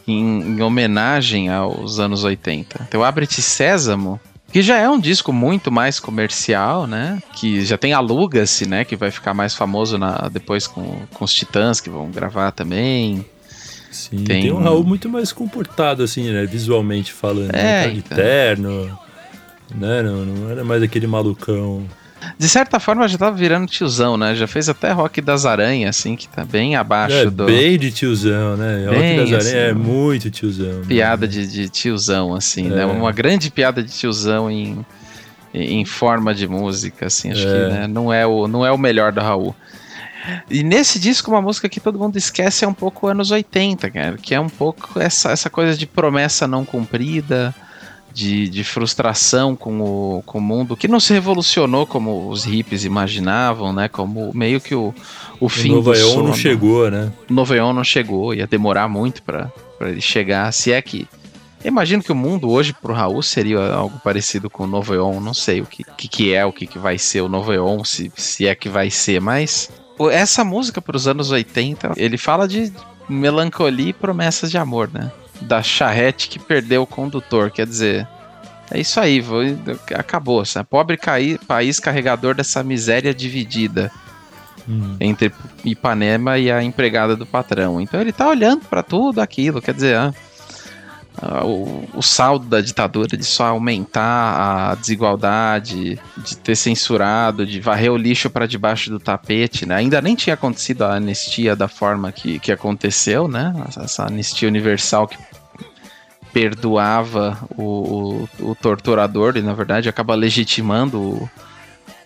[0.06, 4.20] em, em homenagem aos anos 80 Então, Abre-te Sésamo
[4.54, 7.20] que já é um disco muito mais comercial, né?
[7.32, 8.84] Que já tem Aluga-se, né?
[8.84, 13.26] Que vai ficar mais famoso na, depois com, com os Titãs, que vão gravar também.
[13.90, 16.46] Sim, tem, tem um Raul muito mais comportado, assim, né?
[16.46, 17.52] Visualmente falando.
[17.52, 17.94] É, né?
[17.96, 18.16] então.
[18.16, 18.98] Terno,
[19.74, 20.02] né?
[20.02, 21.84] Não, não era mais aquele malucão
[22.38, 24.34] de certa forma já tava virando tiozão, né?
[24.34, 27.46] Já fez até Rock das Aranhas, assim, que tá bem abaixo é, do.
[27.46, 28.86] Bem de tiozão, né?
[28.88, 30.80] Bem, Rock das Aranhas é assim, muito tiozão.
[30.80, 30.84] Né?
[30.86, 31.32] Piada né?
[31.32, 32.82] de, de, tiozão, assim, né?
[32.82, 32.86] é.
[32.86, 32.92] né?
[32.92, 34.84] Uma grande piada de tiozão em,
[35.52, 37.32] em forma de música, assim.
[37.32, 37.50] Acho é.
[37.50, 37.86] que né?
[37.86, 39.54] não, é o, não é o melhor da Raul.
[40.50, 44.16] E nesse disco, uma música que todo mundo esquece é um pouco anos 80, cara,
[44.16, 47.54] que é um pouco essa, essa coisa de promessa não cumprida,
[48.14, 52.84] de, de frustração com o, com o mundo, que não se revolucionou como os hippies
[52.84, 53.88] imaginavam, né?
[53.88, 54.94] Como meio que o,
[55.40, 56.28] o fim o Nova do sono.
[56.28, 57.12] não chegou, né?
[57.28, 59.50] O Nova não chegou, ia demorar muito para
[59.80, 61.08] ele chegar, se é que...
[61.64, 65.32] Eu imagino que o mundo hoje pro Raul seria algo parecido com o Novo não
[65.32, 67.52] sei o que, que, que é, o que, que vai ser o Novo
[67.86, 69.70] se, se é que vai ser, mas
[70.12, 72.70] essa música para os anos 80, ele fala de
[73.08, 75.10] melancolia e promessas de amor, né?
[75.40, 78.06] Da charrete que perdeu o condutor, quer dizer,
[78.70, 79.22] é isso aí,
[79.94, 80.44] acabou.
[80.44, 80.68] Sabe?
[80.68, 83.90] Pobre caí, país carregador dessa miséria dividida
[84.68, 84.96] hum.
[85.00, 85.32] entre
[85.64, 87.80] Ipanema e a empregada do patrão.
[87.80, 90.14] Então ele tá olhando para tudo aquilo, quer dizer, ah,
[91.20, 97.60] ah, o, o, saldo da ditadura de só aumentar a desigualdade, de ter censurado, de
[97.60, 99.76] varrer o lixo para debaixo do tapete, né?
[99.76, 103.54] Ainda nem tinha acontecido a anistia da forma que, que aconteceu, né?
[103.80, 105.16] Essa anistia universal que
[106.32, 111.30] perdoava o, o, o torturador e, na verdade, acaba legitimando o,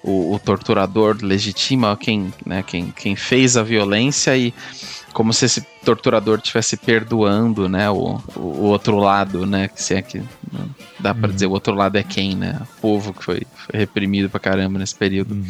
[0.02, 4.52] o, o torturador, legitima quem, né, quem, quem fez a violência e
[5.12, 10.22] como se esse torturador estivesse perdoando, né, o, o outro lado, né, se é que
[10.98, 11.35] dá para uhum.
[11.35, 14.78] dizer o outro lado é quem, né, o povo que foi, foi reprimido pra caramba
[14.78, 15.35] nesse período.
[15.35, 15.47] Uhum.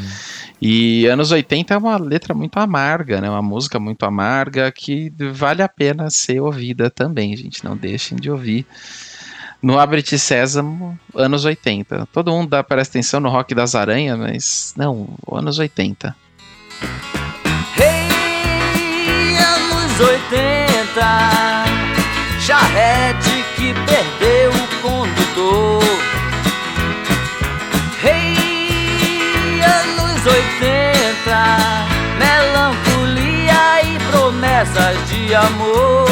[0.60, 5.62] E anos 80 é uma letra muito amarga, né, uma música muito amarga que vale
[5.62, 8.66] a pena ser ouvida também, gente, não deixem de ouvir.
[9.60, 12.06] No Abre-te Sésamo, anos 80.
[12.12, 16.14] Todo mundo dá, presta atenção no Rock das Aranhas, mas não, anos 80.
[20.00, 21.64] 80
[22.40, 25.82] Charrete que perdeu o condutor
[28.02, 31.58] Hey, anos 80
[32.18, 36.08] Melancolia e promessas de amor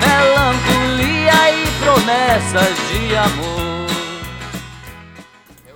[0.00, 3.66] Melancolia e promessas de amor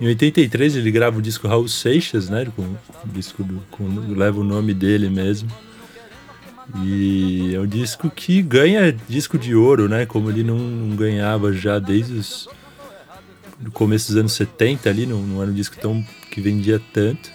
[0.01, 2.47] em 83 ele grava o disco Raul Seixas, né?
[2.55, 5.47] Com, o disco com, leva o nome dele mesmo.
[6.83, 10.05] E é um disco que ganha disco de ouro, né?
[10.05, 12.49] Como ele não ganhava já desde os
[13.61, 17.29] no começo dos anos 70 ali, não, não era um disco tão que vendia tanto,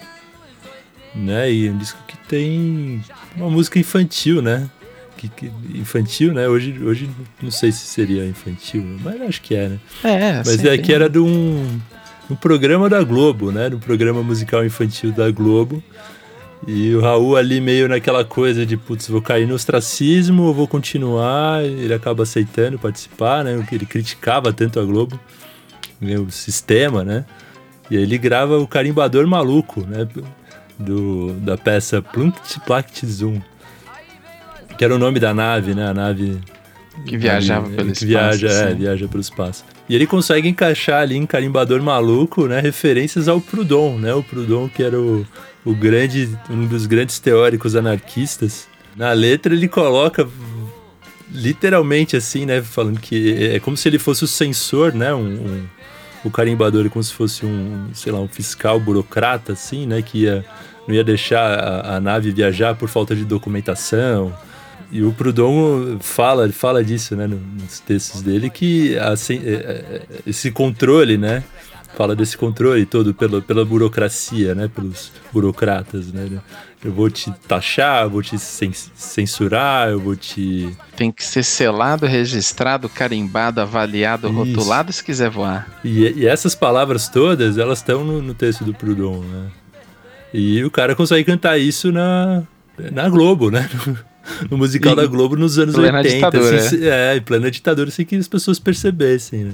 [1.15, 1.51] né?
[1.51, 3.01] E é um disco que tem
[3.35, 4.69] uma música infantil, né?
[5.15, 6.47] Que, que, infantil, né?
[6.47, 7.09] Hoje, hoje
[7.41, 9.79] não sei se seria infantil, mas acho que é, né?
[10.03, 11.79] É, mas é que era de um,
[12.29, 13.69] um programa da Globo, né?
[13.73, 15.81] Um programa musical infantil da Globo
[16.67, 20.67] e o Raul ali meio naquela coisa de, putz, vou cair no ostracismo ou vou
[20.67, 21.63] continuar?
[21.63, 23.65] Ele acaba aceitando participar, né?
[23.71, 25.17] Ele criticava tanto a Globo,
[26.01, 26.19] né?
[26.19, 27.23] o sistema, né?
[27.89, 30.05] E aí ele grava o Carimbador Maluco, né?
[30.77, 33.39] Do, da peça Plunkt Plakt Zoom.
[34.77, 35.87] Que era o nome da nave, né?
[35.87, 36.37] A nave...
[37.05, 38.39] Que viajava pelo que espaço.
[38.39, 39.63] Viaja, é, viaja pelo espaço.
[39.87, 42.59] E ele consegue encaixar ali em Carimbador Maluco, né?
[42.59, 44.13] Referências ao Proudhon, né?
[44.13, 45.25] O Proudhon que era o
[45.67, 50.25] o grande, um dos grandes teóricos anarquistas, na letra ele coloca
[51.29, 55.67] literalmente assim, né, falando que é como se ele fosse o censor, né, um, um
[56.23, 60.19] o carimbador é como se fosse um, sei lá, um fiscal burocrata assim, né, que
[60.19, 60.45] ia
[60.87, 64.33] não ia deixar a, a nave viajar por falta de documentação.
[64.89, 69.41] E o Proudhon fala, fala disso, né, nos textos dele que assim,
[70.25, 71.43] esse controle, né,
[71.97, 74.69] fala desse controle todo pela, pela burocracia, né?
[74.73, 76.29] Pelos burocratas, né?
[76.85, 80.77] Eu vou te taxar, vou te censurar, eu vou te.
[80.95, 84.37] Tem que ser selado, registrado, carimbado, avaliado, Isso.
[84.37, 85.67] rotulado se quiser voar.
[85.83, 89.47] E, e essas palavras todas, elas estão no, no, texto do Proudhon, né?
[90.31, 92.43] E o cara consegue cantar isso na,
[92.91, 93.67] na Globo, né?
[94.51, 96.03] No musical e da Globo nos anos 80.
[96.03, 97.13] Ditadura, assim, é.
[97.13, 99.53] é, em plena ditadura, sem que as pessoas percebessem, né?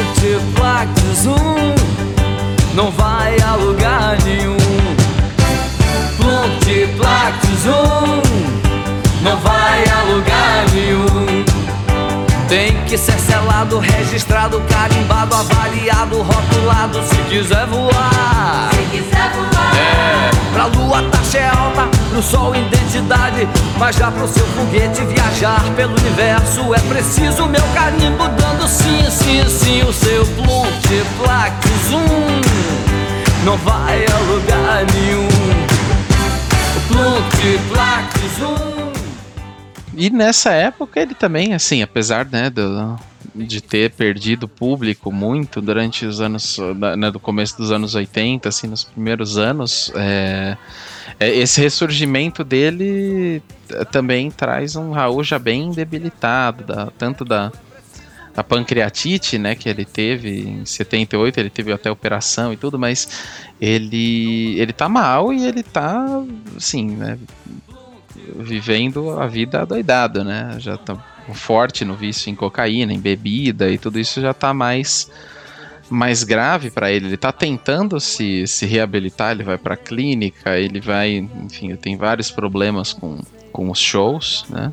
[0.00, 4.56] Plutiplactis um não vai a lugar nenhum.
[6.16, 8.22] Plutiplactis um
[9.22, 11.44] não vai a lugar nenhum.
[12.48, 18.70] Tem que ser selado, registrado, carimbado, avaliado, rotulado se quiser voar.
[18.72, 19.76] Se quiser voar.
[19.76, 23.48] É, pra lua taxa é alta, pro sol identidade.
[23.78, 29.48] Mas já pro seu foguete viajar pelo universo é preciso meu carimbo dando sim, sim,
[29.48, 29.82] sim.
[29.82, 32.40] O seu Plutiplax Zoom
[33.44, 35.28] não vai a lugar nenhum.
[36.88, 38.92] Plutiplax Zoom.
[39.94, 42.96] E nessa época ele também, assim, apesar né, do,
[43.34, 46.58] de ter perdido público muito durante os anos,
[46.96, 50.56] né, do começo dos anos 80, assim, nos primeiros anos, é,
[51.18, 53.42] é, esse ressurgimento dele
[53.90, 57.52] também traz um Raul já bem debilitado, da, tanto da,
[58.34, 63.08] da pancreatite, né, que ele teve em 78, ele teve até operação e tudo, mas
[63.60, 66.04] ele ele tá mal e ele tá,
[66.56, 67.18] assim, né,
[68.36, 70.56] vivendo a vida doidado, né?
[70.58, 70.94] Já tá
[71.34, 75.10] forte no vício em cocaína, em bebida e tudo isso já tá mais
[75.90, 77.06] mais grave para ele.
[77.06, 82.30] Ele tá tentando se, se reabilitar, ele vai pra clínica, ele vai, enfim, tem vários
[82.30, 83.18] problemas com,
[83.52, 84.72] com os shows, né?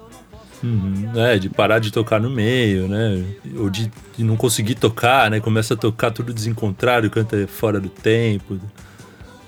[0.63, 1.11] Uhum.
[1.15, 3.23] É, de parar de tocar no meio, né?
[3.57, 5.39] Ou de, de, não conseguir tocar, né?
[5.39, 8.59] Começa a tocar tudo desencontrado, canta fora do tempo,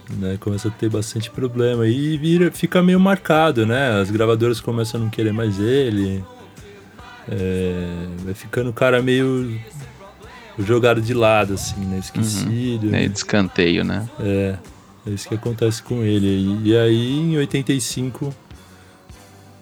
[0.09, 0.37] né?
[0.39, 3.99] Começa a ter bastante problema e vira, fica meio marcado, né?
[3.99, 6.23] As gravadoras começam a não querer mais ele.
[7.31, 9.59] É, vai ficando o cara meio
[10.57, 11.99] jogado de lado, assim, né?
[11.99, 12.87] Esquecido.
[12.87, 12.95] Uhum.
[12.95, 14.09] É, de escanteio, né?
[14.19, 14.55] É,
[15.07, 16.59] é isso que acontece com ele.
[16.63, 18.33] E aí, em 85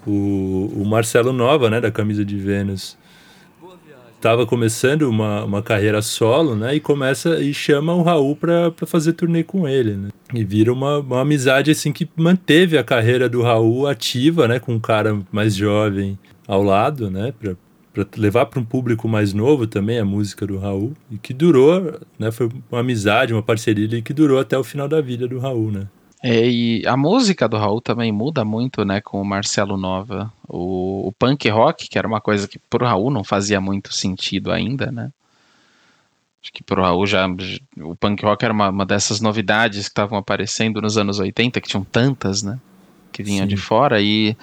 [0.08, 2.98] o, o Marcelo Nova, né, da camisa de Vênus,
[4.16, 6.76] estava começando uma, uma carreira solo, né?
[6.76, 10.10] E começa e chama o Raul para fazer turnê com ele, né?
[10.34, 14.60] E vira uma, uma amizade assim que manteve a carreira do Raul ativa, né?
[14.60, 16.18] Com um cara mais jovem
[16.48, 17.34] ao lado, né?
[17.40, 17.56] para
[18.16, 22.32] levar para um público mais novo também a música do Raul e que durou, né?
[22.32, 25.88] Foi uma amizade, uma parceria que durou até o final da vida do Raul, né?
[26.24, 30.32] É, e a música do Raul também muda muito, né, com o Marcelo Nova.
[30.48, 34.52] O, o punk rock, que era uma coisa que pro Raul não fazia muito sentido
[34.52, 35.12] ainda, né?
[36.42, 37.28] Acho que pro Raul já.
[37.78, 41.68] O punk rock era uma, uma dessas novidades que estavam aparecendo nos anos 80, que
[41.68, 42.60] tinham tantas, né?
[43.18, 43.48] Que vinham Sim.
[43.48, 44.00] de fora.
[44.00, 44.38] e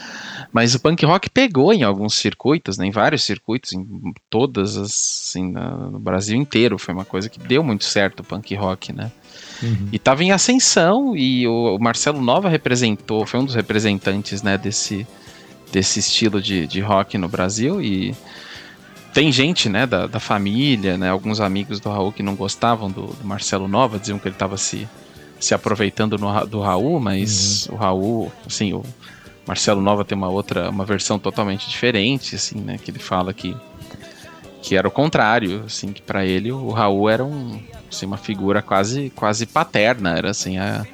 [0.52, 5.24] Mas o punk rock pegou em alguns circuitos, né, em vários circuitos, em todas as.
[5.28, 6.76] Assim, no Brasil inteiro.
[6.76, 9.12] Foi uma coisa que deu muito certo o punk rock, né?
[9.62, 9.90] Uhum.
[9.92, 15.06] E estava em ascensão e o Marcelo Nova representou, foi um dos representantes, né, desse,
[15.70, 18.12] desse estilo de, de rock no Brasil e
[19.12, 23.06] tem gente, né, da, da família, né, alguns amigos do Raul que não gostavam do,
[23.06, 24.88] do Marcelo Nova, diziam que ele estava se,
[25.44, 27.74] se aproveitando no, do Raul, mas uhum.
[27.74, 28.82] o Raul, assim, o
[29.46, 33.54] Marcelo Nova tem uma outra, uma versão totalmente diferente, assim, né, que ele fala que
[34.64, 37.60] que era o contrário, assim, que para ele o Raul era um,
[37.92, 40.86] assim, uma figura quase, quase paterna, era assim a,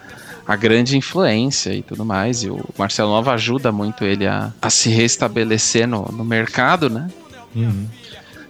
[0.44, 2.42] a grande influência e tudo mais.
[2.42, 7.08] E o Marcelo Nova ajuda muito ele a, a se restabelecer no, no mercado, né?
[7.54, 7.86] Uhum.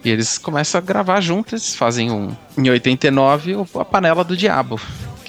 [0.03, 2.35] E eles começam a gravar juntos, fazem um.
[2.57, 4.81] Em 89, a Panela do Diabo,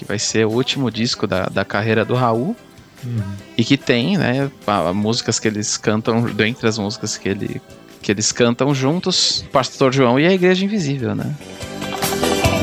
[0.01, 2.55] que vai ser o último disco da, da carreira do Raul.
[3.03, 3.23] Uhum.
[3.55, 7.61] E que tem, né, a, músicas que eles cantam, dentre as músicas que ele
[8.01, 11.35] que eles cantam juntos, Pastor João e a Igreja Invisível, né?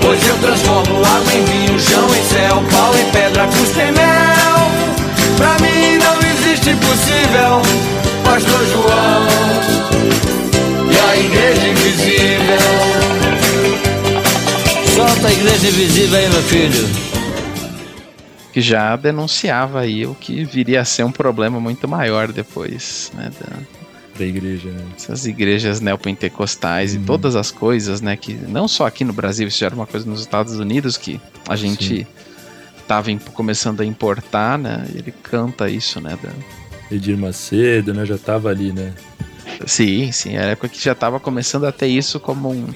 [0.04, 4.58] Hoje eu transformo água em vinho, chão em céu, pau em pedra, cuspe em mel.
[5.36, 7.62] Pra mim não existe impossível,
[8.24, 9.28] Pastor João
[10.90, 12.98] e a Igreja Invisível.
[14.96, 17.07] Solta a Igreja Invisível aí, meu filho.
[18.52, 23.30] Que já denunciava aí o que viria a ser um problema muito maior depois, né?
[23.40, 23.78] Da
[24.18, 24.84] da igreja, né?
[24.96, 27.02] Essas igrejas neopentecostais uhum.
[27.02, 28.16] e todas as coisas, né?
[28.16, 31.20] Que não só aqui no Brasil, isso já era uma coisa nos Estados Unidos que
[31.48, 32.06] a gente
[32.80, 34.86] estava começando a importar, né?
[34.92, 36.18] E ele canta isso, né?
[36.20, 36.30] Da...
[36.90, 38.04] Edir Macedo, né?
[38.04, 38.92] Já estava ali, né?
[39.66, 40.34] Sim, sim.
[40.34, 42.68] Era a época que já estava começando a ter isso como um,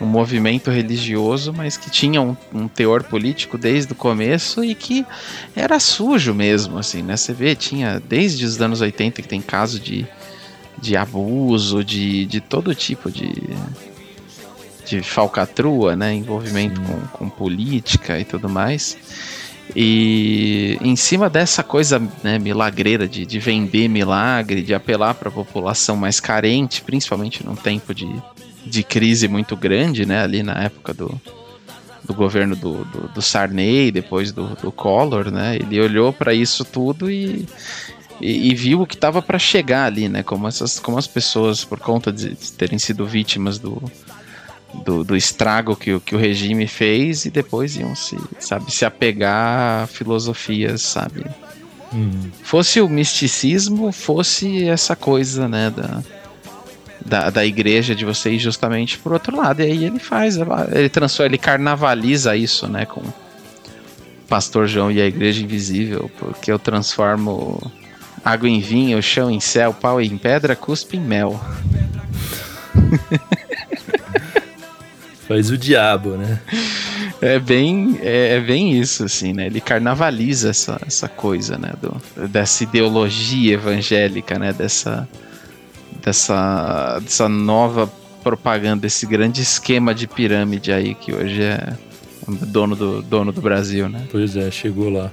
[0.00, 5.04] um movimento religioso, mas que tinha um, um, teor político desde o começo e que
[5.56, 7.16] era sujo mesmo, assim, né?
[7.16, 10.06] Você vê, tinha desde os anos 80 que tem caso de
[10.80, 13.32] de abuso, de, de todo tipo de,
[14.86, 16.14] de falcatrua, né?
[16.14, 18.96] Envolvimento com, com política e tudo mais.
[19.76, 25.32] E em cima dessa coisa né, milagreira de, de vender milagre, de apelar para a
[25.32, 28.06] população mais carente, principalmente num tempo de,
[28.64, 30.22] de crise muito grande, né?
[30.22, 31.20] Ali na época do,
[32.04, 35.56] do governo do, do, do Sarney, depois do, do Collor, né?
[35.56, 37.46] Ele olhou para isso tudo e,
[38.20, 40.22] e, e viu o que estava para chegar ali, né?
[40.22, 43.82] Como, essas, como as pessoas, por conta de, terem sido vítimas do,
[44.84, 49.84] do, do, estrago que, que o regime fez e depois iam se, sabe, se apegar
[49.84, 51.24] a filosofias, sabe?
[51.92, 52.30] Uhum.
[52.42, 56.02] Fosse o misticismo, fosse essa coisa, né, da,
[57.08, 59.60] da, da igreja de vocês justamente por outro lado.
[59.60, 60.36] E aí ele faz,
[60.72, 63.14] ele transforma, ele carnavaliza isso, né, com o
[64.28, 67.60] Pastor João e a Igreja Invisível, porque eu transformo
[68.24, 71.40] Água em vinho, chão em céu, pau em pedra, cuspe em mel.
[75.26, 76.40] Faz o diabo, né?
[77.20, 79.46] É bem, é, é, bem isso, assim, né?
[79.46, 81.72] Ele carnavaliza essa, essa coisa, né?
[81.80, 84.52] Do, dessa ideologia evangélica, né?
[84.52, 85.08] Dessa,
[86.02, 87.90] dessa, dessa nova
[88.22, 91.74] propaganda, desse grande esquema de pirâmide aí que hoje é
[92.46, 94.06] dono do, dono do Brasil, né?
[94.10, 95.12] Pois é, chegou lá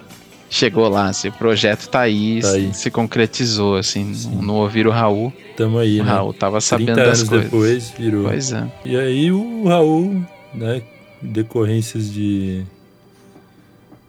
[0.50, 2.74] chegou lá, assim, o projeto tá aí, tá aí.
[2.74, 4.40] se concretizou, assim, Sim.
[4.42, 5.34] não ouviram o Raul.
[5.58, 6.12] Tamo aí, o né?
[6.12, 7.46] Raul tava sabendo das coisas.
[7.46, 8.30] depois virou.
[8.30, 8.72] Pois é.
[8.86, 10.82] E aí o Raul, né,
[11.22, 12.64] decorrências de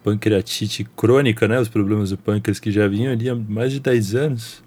[0.04, 1.58] pancreatite crônica, né?
[1.58, 4.62] Os problemas do pâncreas que já vinham ali há mais de 10 anos.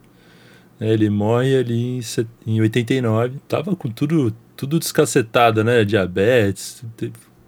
[0.80, 2.01] É, ele morre ali em,
[2.47, 3.38] em 89.
[3.47, 5.84] Tava com tudo, tudo descacetado, né?
[5.84, 6.84] Diabetes,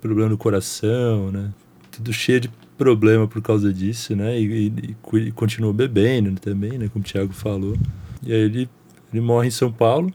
[0.02, 1.52] problema no coração, né?
[1.92, 4.40] Tudo cheio de problema por causa disso, né?
[4.40, 6.90] E, e, e continuou bebendo também, né?
[6.92, 7.78] Como o Thiago falou.
[8.24, 8.70] E aí ele,
[9.14, 10.12] ele morre em São Paulo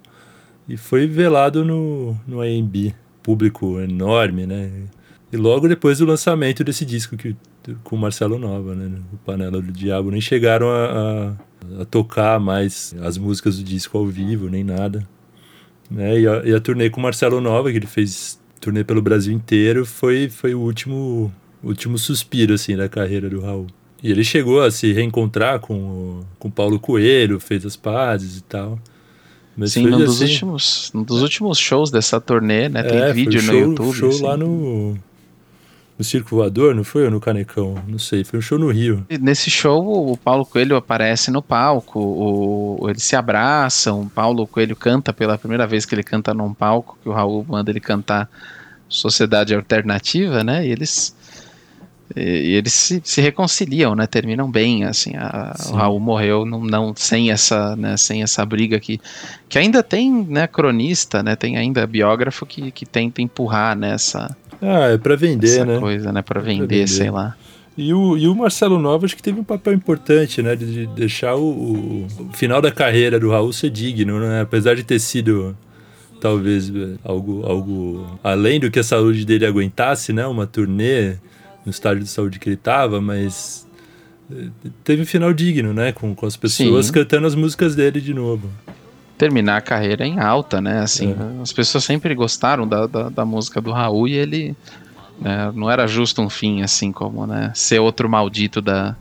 [0.68, 4.70] e foi velado no, no AMB, público enorme, né?
[5.32, 7.36] E logo depois do lançamento desse disco que,
[7.84, 8.98] com o Marcelo Nova, né?
[9.12, 11.36] O Panela do Diabo, nem chegaram a,
[11.80, 15.06] a, tocar mais as músicas do disco ao vivo, nem nada.
[15.90, 16.20] Né?
[16.20, 19.32] E, a, e a turnê com o Marcelo Nova, que ele fez turnê pelo Brasil
[19.32, 23.66] inteiro, foi, foi o último, último suspiro, assim, da carreira do Raul.
[24.02, 28.78] E ele chegou a se reencontrar com o Paulo Coelho, fez as pazes e tal.
[29.56, 32.82] Mas Sim, num dos, assim, últimos, num dos últimos shows dessa turnê, né?
[32.82, 33.94] Tem é, vídeo show, no YouTube.
[33.94, 34.22] show assim.
[34.22, 34.98] lá no,
[35.98, 37.04] no Circo Voador, não foi?
[37.04, 37.74] Ou no Canecão?
[37.88, 39.06] Não sei, foi um show no Rio.
[39.08, 44.46] E nesse show, o Paulo Coelho aparece no palco, o, eles se abraçam, o Paulo
[44.46, 47.80] Coelho canta pela primeira vez que ele canta num palco, que o Raul manda ele
[47.80, 48.28] cantar
[48.88, 50.66] Sociedade Alternativa, né?
[50.66, 51.15] E eles
[52.14, 54.06] e, e eles se, se, reconciliam, né?
[54.06, 55.16] Terminam bem, assim.
[55.16, 57.96] A, o Raul morreu não, não sem essa, né?
[57.96, 59.00] Sem essa briga que,
[59.48, 60.46] que ainda tem, né?
[60.46, 61.34] Cronista, né?
[61.34, 64.36] Tem ainda biógrafo que, que tenta empurrar nessa.
[64.60, 65.80] Né, ah, é para vender, essa né?
[65.80, 66.22] coisa, né?
[66.22, 67.34] Para vender, vender, sei lá.
[67.76, 70.54] E o, e o Marcelo Nova acho que teve um papel importante, né?
[70.54, 74.40] De, deixar o, o, o final da carreira do Raul ser digno, né?
[74.40, 75.56] Apesar de ter sido
[76.20, 76.72] talvez
[77.04, 80.26] algo, algo além do que a saúde dele aguentasse, né?
[80.26, 81.16] Uma turnê
[81.66, 83.66] no estádio de saúde que ele estava, mas
[84.30, 84.48] eh,
[84.84, 85.90] teve um final digno, né?
[85.90, 86.92] Com, com as pessoas Sim.
[86.92, 88.48] cantando as músicas dele de novo.
[89.18, 90.80] Terminar a carreira em alta, né?
[90.80, 91.42] Assim, é.
[91.42, 94.56] as pessoas sempre gostaram da, da, da, música do Raul e ele
[95.20, 97.50] né, não era justo um fim, assim, como, né?
[97.54, 98.96] Ser outro maldito da.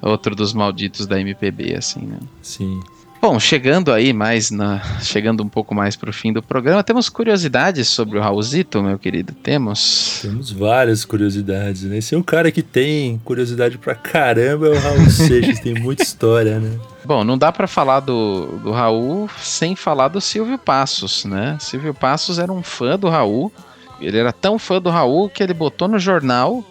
[0.00, 2.18] Outro dos malditos da MPB, assim, né?
[2.40, 2.80] Sim.
[3.20, 7.08] Bom, chegando aí mais na, chegando um pouco mais para o fim do programa, temos
[7.08, 9.32] curiosidades sobre o Raulzito, meu querido.
[9.34, 10.20] Temos.
[10.22, 11.98] Temos várias curiosidades, né?
[11.98, 16.04] Esse é um cara que tem curiosidade pra caramba, é o Raul Seixas, tem muita
[16.04, 16.78] história, né?
[17.04, 21.56] Bom, não dá para falar do, do Raul sem falar do Silvio Passos, né?
[21.60, 23.52] Silvio Passos era um fã do Raul.
[24.00, 26.64] Ele era tão fã do Raul que ele botou no jornal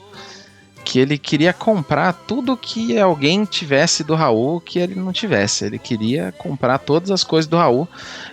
[0.87, 5.65] que ele queria comprar tudo que alguém tivesse do Raul que ele não tivesse.
[5.65, 7.85] Ele queria comprar todas as coisas do Raul.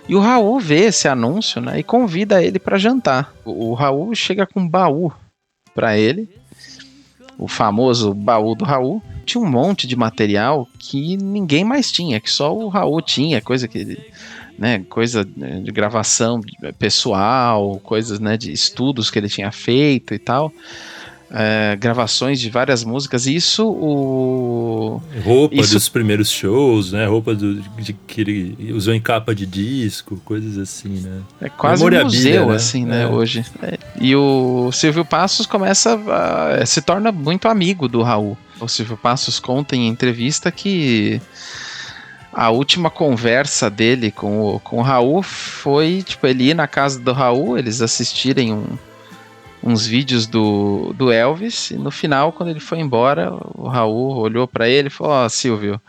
[0.07, 3.33] E o Raul vê esse anúncio né, e convida ele para jantar.
[3.43, 5.11] O, Raul chega com um baú
[5.73, 6.29] para ele,
[7.37, 9.03] o famoso baú do Raul.
[9.25, 13.67] Tinha um monte de material que ninguém mais tinha, que só o Raul tinha, coisa
[13.67, 13.99] que
[14.57, 16.39] né, coisa de gravação
[16.79, 20.53] pessoal, coisas né, de estudos que ele tinha feito e tal
[21.31, 23.25] é, gravações de várias músicas.
[23.25, 25.01] Isso o.
[25.23, 25.73] Roupa isso...
[25.73, 27.05] dos primeiros shows, né?
[27.05, 31.21] Roupa do, de, que ele usou em capa de disco, coisas assim, né?
[31.41, 32.55] É quase um museu, né?
[32.55, 33.03] assim, né?
[33.03, 33.07] É.
[33.07, 33.45] Hoje.
[33.61, 33.77] É.
[33.99, 35.99] E o Silvio Passos começa.
[36.07, 38.37] A, se torna muito amigo do Raul.
[38.59, 41.21] O Silvio Passos conta em entrevista que
[42.31, 46.99] a última conversa dele com o, com o Raul foi, tipo, ele ir na casa
[46.99, 48.65] do Raul, eles assistirem um,
[49.65, 54.47] uns vídeos do, do Elvis e no final, quando ele foi embora, o Raul olhou
[54.47, 55.81] para ele e falou: Ó, oh, Silvio,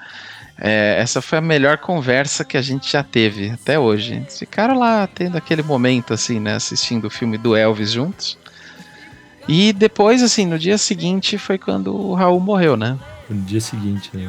[0.59, 4.25] é, essa foi a melhor conversa que a gente já teve até hoje.
[4.31, 8.39] Ficaram lá tendo aquele momento, assim, né, assistindo o filme do Elvis juntos.
[9.47, 12.99] E depois, assim, no dia seguinte foi quando o Raul morreu, né?
[13.29, 14.29] No dia seguinte, né?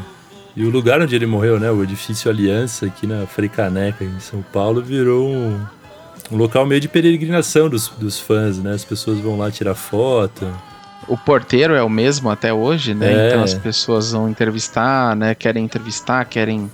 [0.56, 4.42] E o lugar onde ele morreu, né, o edifício Aliança, aqui na Fricaneca, em São
[4.42, 5.64] Paulo, virou um,
[6.32, 8.74] um local meio de peregrinação dos, dos fãs, né?
[8.74, 10.48] As pessoas vão lá tirar foto.
[11.08, 13.14] O porteiro é o mesmo até hoje, né?
[13.14, 13.28] É.
[13.28, 15.34] Então as pessoas vão entrevistar, né?
[15.34, 16.70] Querem entrevistar, querem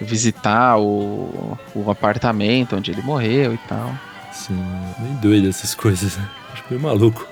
[0.00, 3.94] visitar o, o apartamento onde ele morreu e tal.
[4.32, 4.60] Sim,
[4.98, 6.28] bem doido essas coisas, né?
[6.52, 7.26] Acho meio maluco.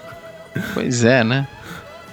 [0.74, 1.48] Pois é, né?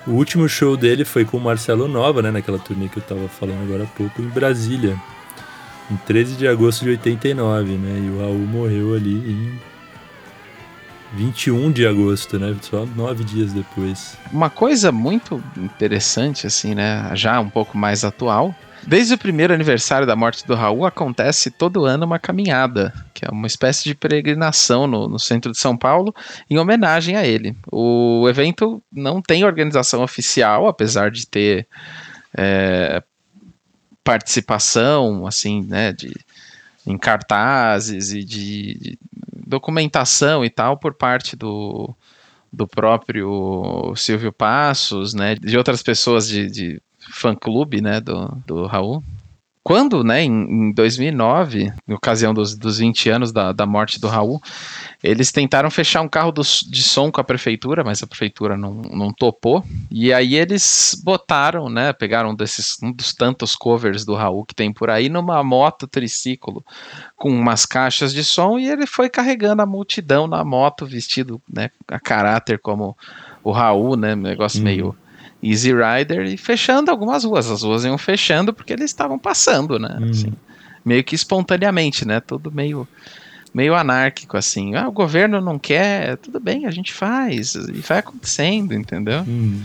[0.07, 2.31] O último show dele foi com o Marcelo Nova, né?
[2.31, 4.97] Naquela turnê que eu tava falando agora há pouco, em Brasília
[5.89, 7.99] em 13 de agosto de 89, né?
[8.05, 9.59] E o Raul morreu ali em
[11.13, 12.55] 21 de agosto, né?
[12.61, 14.17] Só nove dias depois.
[14.31, 17.09] Uma coisa muito interessante, assim, né?
[17.15, 18.53] Já um pouco mais atual.
[18.87, 23.29] Desde o primeiro aniversário da morte do Raul, acontece todo ano uma caminhada, que é
[23.29, 26.13] uma espécie de peregrinação no, no centro de São Paulo,
[26.49, 27.57] em homenagem a ele.
[27.71, 31.67] O evento não tem organização oficial, apesar de ter
[32.37, 33.03] é,
[34.09, 36.11] participação, assim, né, de,
[36.87, 38.99] em cartazes e de, de
[39.45, 41.95] documentação e tal por parte do,
[42.51, 49.03] do próprio Silvio Passos, né, de outras pessoas de, de fã-clube, né, do, do Raul.
[49.61, 54.07] Quando, né, em, em 2009, em ocasião dos, dos 20 anos da, da morte do
[54.07, 54.41] Raul,
[55.03, 58.73] eles tentaram fechar um carro do, de som com a prefeitura, mas a prefeitura não,
[58.73, 59.63] não topou.
[59.91, 61.91] E aí eles botaram, né?
[61.91, 66.63] Pegaram desses, um dos tantos covers do Raul que tem por aí numa moto triciclo
[67.15, 71.69] com umas caixas de som e ele foi carregando a multidão na moto, vestido né,
[71.87, 72.97] a caráter como
[73.43, 74.15] o Raul, né?
[74.15, 74.63] negócio hum.
[74.63, 74.95] meio
[75.41, 77.49] Easy Rider e fechando algumas ruas.
[77.49, 79.97] As ruas iam fechando porque eles estavam passando, né?
[79.99, 80.09] Hum.
[80.09, 80.33] Assim,
[80.83, 82.19] meio que espontaneamente, né?
[82.19, 82.87] Tudo meio
[83.53, 84.75] meio anárquico, assim.
[84.75, 87.55] Ah, o governo não quer, tudo bem, a gente faz.
[87.55, 89.21] E vai acontecendo, entendeu?
[89.21, 89.61] Hum.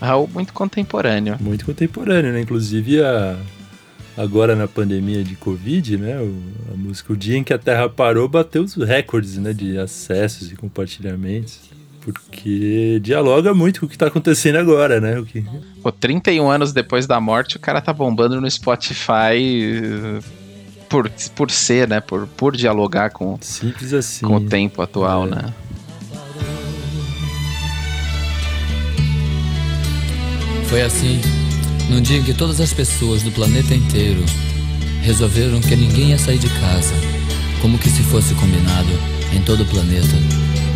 [0.00, 1.36] Raul muito contemporâneo.
[1.40, 2.40] Muito contemporâneo, né?
[2.40, 3.36] Inclusive a.
[4.16, 6.16] Agora na pandemia de Covid, né?
[6.70, 10.50] a música O Dia em que a Terra Parou bateu os recordes né, de acessos
[10.52, 11.60] e compartilhamentos.
[12.00, 15.18] Porque dialoga muito com o que está acontecendo agora, né?
[15.18, 15.44] O que...
[15.82, 19.38] Pô, 31 anos depois da morte, o cara tá bombando no Spotify
[20.88, 22.00] por, por ser, né?
[22.00, 24.26] Por, por dialogar com, Simples assim.
[24.26, 25.30] com o tempo atual, é.
[25.30, 25.54] né?
[30.66, 31.20] Foi assim,
[31.88, 34.24] num dia em que todas as pessoas do planeta inteiro
[35.02, 36.94] resolveram que ninguém ia sair de casa,
[37.60, 38.90] como que se fosse combinado
[39.32, 40.16] em todo o planeta.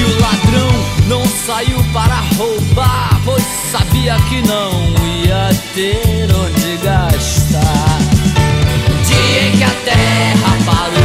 [0.00, 0.70] E o ladrão
[1.06, 4.72] não saiu para roubar, pois sabia que não
[5.04, 7.98] ia ter onde gastar
[9.04, 10.99] dia em que a terra parou.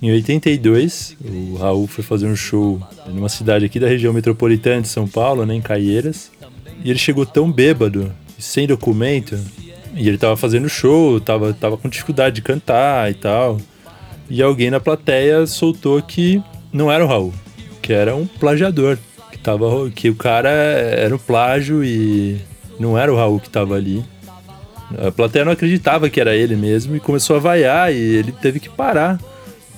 [0.00, 4.88] Em 82, o Raul foi fazer um show numa cidade aqui da região metropolitana de
[4.88, 6.30] São Paulo, né, em Caieiras.
[6.84, 9.36] E ele chegou tão bêbado, sem documento,
[9.94, 13.58] e ele tava fazendo show, tava, tava com dificuldade de cantar e tal.
[14.30, 16.40] E alguém na plateia soltou que
[16.72, 17.34] não era o Raul,
[17.82, 18.96] que era um plagiador.
[19.32, 22.38] Que, tava, que o cara era um plágio e
[22.78, 24.04] não era o Raul que tava ali.
[24.96, 28.60] A plateia não acreditava que era ele mesmo e começou a vaiar e ele teve
[28.60, 29.18] que parar.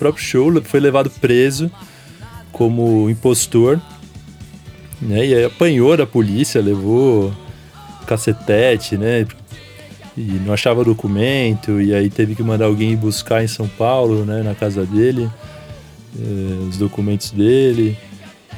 [0.01, 1.71] Próprio show foi levado preso
[2.51, 3.81] como impostor.
[5.01, 5.27] Né?
[5.27, 7.33] E apanhou da polícia, levou
[8.07, 9.25] cacetete, né?
[10.17, 14.43] e não achava documento, e aí teve que mandar alguém buscar em São Paulo, né,
[14.43, 15.31] na casa dele,
[16.19, 17.97] eh, os documentos dele.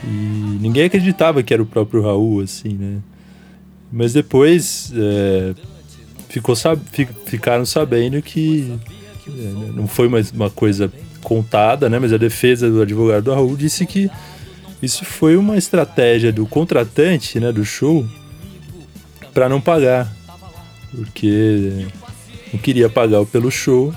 [0.03, 2.99] E ninguém acreditava que era o próprio Raul, assim, né?
[3.93, 5.55] Mas depois é,
[6.29, 6.81] ficou, sab
[7.27, 8.73] ficaram sabendo que
[9.29, 10.91] é, não foi mais uma coisa
[11.23, 11.99] contada, né?
[11.99, 14.11] Mas a defesa do advogado do Raul disse que
[14.83, 18.05] isso foi uma estratégia do contratante, né, do show,
[19.33, 20.13] para não pagar
[20.95, 21.87] porque
[22.53, 23.93] não queria pagar pelo show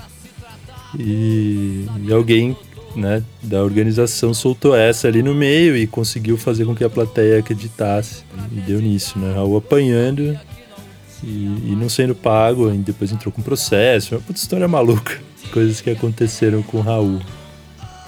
[0.98, 2.56] e, e alguém
[2.94, 7.38] né, da organização soltou essa ali no meio e conseguiu fazer com que a plateia
[7.38, 8.24] acreditasse.
[8.50, 9.34] E deu nisso, né?
[9.34, 10.38] Raul apanhando
[11.22, 14.14] e, e não sendo pago, e depois entrou com processo.
[14.14, 15.25] Uma puta história maluca.
[15.52, 17.20] Coisas que aconteceram com o Raul.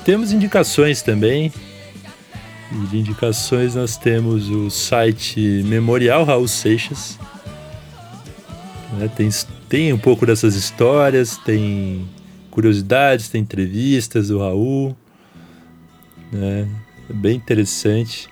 [0.05, 1.52] Temos indicações também.
[2.70, 7.19] E de indicações nós temos o site Memorial Raul Seixas,
[8.93, 9.09] né?
[9.15, 9.28] Tem,
[9.69, 12.09] tem um pouco dessas histórias, tem
[12.51, 14.97] curiosidades, tem entrevistas do Raul.
[16.32, 16.69] Né?
[17.09, 18.28] É bem interessante.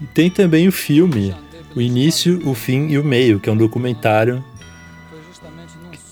[0.00, 1.34] E tem também o filme,
[1.74, 4.44] o início, o fim e o meio, que é um documentário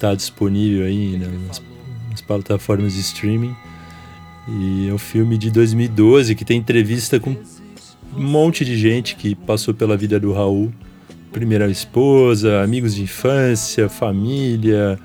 [0.03, 1.63] está disponível aí nas,
[2.11, 3.55] nas plataformas de streaming.
[4.49, 7.31] E é um filme de 2012 que tem entrevista com
[8.17, 10.73] um monte de gente que passou pela vida do Raul
[11.33, 14.99] primeira esposa, amigos de infância, família,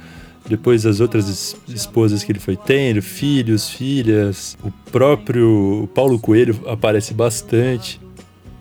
[0.49, 4.57] depois as outras esposas que ele foi tendo, filhos, filhas.
[4.61, 7.99] O próprio Paulo Coelho aparece bastante.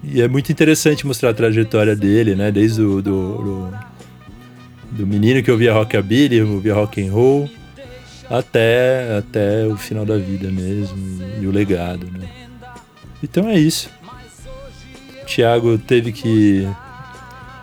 [0.02, 2.52] E é muito interessante mostrar a trajetória dele, né?
[2.52, 3.70] Desde o do, do,
[4.90, 7.50] do menino que ouvia rockabilly, ouvia rock and roll,
[8.28, 12.28] até, até o final da vida mesmo e, e o legado, né?
[13.22, 13.90] Então é isso.
[15.22, 16.68] O Thiago teve que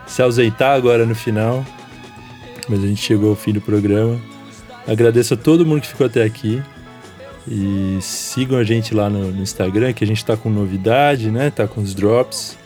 [0.08, 1.66] se ausentar agora no final,
[2.68, 4.20] mas a gente chegou ao fim do programa.
[4.88, 6.62] Agradeço a todo mundo que ficou até aqui.
[7.48, 11.50] E sigam a gente lá no, no Instagram, que a gente tá com novidade, né?
[11.50, 12.58] Tá com os drops.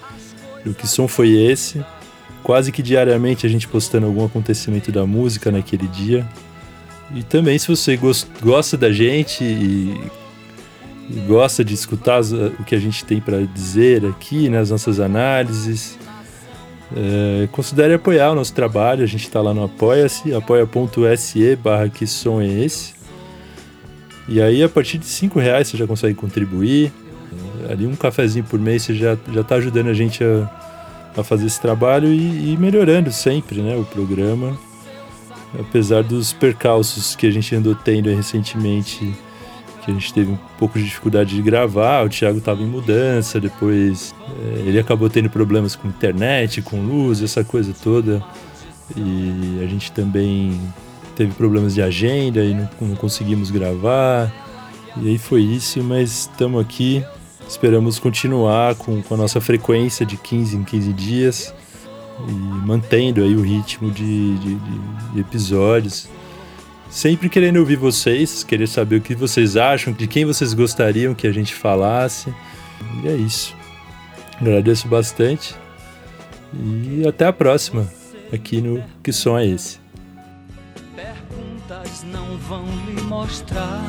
[0.66, 1.84] O que som foi esse?
[2.44, 6.26] Quase que diariamente a gente postando algum acontecimento da música naquele dia.
[7.14, 8.00] E também se você
[8.42, 10.00] gosta da gente e,
[11.10, 15.98] e gosta de escutar o que a gente tem para dizer aqui nas nossas análises,
[16.96, 19.04] é, considere apoiar o nosso trabalho.
[19.04, 22.96] A gente está lá no Apoia-se, apoia.se barra que som é esse.
[24.28, 26.92] E aí, a partir de 5 reais, você já consegue contribuir.
[27.70, 30.50] Ali, um cafezinho por mês, você já, já tá ajudando a gente a,
[31.18, 34.58] a fazer esse trabalho e, e melhorando sempre né, o programa.
[35.60, 39.14] Apesar dos percalços que a gente andou tendo recentemente,
[39.84, 43.40] que a gente teve um pouco de dificuldade de gravar, o Thiago estava em mudança,
[43.40, 48.22] depois é, ele acabou tendo problemas com internet, com luz, essa coisa toda.
[48.96, 50.60] E a gente também
[51.16, 54.32] teve problemas de agenda e não, não conseguimos gravar.
[55.02, 57.04] E aí foi isso, mas estamos aqui.
[57.48, 61.54] Esperamos continuar com, com a nossa frequência de 15 em 15 dias
[62.28, 64.56] e mantendo aí o ritmo de, de,
[65.14, 66.08] de episódios.
[66.90, 71.28] Sempre querendo ouvir vocês, querer saber o que vocês acham, de quem vocês gostariam que
[71.28, 72.34] a gente falasse.
[73.04, 73.56] E é isso.
[74.40, 75.56] Agradeço bastante
[76.54, 77.88] e até a próxima
[78.32, 79.80] aqui no Que Som é Esse?
[82.12, 83.84] não vão lhe mostrar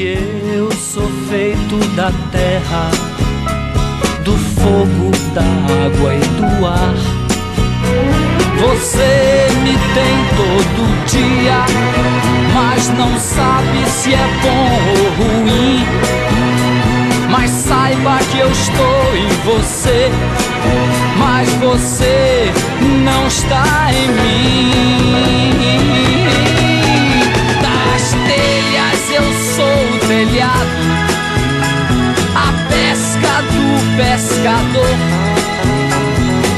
[0.00, 2.88] eu sou feito da terra,
[4.24, 6.94] do fogo, da água e do ar.
[8.60, 11.64] Você me tem todo dia,
[12.54, 15.84] mas não sabe se é bom ou ruim.
[17.28, 20.10] Mas saiba que eu estou em você,
[21.18, 22.52] mas você
[23.04, 26.07] não está em mim.
[33.20, 34.96] Pesca do pescador.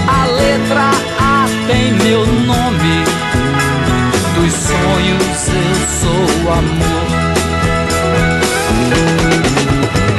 [0.07, 3.05] A letra A tem meu nome,
[4.35, 7.07] dos sonhos eu sou amor.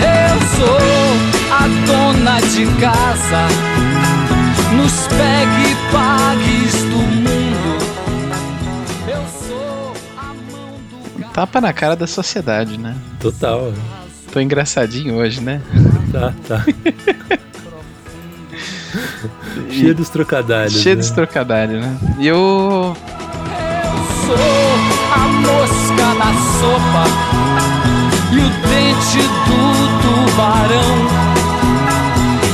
[0.02, 0.82] Eu sou
[1.52, 3.48] a dona de casa,
[4.76, 7.72] nos pegue pagues do mundo.
[9.08, 10.74] Eu sou a mão
[11.18, 11.34] do.
[11.34, 12.96] Tapa na cara da sociedade, né?
[13.20, 13.74] Total.
[14.32, 15.62] Tô engraçadinho hoje, né?
[16.12, 16.66] Tá, tá.
[19.72, 20.82] Cheio dos trocadilhos.
[20.82, 21.02] Cheio né?
[21.02, 22.00] dos trocadilhos, né?
[22.20, 22.38] E eu.
[22.38, 22.96] Eu
[24.26, 24.36] sou
[25.14, 27.06] a mosca na sopa
[28.34, 29.60] e o dente do
[30.02, 31.00] tubarão.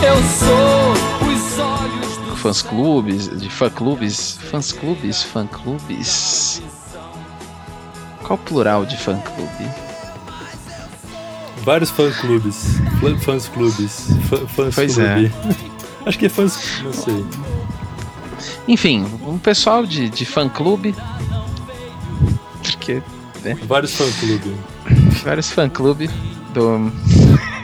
[0.03, 0.93] Eu sou
[1.27, 6.61] os olhos do Fãs clubes, de fã clubes, fãs clubes, fã clubes.
[8.23, 9.86] Qual o plural de fã clube?
[11.68, 12.80] Vários fã-clubes.
[13.26, 14.07] Fãs clubes.
[14.56, 15.30] Fãs Pois é.
[16.06, 16.81] Acho que é fãs.
[16.81, 17.26] Não sei.
[18.69, 20.95] Enfim, um pessoal de, de fã clube.
[22.64, 23.03] Porque
[23.65, 24.53] Vários fã-clubes.
[25.26, 26.10] vários fã clube
[26.53, 26.89] do.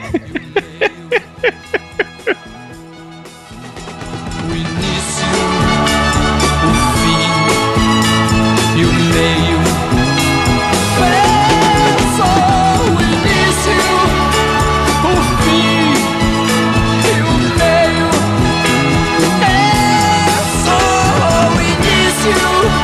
[22.25, 22.82] meio.